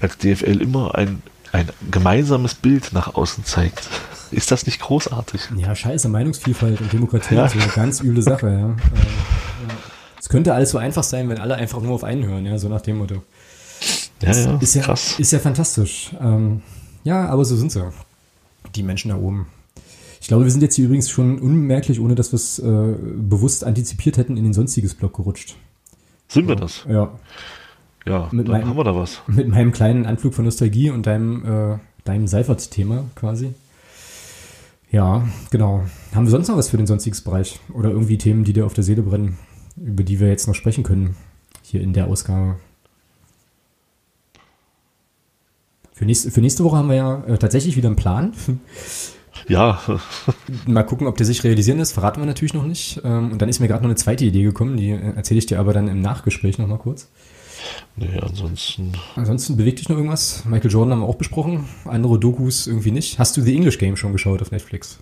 [0.00, 1.22] als DFL immer ein,
[1.52, 3.88] ein gemeinsames Bild nach außen zeigt.
[4.30, 5.42] Ist das nicht großartig?
[5.56, 7.46] Ja, scheiße, Meinungsvielfalt und Demokratie ja.
[7.46, 8.76] ist eine ganz üble Sache, ja.
[10.20, 12.68] Es könnte alles so einfach sein, wenn alle einfach nur auf einen hören, ja, so
[12.68, 13.24] nach dem Motto.
[14.22, 15.18] Ja, ja, ist ja, krass.
[15.18, 16.14] Ist ja fantastisch.
[16.20, 16.62] Ähm,
[17.04, 17.90] ja, aber so sind sie.
[18.74, 19.46] Die Menschen da oben.
[20.20, 23.64] Ich glaube, wir sind jetzt hier übrigens schon unmerklich, ohne dass wir es äh, bewusst
[23.64, 25.56] antizipiert hätten, in den sonstiges Block gerutscht.
[26.28, 26.84] Sind wir das?
[26.88, 27.18] Ja.
[28.06, 29.22] Ja, mit dann meinem, haben wir da was.
[29.26, 33.54] Mit meinem kleinen Anflug von Nostalgie und deinem, äh, deinem Seifert-Thema quasi.
[34.90, 35.84] Ja, genau.
[36.14, 37.60] Haben wir sonst noch was für den sonstiges Bereich?
[37.72, 39.38] Oder irgendwie Themen, die dir auf der Seele brennen,
[39.76, 41.16] über die wir jetzt noch sprechen können,
[41.62, 42.56] hier in der Ausgabe?
[46.00, 48.32] Für nächste, für nächste Woche haben wir ja äh, tatsächlich wieder einen Plan.
[49.48, 49.80] Ja.
[50.66, 51.94] Mal gucken, ob der sich realisieren lässt.
[51.94, 53.00] Verraten wir natürlich noch nicht.
[53.04, 55.46] Ähm, und dann ist mir gerade noch eine zweite Idee gekommen, die äh, erzähle ich
[55.46, 57.08] dir aber dann im Nachgespräch nochmal kurz.
[57.96, 58.92] Nee, ansonsten.
[59.16, 60.44] Ansonsten bewegt dich noch irgendwas?
[60.44, 61.64] Michael Jordan haben wir auch besprochen.
[61.84, 63.18] Andere Dokus irgendwie nicht.
[63.18, 64.98] Hast du The English Game schon geschaut auf Netflix?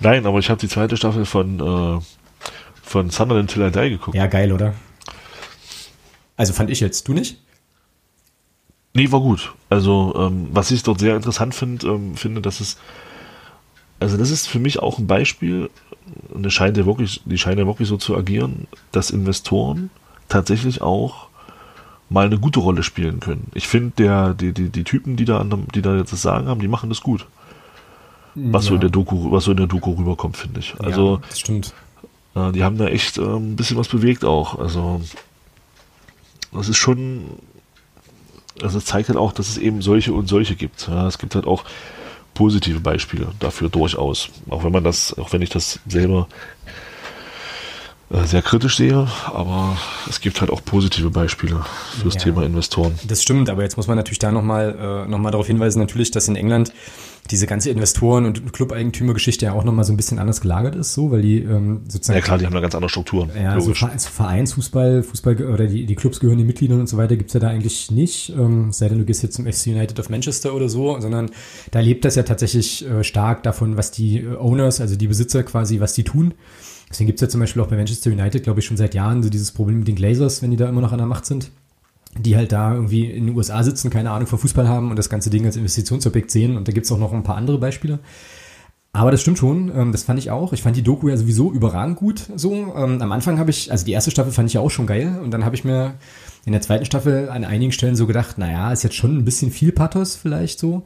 [0.00, 2.00] Nein, aber ich habe die zweite Staffel von, äh,
[2.82, 4.16] von Sunderland Till I Die geguckt.
[4.16, 4.74] Ja, geil, oder?
[6.36, 7.08] Also fand ich jetzt.
[7.08, 7.38] Du nicht?
[8.92, 9.52] Nee, war gut.
[9.68, 12.76] Also, ähm, was ich dort sehr interessant find, ähm, finde, dass es,
[14.00, 15.70] also das ist für mich auch ein Beispiel,
[16.30, 19.90] und es scheint ja wirklich, die scheinen ja wirklich so zu agieren, dass Investoren
[20.28, 21.28] tatsächlich auch
[22.08, 23.46] mal eine gute Rolle spielen können.
[23.54, 26.60] Ich finde, der, die, die, die Typen, die da, die da jetzt das Sagen haben,
[26.60, 27.26] die machen das gut.
[28.34, 28.68] Was ja.
[28.70, 30.74] so in der Doku, was so in der Doku rüberkommt, finde ich.
[30.78, 31.74] Also, ja, das stimmt.
[32.34, 34.58] Äh, die haben da echt äh, ein bisschen was bewegt auch.
[34.58, 35.00] Also,
[36.52, 37.24] das ist schon,
[38.62, 40.88] also es zeigt halt auch, dass es eben solche und solche gibt.
[40.88, 41.64] Ja, es gibt halt auch
[42.34, 44.30] positive Beispiele dafür durchaus.
[44.48, 46.28] Auch wenn man das, auch wenn ich das selber
[48.10, 49.76] äh, sehr kritisch sehe, aber
[50.08, 51.64] es gibt halt auch positive Beispiele
[52.00, 52.98] fürs ja, Thema Investoren.
[53.06, 56.28] Das stimmt, aber jetzt muss man natürlich da nochmal äh, noch darauf hinweisen, natürlich, dass
[56.28, 56.72] in England
[57.30, 61.10] diese ganze Investoren- und Club-Eigentümer-Geschichte ja auch nochmal so ein bisschen anders gelagert ist, so,
[61.10, 62.18] weil die ähm, sozusagen.
[62.18, 63.30] Ja klar, die haben da ganz andere Strukturen.
[63.40, 67.32] Ja, so Vereinsfußball, Fußball oder die, die Clubs gehören den Mitgliedern und so weiter, gibt's
[67.32, 68.30] ja da eigentlich nicht.
[68.30, 71.30] Ähm, sei denn, du gehst jetzt zum FC United of Manchester oder so, sondern
[71.70, 75.42] da lebt das ja tatsächlich äh, stark davon, was die äh, Owners, also die Besitzer
[75.42, 76.34] quasi, was die tun.
[76.90, 79.30] Deswegen gibt's ja zum Beispiel auch bei Manchester United, glaube ich, schon seit Jahren so
[79.30, 81.52] dieses Problem mit den Glazers, wenn die da immer noch an der Macht sind
[82.18, 85.10] die halt da irgendwie in den USA sitzen, keine Ahnung von Fußball haben und das
[85.10, 86.56] ganze Ding als Investitionsobjekt sehen.
[86.56, 88.00] Und da gibt's auch noch ein paar andere Beispiele.
[88.92, 90.52] Aber das stimmt schon, ähm, das fand ich auch.
[90.52, 92.26] Ich fand die Doku ja sowieso überragend gut.
[92.34, 94.86] So ähm, am Anfang habe ich, also die erste Staffel fand ich ja auch schon
[94.86, 95.20] geil.
[95.22, 95.94] Und dann habe ich mir
[96.44, 99.52] in der zweiten Staffel an einigen Stellen so gedacht, naja, ist jetzt schon ein bisschen
[99.52, 100.82] viel Pathos vielleicht so.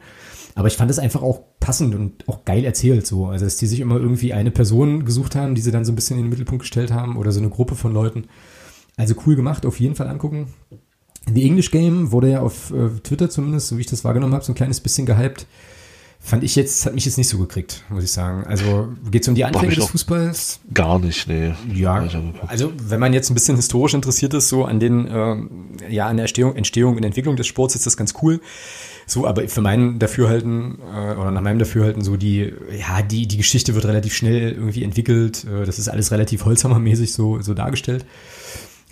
[0.53, 3.25] Aber ich fand es einfach auch passend und auch geil erzählt so.
[3.25, 5.95] Also dass die sich immer irgendwie eine Person gesucht haben, die sie dann so ein
[5.95, 8.25] bisschen in den Mittelpunkt gestellt haben oder so eine Gruppe von Leuten.
[8.97, 10.53] Also cool gemacht, auf jeden Fall angucken.
[11.33, 14.43] The English Game wurde ja auf äh, Twitter zumindest, so wie ich das wahrgenommen habe,
[14.43, 15.47] so ein kleines bisschen gehypt.
[16.19, 18.45] Fand ich jetzt, hat mich jetzt nicht so gekriegt, muss ich sagen.
[18.45, 20.59] Also geht es um die Anfänge des Fußballs?
[20.73, 21.53] Gar nicht, nee.
[21.71, 22.03] Ja,
[22.47, 25.35] also wenn man jetzt ein bisschen historisch interessiert ist, so an den, äh,
[25.87, 28.41] ja, an der Entstehung, Entstehung und Entwicklung des Sports ist das ganz cool.
[29.05, 33.37] So, aber für meinen Dafürhalten, äh, oder nach meinem Dafürhalten, so die, ja, die, die
[33.37, 35.45] Geschichte wird relativ schnell irgendwie entwickelt.
[35.45, 38.03] Äh, das ist alles relativ Holzhammermäßig so, so dargestellt.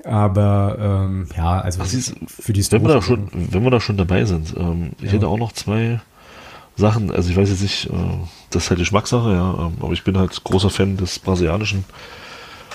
[0.04, 3.72] Aber ähm, ja, also Ach, siehst, für die wenn wir, da Story- schon, wenn wir
[3.72, 5.12] da schon dabei sind, ähm, ich Ja.
[5.14, 6.02] hätte auch noch zwei
[6.76, 7.94] Sachen, also ich weiß jetzt nicht, äh,
[8.50, 11.86] das ist halt Geschmackssache, ja, ähm, aber ich bin halt großer Fan des brasilianischen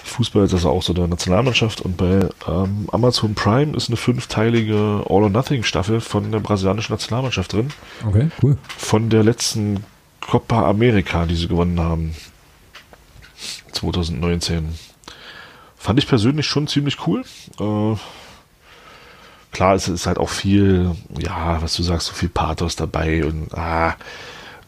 [0.04, 6.00] Fußballs, also auch so der Nationalmannschaft und bei ähm, Amazon Prime ist eine fünfteilige All-or-Nothing-Staffel
[6.00, 7.68] von der brasilianischen Nationalmannschaft drin,
[8.06, 8.56] Okay, cool.
[8.78, 9.84] von der letzten
[10.20, 12.14] Copa America, die sie gewonnen haben,
[13.72, 14.68] 2019.
[15.78, 17.22] Fand ich persönlich schon ziemlich cool.
[17.60, 17.96] Äh,
[19.52, 23.54] klar, es ist halt auch viel, ja, was du sagst, so viel Pathos dabei und
[23.54, 23.96] ah,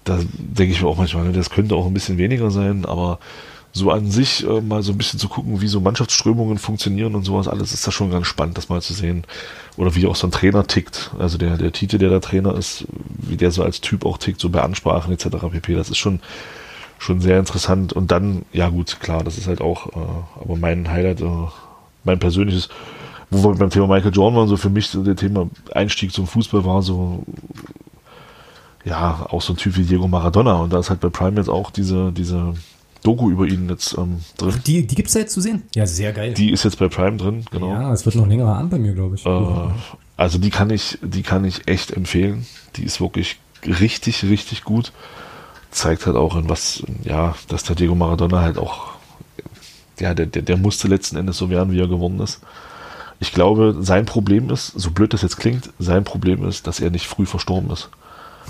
[0.04, 3.18] da denke ich mir auch manchmal, ne, das könnte auch ein bisschen weniger sein, aber
[3.72, 7.24] so an sich äh, mal so ein bisschen zu gucken, wie so Mannschaftsströmungen funktionieren und
[7.24, 9.24] sowas, alles ist da schon ganz spannend, das mal zu sehen.
[9.76, 12.84] Oder wie auch so ein Trainer tickt, also der, der Tite, der der Trainer ist,
[13.18, 15.28] wie der so als Typ auch tickt, so bei Ansprachen etc.
[15.52, 15.74] pp.
[15.74, 16.20] Das ist schon,
[17.00, 17.92] schon sehr interessant.
[17.92, 21.48] Und dann, ja gut, klar, das ist halt auch, äh, aber mein Highlight, äh,
[22.04, 22.68] mein persönliches,
[23.30, 26.26] wo wir beim Thema Michael Jordan waren, so für mich so der Thema Einstieg zum
[26.26, 27.24] Fußball war so,
[28.84, 30.56] ja, auch so ein Typ wie Diego Maradona.
[30.56, 32.54] Und da ist halt bei Prime jetzt auch diese, diese
[33.02, 34.60] Doku über ihn jetzt ähm, drin.
[34.66, 35.62] Die, die gibt's da jetzt zu sehen?
[35.74, 36.34] Ja, sehr geil.
[36.34, 37.72] Die ist jetzt bei Prime drin, genau.
[37.72, 39.24] Ja, es wird noch ein längerer Abend bei mir, glaube ich.
[39.24, 39.72] Äh,
[40.18, 42.46] also die kann ich, die kann ich echt empfehlen.
[42.76, 44.92] Die ist wirklich richtig, richtig gut.
[45.70, 48.88] Zeigt halt auch in was, ja, dass der Diego Maradona halt auch,
[49.98, 52.40] ja, der, der, der musste letzten Endes so werden, wie er geworden ist.
[53.20, 56.90] Ich glaube, sein Problem ist, so blöd das jetzt klingt, sein Problem ist, dass er
[56.90, 57.90] nicht früh verstorben ist.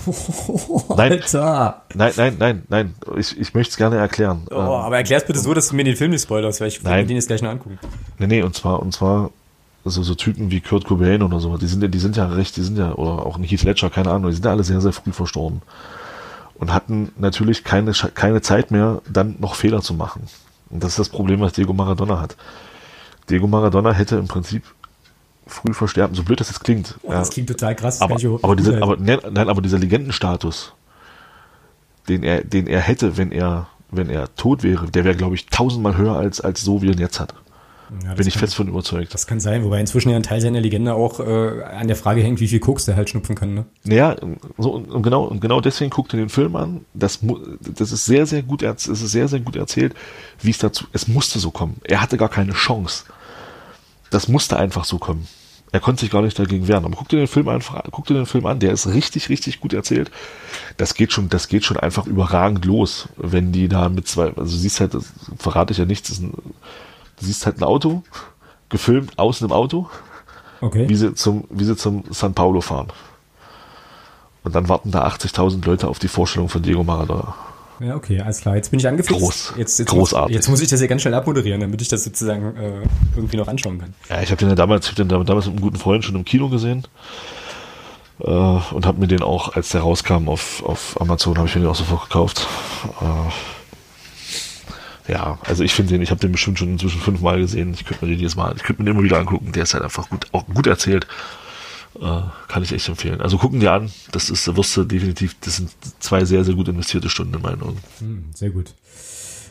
[0.96, 1.12] Nein.
[1.12, 1.82] Alter.
[1.94, 2.94] Nein, nein, nein, nein.
[3.18, 4.46] Ich, ich möchte es gerne erklären.
[4.50, 6.90] Oh, aber erklär's bitte so, dass du mir den Film nicht spoilerst, weil ich will
[6.90, 7.78] mir den jetzt gleich noch angucken.
[8.18, 9.30] Nee, nee, und zwar, und zwar
[9.84, 12.56] so, so Typen wie Kurt Cobain oder so, die sind ja, die sind ja recht,
[12.56, 14.80] die sind ja, oder auch ein Heath Ledger, keine Ahnung, die sind ja alle sehr,
[14.80, 15.62] sehr früh verstorben.
[16.60, 20.22] Und hatten natürlich keine, keine Zeit mehr, dann noch Fehler zu machen.
[20.68, 22.36] Und das ist das Problem, was Diego Maradona hat.
[23.28, 24.62] Diego Maradona hätte im Prinzip
[25.46, 26.98] früh versterben, so blöd das jetzt klingt.
[27.02, 27.18] Oh, ja.
[27.18, 28.00] Das klingt total krass.
[28.00, 30.72] aber, aber, diese, aber, nein, nein, aber dieser Legendenstatus,
[32.08, 35.46] den er, den er hätte, wenn er, wenn er tot wäre, der wäre, glaube ich,
[35.46, 37.34] tausendmal höher als, als so, wie er ihn jetzt hat.
[38.04, 39.12] Ja, Bin ich fest von überzeugt.
[39.12, 42.22] Das kann sein, wobei inzwischen ja ein Teil seiner Legende auch äh, an der Frage
[42.22, 43.54] hängt, wie viel Koks der halt schnupfen kann.
[43.54, 43.64] Ne?
[43.84, 44.16] Naja,
[44.58, 46.84] so, und genau, und genau deswegen guckt ihr den Film an.
[46.94, 47.18] Das,
[47.60, 49.94] das ist sehr, sehr gut, es ist sehr, sehr gut erzählt,
[50.40, 51.76] wie es dazu, es musste so kommen.
[51.82, 53.04] Er hatte gar keine Chance.
[54.10, 55.26] Das musste einfach so kommen.
[55.72, 56.84] Er konnte sich gar nicht dagegen wehren.
[56.84, 59.60] Aber guck dir den Film einfach, guck dir den Film an, der ist richtig, richtig
[59.60, 60.10] gut erzählt.
[60.76, 64.56] Das geht schon, das geht schon einfach überragend los, wenn die da mit zwei, also
[64.56, 66.34] siehst halt, das verrate ich ja nichts, das ist ein,
[67.20, 68.02] du siehst halt ein Auto,
[68.68, 69.88] gefilmt außen im Auto,
[70.62, 70.88] Okay.
[70.88, 72.88] wie sie zum, wie sie zum San Paulo fahren.
[74.42, 77.34] Und dann warten da 80.000 Leute auf die Vorstellung von Diego Maradona.
[77.78, 78.56] Ja, okay, alles klar.
[78.56, 79.20] Jetzt bin ich angefixt.
[79.20, 79.54] Groß.
[79.56, 80.28] Jetzt, jetzt Großartig.
[80.28, 82.82] Muss, jetzt muss ich das ja ganz schnell abmoderieren, damit ich das sozusagen äh,
[83.16, 83.94] irgendwie noch anschauen kann.
[84.10, 86.14] Ja, ich habe den ja damals, ich hab den damals mit einem guten Freund schon
[86.14, 86.86] im Kino gesehen.
[88.20, 91.62] Äh, und habe mir den auch, als der rauskam auf, auf Amazon, habe ich mir
[91.62, 92.46] den auch sofort gekauft.
[93.00, 93.04] Äh,
[95.10, 97.74] ja, also ich finde den, ich habe den bestimmt schon inzwischen fünfmal gesehen.
[97.74, 99.52] Ich könnte mir den jedes Mal, ich könnte mir den immer wieder angucken.
[99.52, 101.06] Der ist halt einfach gut, auch gut erzählt.
[102.00, 103.20] Äh, kann ich echt empfehlen.
[103.20, 107.08] Also gucken dir an, das ist, du definitiv, das sind zwei sehr, sehr gut investierte
[107.08, 107.78] Stunden in meinen Augen.
[107.98, 108.74] Hm, sehr gut.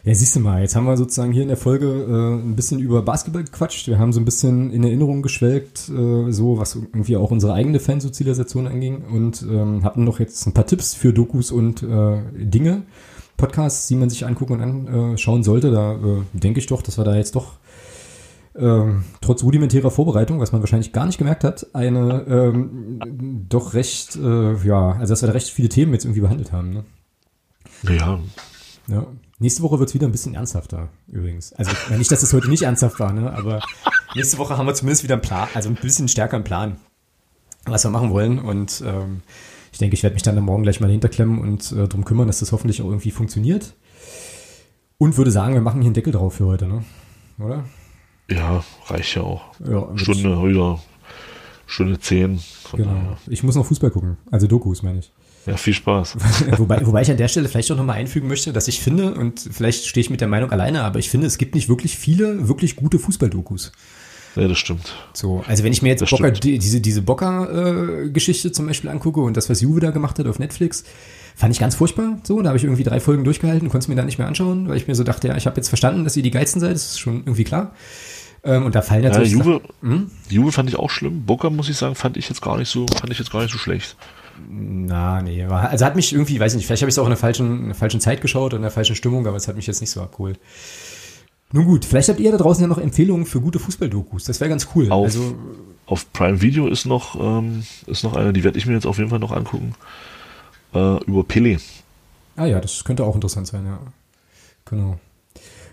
[0.05, 2.79] Ja, siehst du mal, jetzt haben wir sozusagen hier in der Folge äh, ein bisschen
[2.79, 3.87] über Basketball gequatscht.
[3.87, 7.81] Wir haben so ein bisschen in Erinnerung geschwelgt, äh, so was irgendwie auch unsere eigene
[7.81, 12.83] Fansozialisation anging und ähm, hatten noch jetzt ein paar Tipps für Dokus und äh, Dinge,
[13.39, 15.71] Podcasts, die man sich angucken und anschauen sollte.
[15.71, 17.53] Da äh, denke ich doch, dass wir da jetzt doch
[18.55, 22.99] ähm, trotz rudimentärer Vorbereitung, was man wahrscheinlich gar nicht gemerkt hat, eine ähm,
[23.47, 26.71] doch recht, äh, ja, also dass wir da recht viele Themen jetzt irgendwie behandelt haben.
[26.71, 26.83] Ne?
[27.83, 28.19] Naja,
[28.87, 29.05] Ja.
[29.41, 31.53] Nächste Woche wird's wieder ein bisschen ernsthafter, übrigens.
[31.53, 33.31] Also ja, nicht, dass es heute nicht ernsthaft war, ne?
[33.31, 33.61] aber
[34.13, 36.75] nächste Woche haben wir zumindest wieder einen Plan, also ein bisschen stärker einen Plan,
[37.65, 38.39] was wir machen wollen.
[38.39, 39.21] Und ähm,
[39.71, 42.27] ich denke, ich werde mich dann am Morgen gleich mal hinterklemmen und äh, drum kümmern,
[42.27, 43.75] dass das hoffentlich auch irgendwie funktioniert.
[44.97, 46.83] Und würde sagen, wir machen hier einen Deckel drauf für heute, ne?
[47.39, 47.63] Oder?
[48.31, 49.41] ja, reicht ja auch.
[49.65, 50.79] Ja, Stunde wieder,
[51.65, 52.39] Stunde zehn.
[52.71, 52.93] Genau.
[52.93, 53.17] daher.
[53.27, 54.17] Ich muss noch Fußball gucken.
[54.31, 55.11] Also Dokus, meine ich.
[55.45, 56.17] Ja, viel Spaß.
[56.57, 59.39] wobei, wobei ich an der Stelle vielleicht auch nochmal einfügen möchte, dass ich finde, und
[59.39, 62.47] vielleicht stehe ich mit der Meinung alleine, aber ich finde, es gibt nicht wirklich viele,
[62.47, 63.71] wirklich gute Fußballdokus.
[64.35, 64.93] Ja, das stimmt.
[65.13, 69.35] So, also wenn ich mir jetzt Das die, diese, diese Bocker-Geschichte zum Beispiel angucke und
[69.35, 70.83] das, was Juve da gemacht hat auf Netflix,
[71.35, 72.19] fand ich ganz furchtbar.
[72.23, 74.67] So, da habe ich irgendwie drei Folgen durchgehalten, konnte es mir dann nicht mehr anschauen,
[74.67, 76.73] weil ich mir so dachte, ja, ich habe jetzt verstanden, dass ihr die Geilsten seid,
[76.73, 77.73] das ist schon irgendwie klar.
[78.43, 80.11] Ähm, und da fallen Ja, natürlich Juve, Hm?
[80.29, 81.25] Juve fand ich auch schlimm.
[81.25, 83.51] Boca, muss ich sagen, fand ich jetzt gar nicht so, fand ich jetzt gar nicht
[83.51, 83.97] so schlecht.
[84.49, 87.09] Na, nee, war, also hat mich irgendwie, weiß nicht, vielleicht habe ich es auch in
[87.09, 89.57] der falschen, in der falschen Zeit geschaut und in der falschen Stimmung, aber es hat
[89.57, 90.39] mich jetzt nicht so abgeholt.
[91.51, 94.25] Nun gut, vielleicht habt ihr da draußen ja noch Empfehlungen für gute Fußballdokus.
[94.25, 94.91] Das wäre ganz cool.
[94.91, 95.35] Auf, also,
[95.87, 98.97] auf Prime Video ist noch, ähm, ist noch eine, die werde ich mir jetzt auf
[98.97, 99.73] jeden Fall noch angucken.
[100.73, 101.57] Äh, über Pele.
[102.35, 103.79] Ah ja, das könnte auch interessant sein, ja.
[104.65, 104.99] Genau.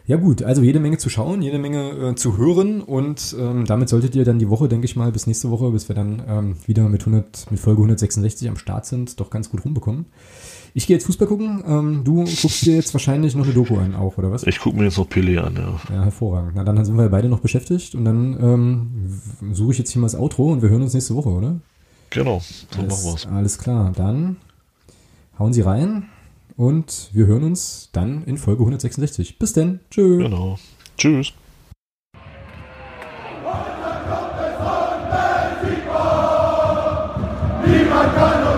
[0.06, 3.88] Ja gut, also jede Menge zu schauen, jede Menge äh, zu hören und ähm, damit
[3.88, 6.56] solltet ihr dann die Woche, denke ich mal, bis nächste Woche, bis wir dann ähm,
[6.64, 10.06] wieder mit, 100, mit Folge 166 am Start sind, doch ganz gut rumbekommen.
[10.76, 13.94] Ich gehe jetzt Fußball gucken, ähm, du guckst dir jetzt wahrscheinlich noch eine Doku an
[13.94, 14.42] auch, oder was?
[14.42, 15.80] Ich gucke mir jetzt noch Pele an, ja.
[15.88, 16.52] Ja, hervorragend.
[16.54, 20.06] Na dann sind wir beide noch beschäftigt und dann ähm, suche ich jetzt hier mal
[20.06, 21.56] das Outro und wir hören uns nächste Woche, oder?
[22.10, 23.26] Genau, so alles, machen wir's.
[23.26, 24.36] Alles klar, dann
[25.38, 26.10] hauen Sie rein.
[26.58, 29.38] Und wir hören uns dann in Folge 166.
[29.38, 29.80] Bis denn.
[29.90, 30.18] Tschö.
[30.18, 30.58] Genau.
[30.98, 31.32] Tschüss.
[37.64, 38.55] Niemand kann uns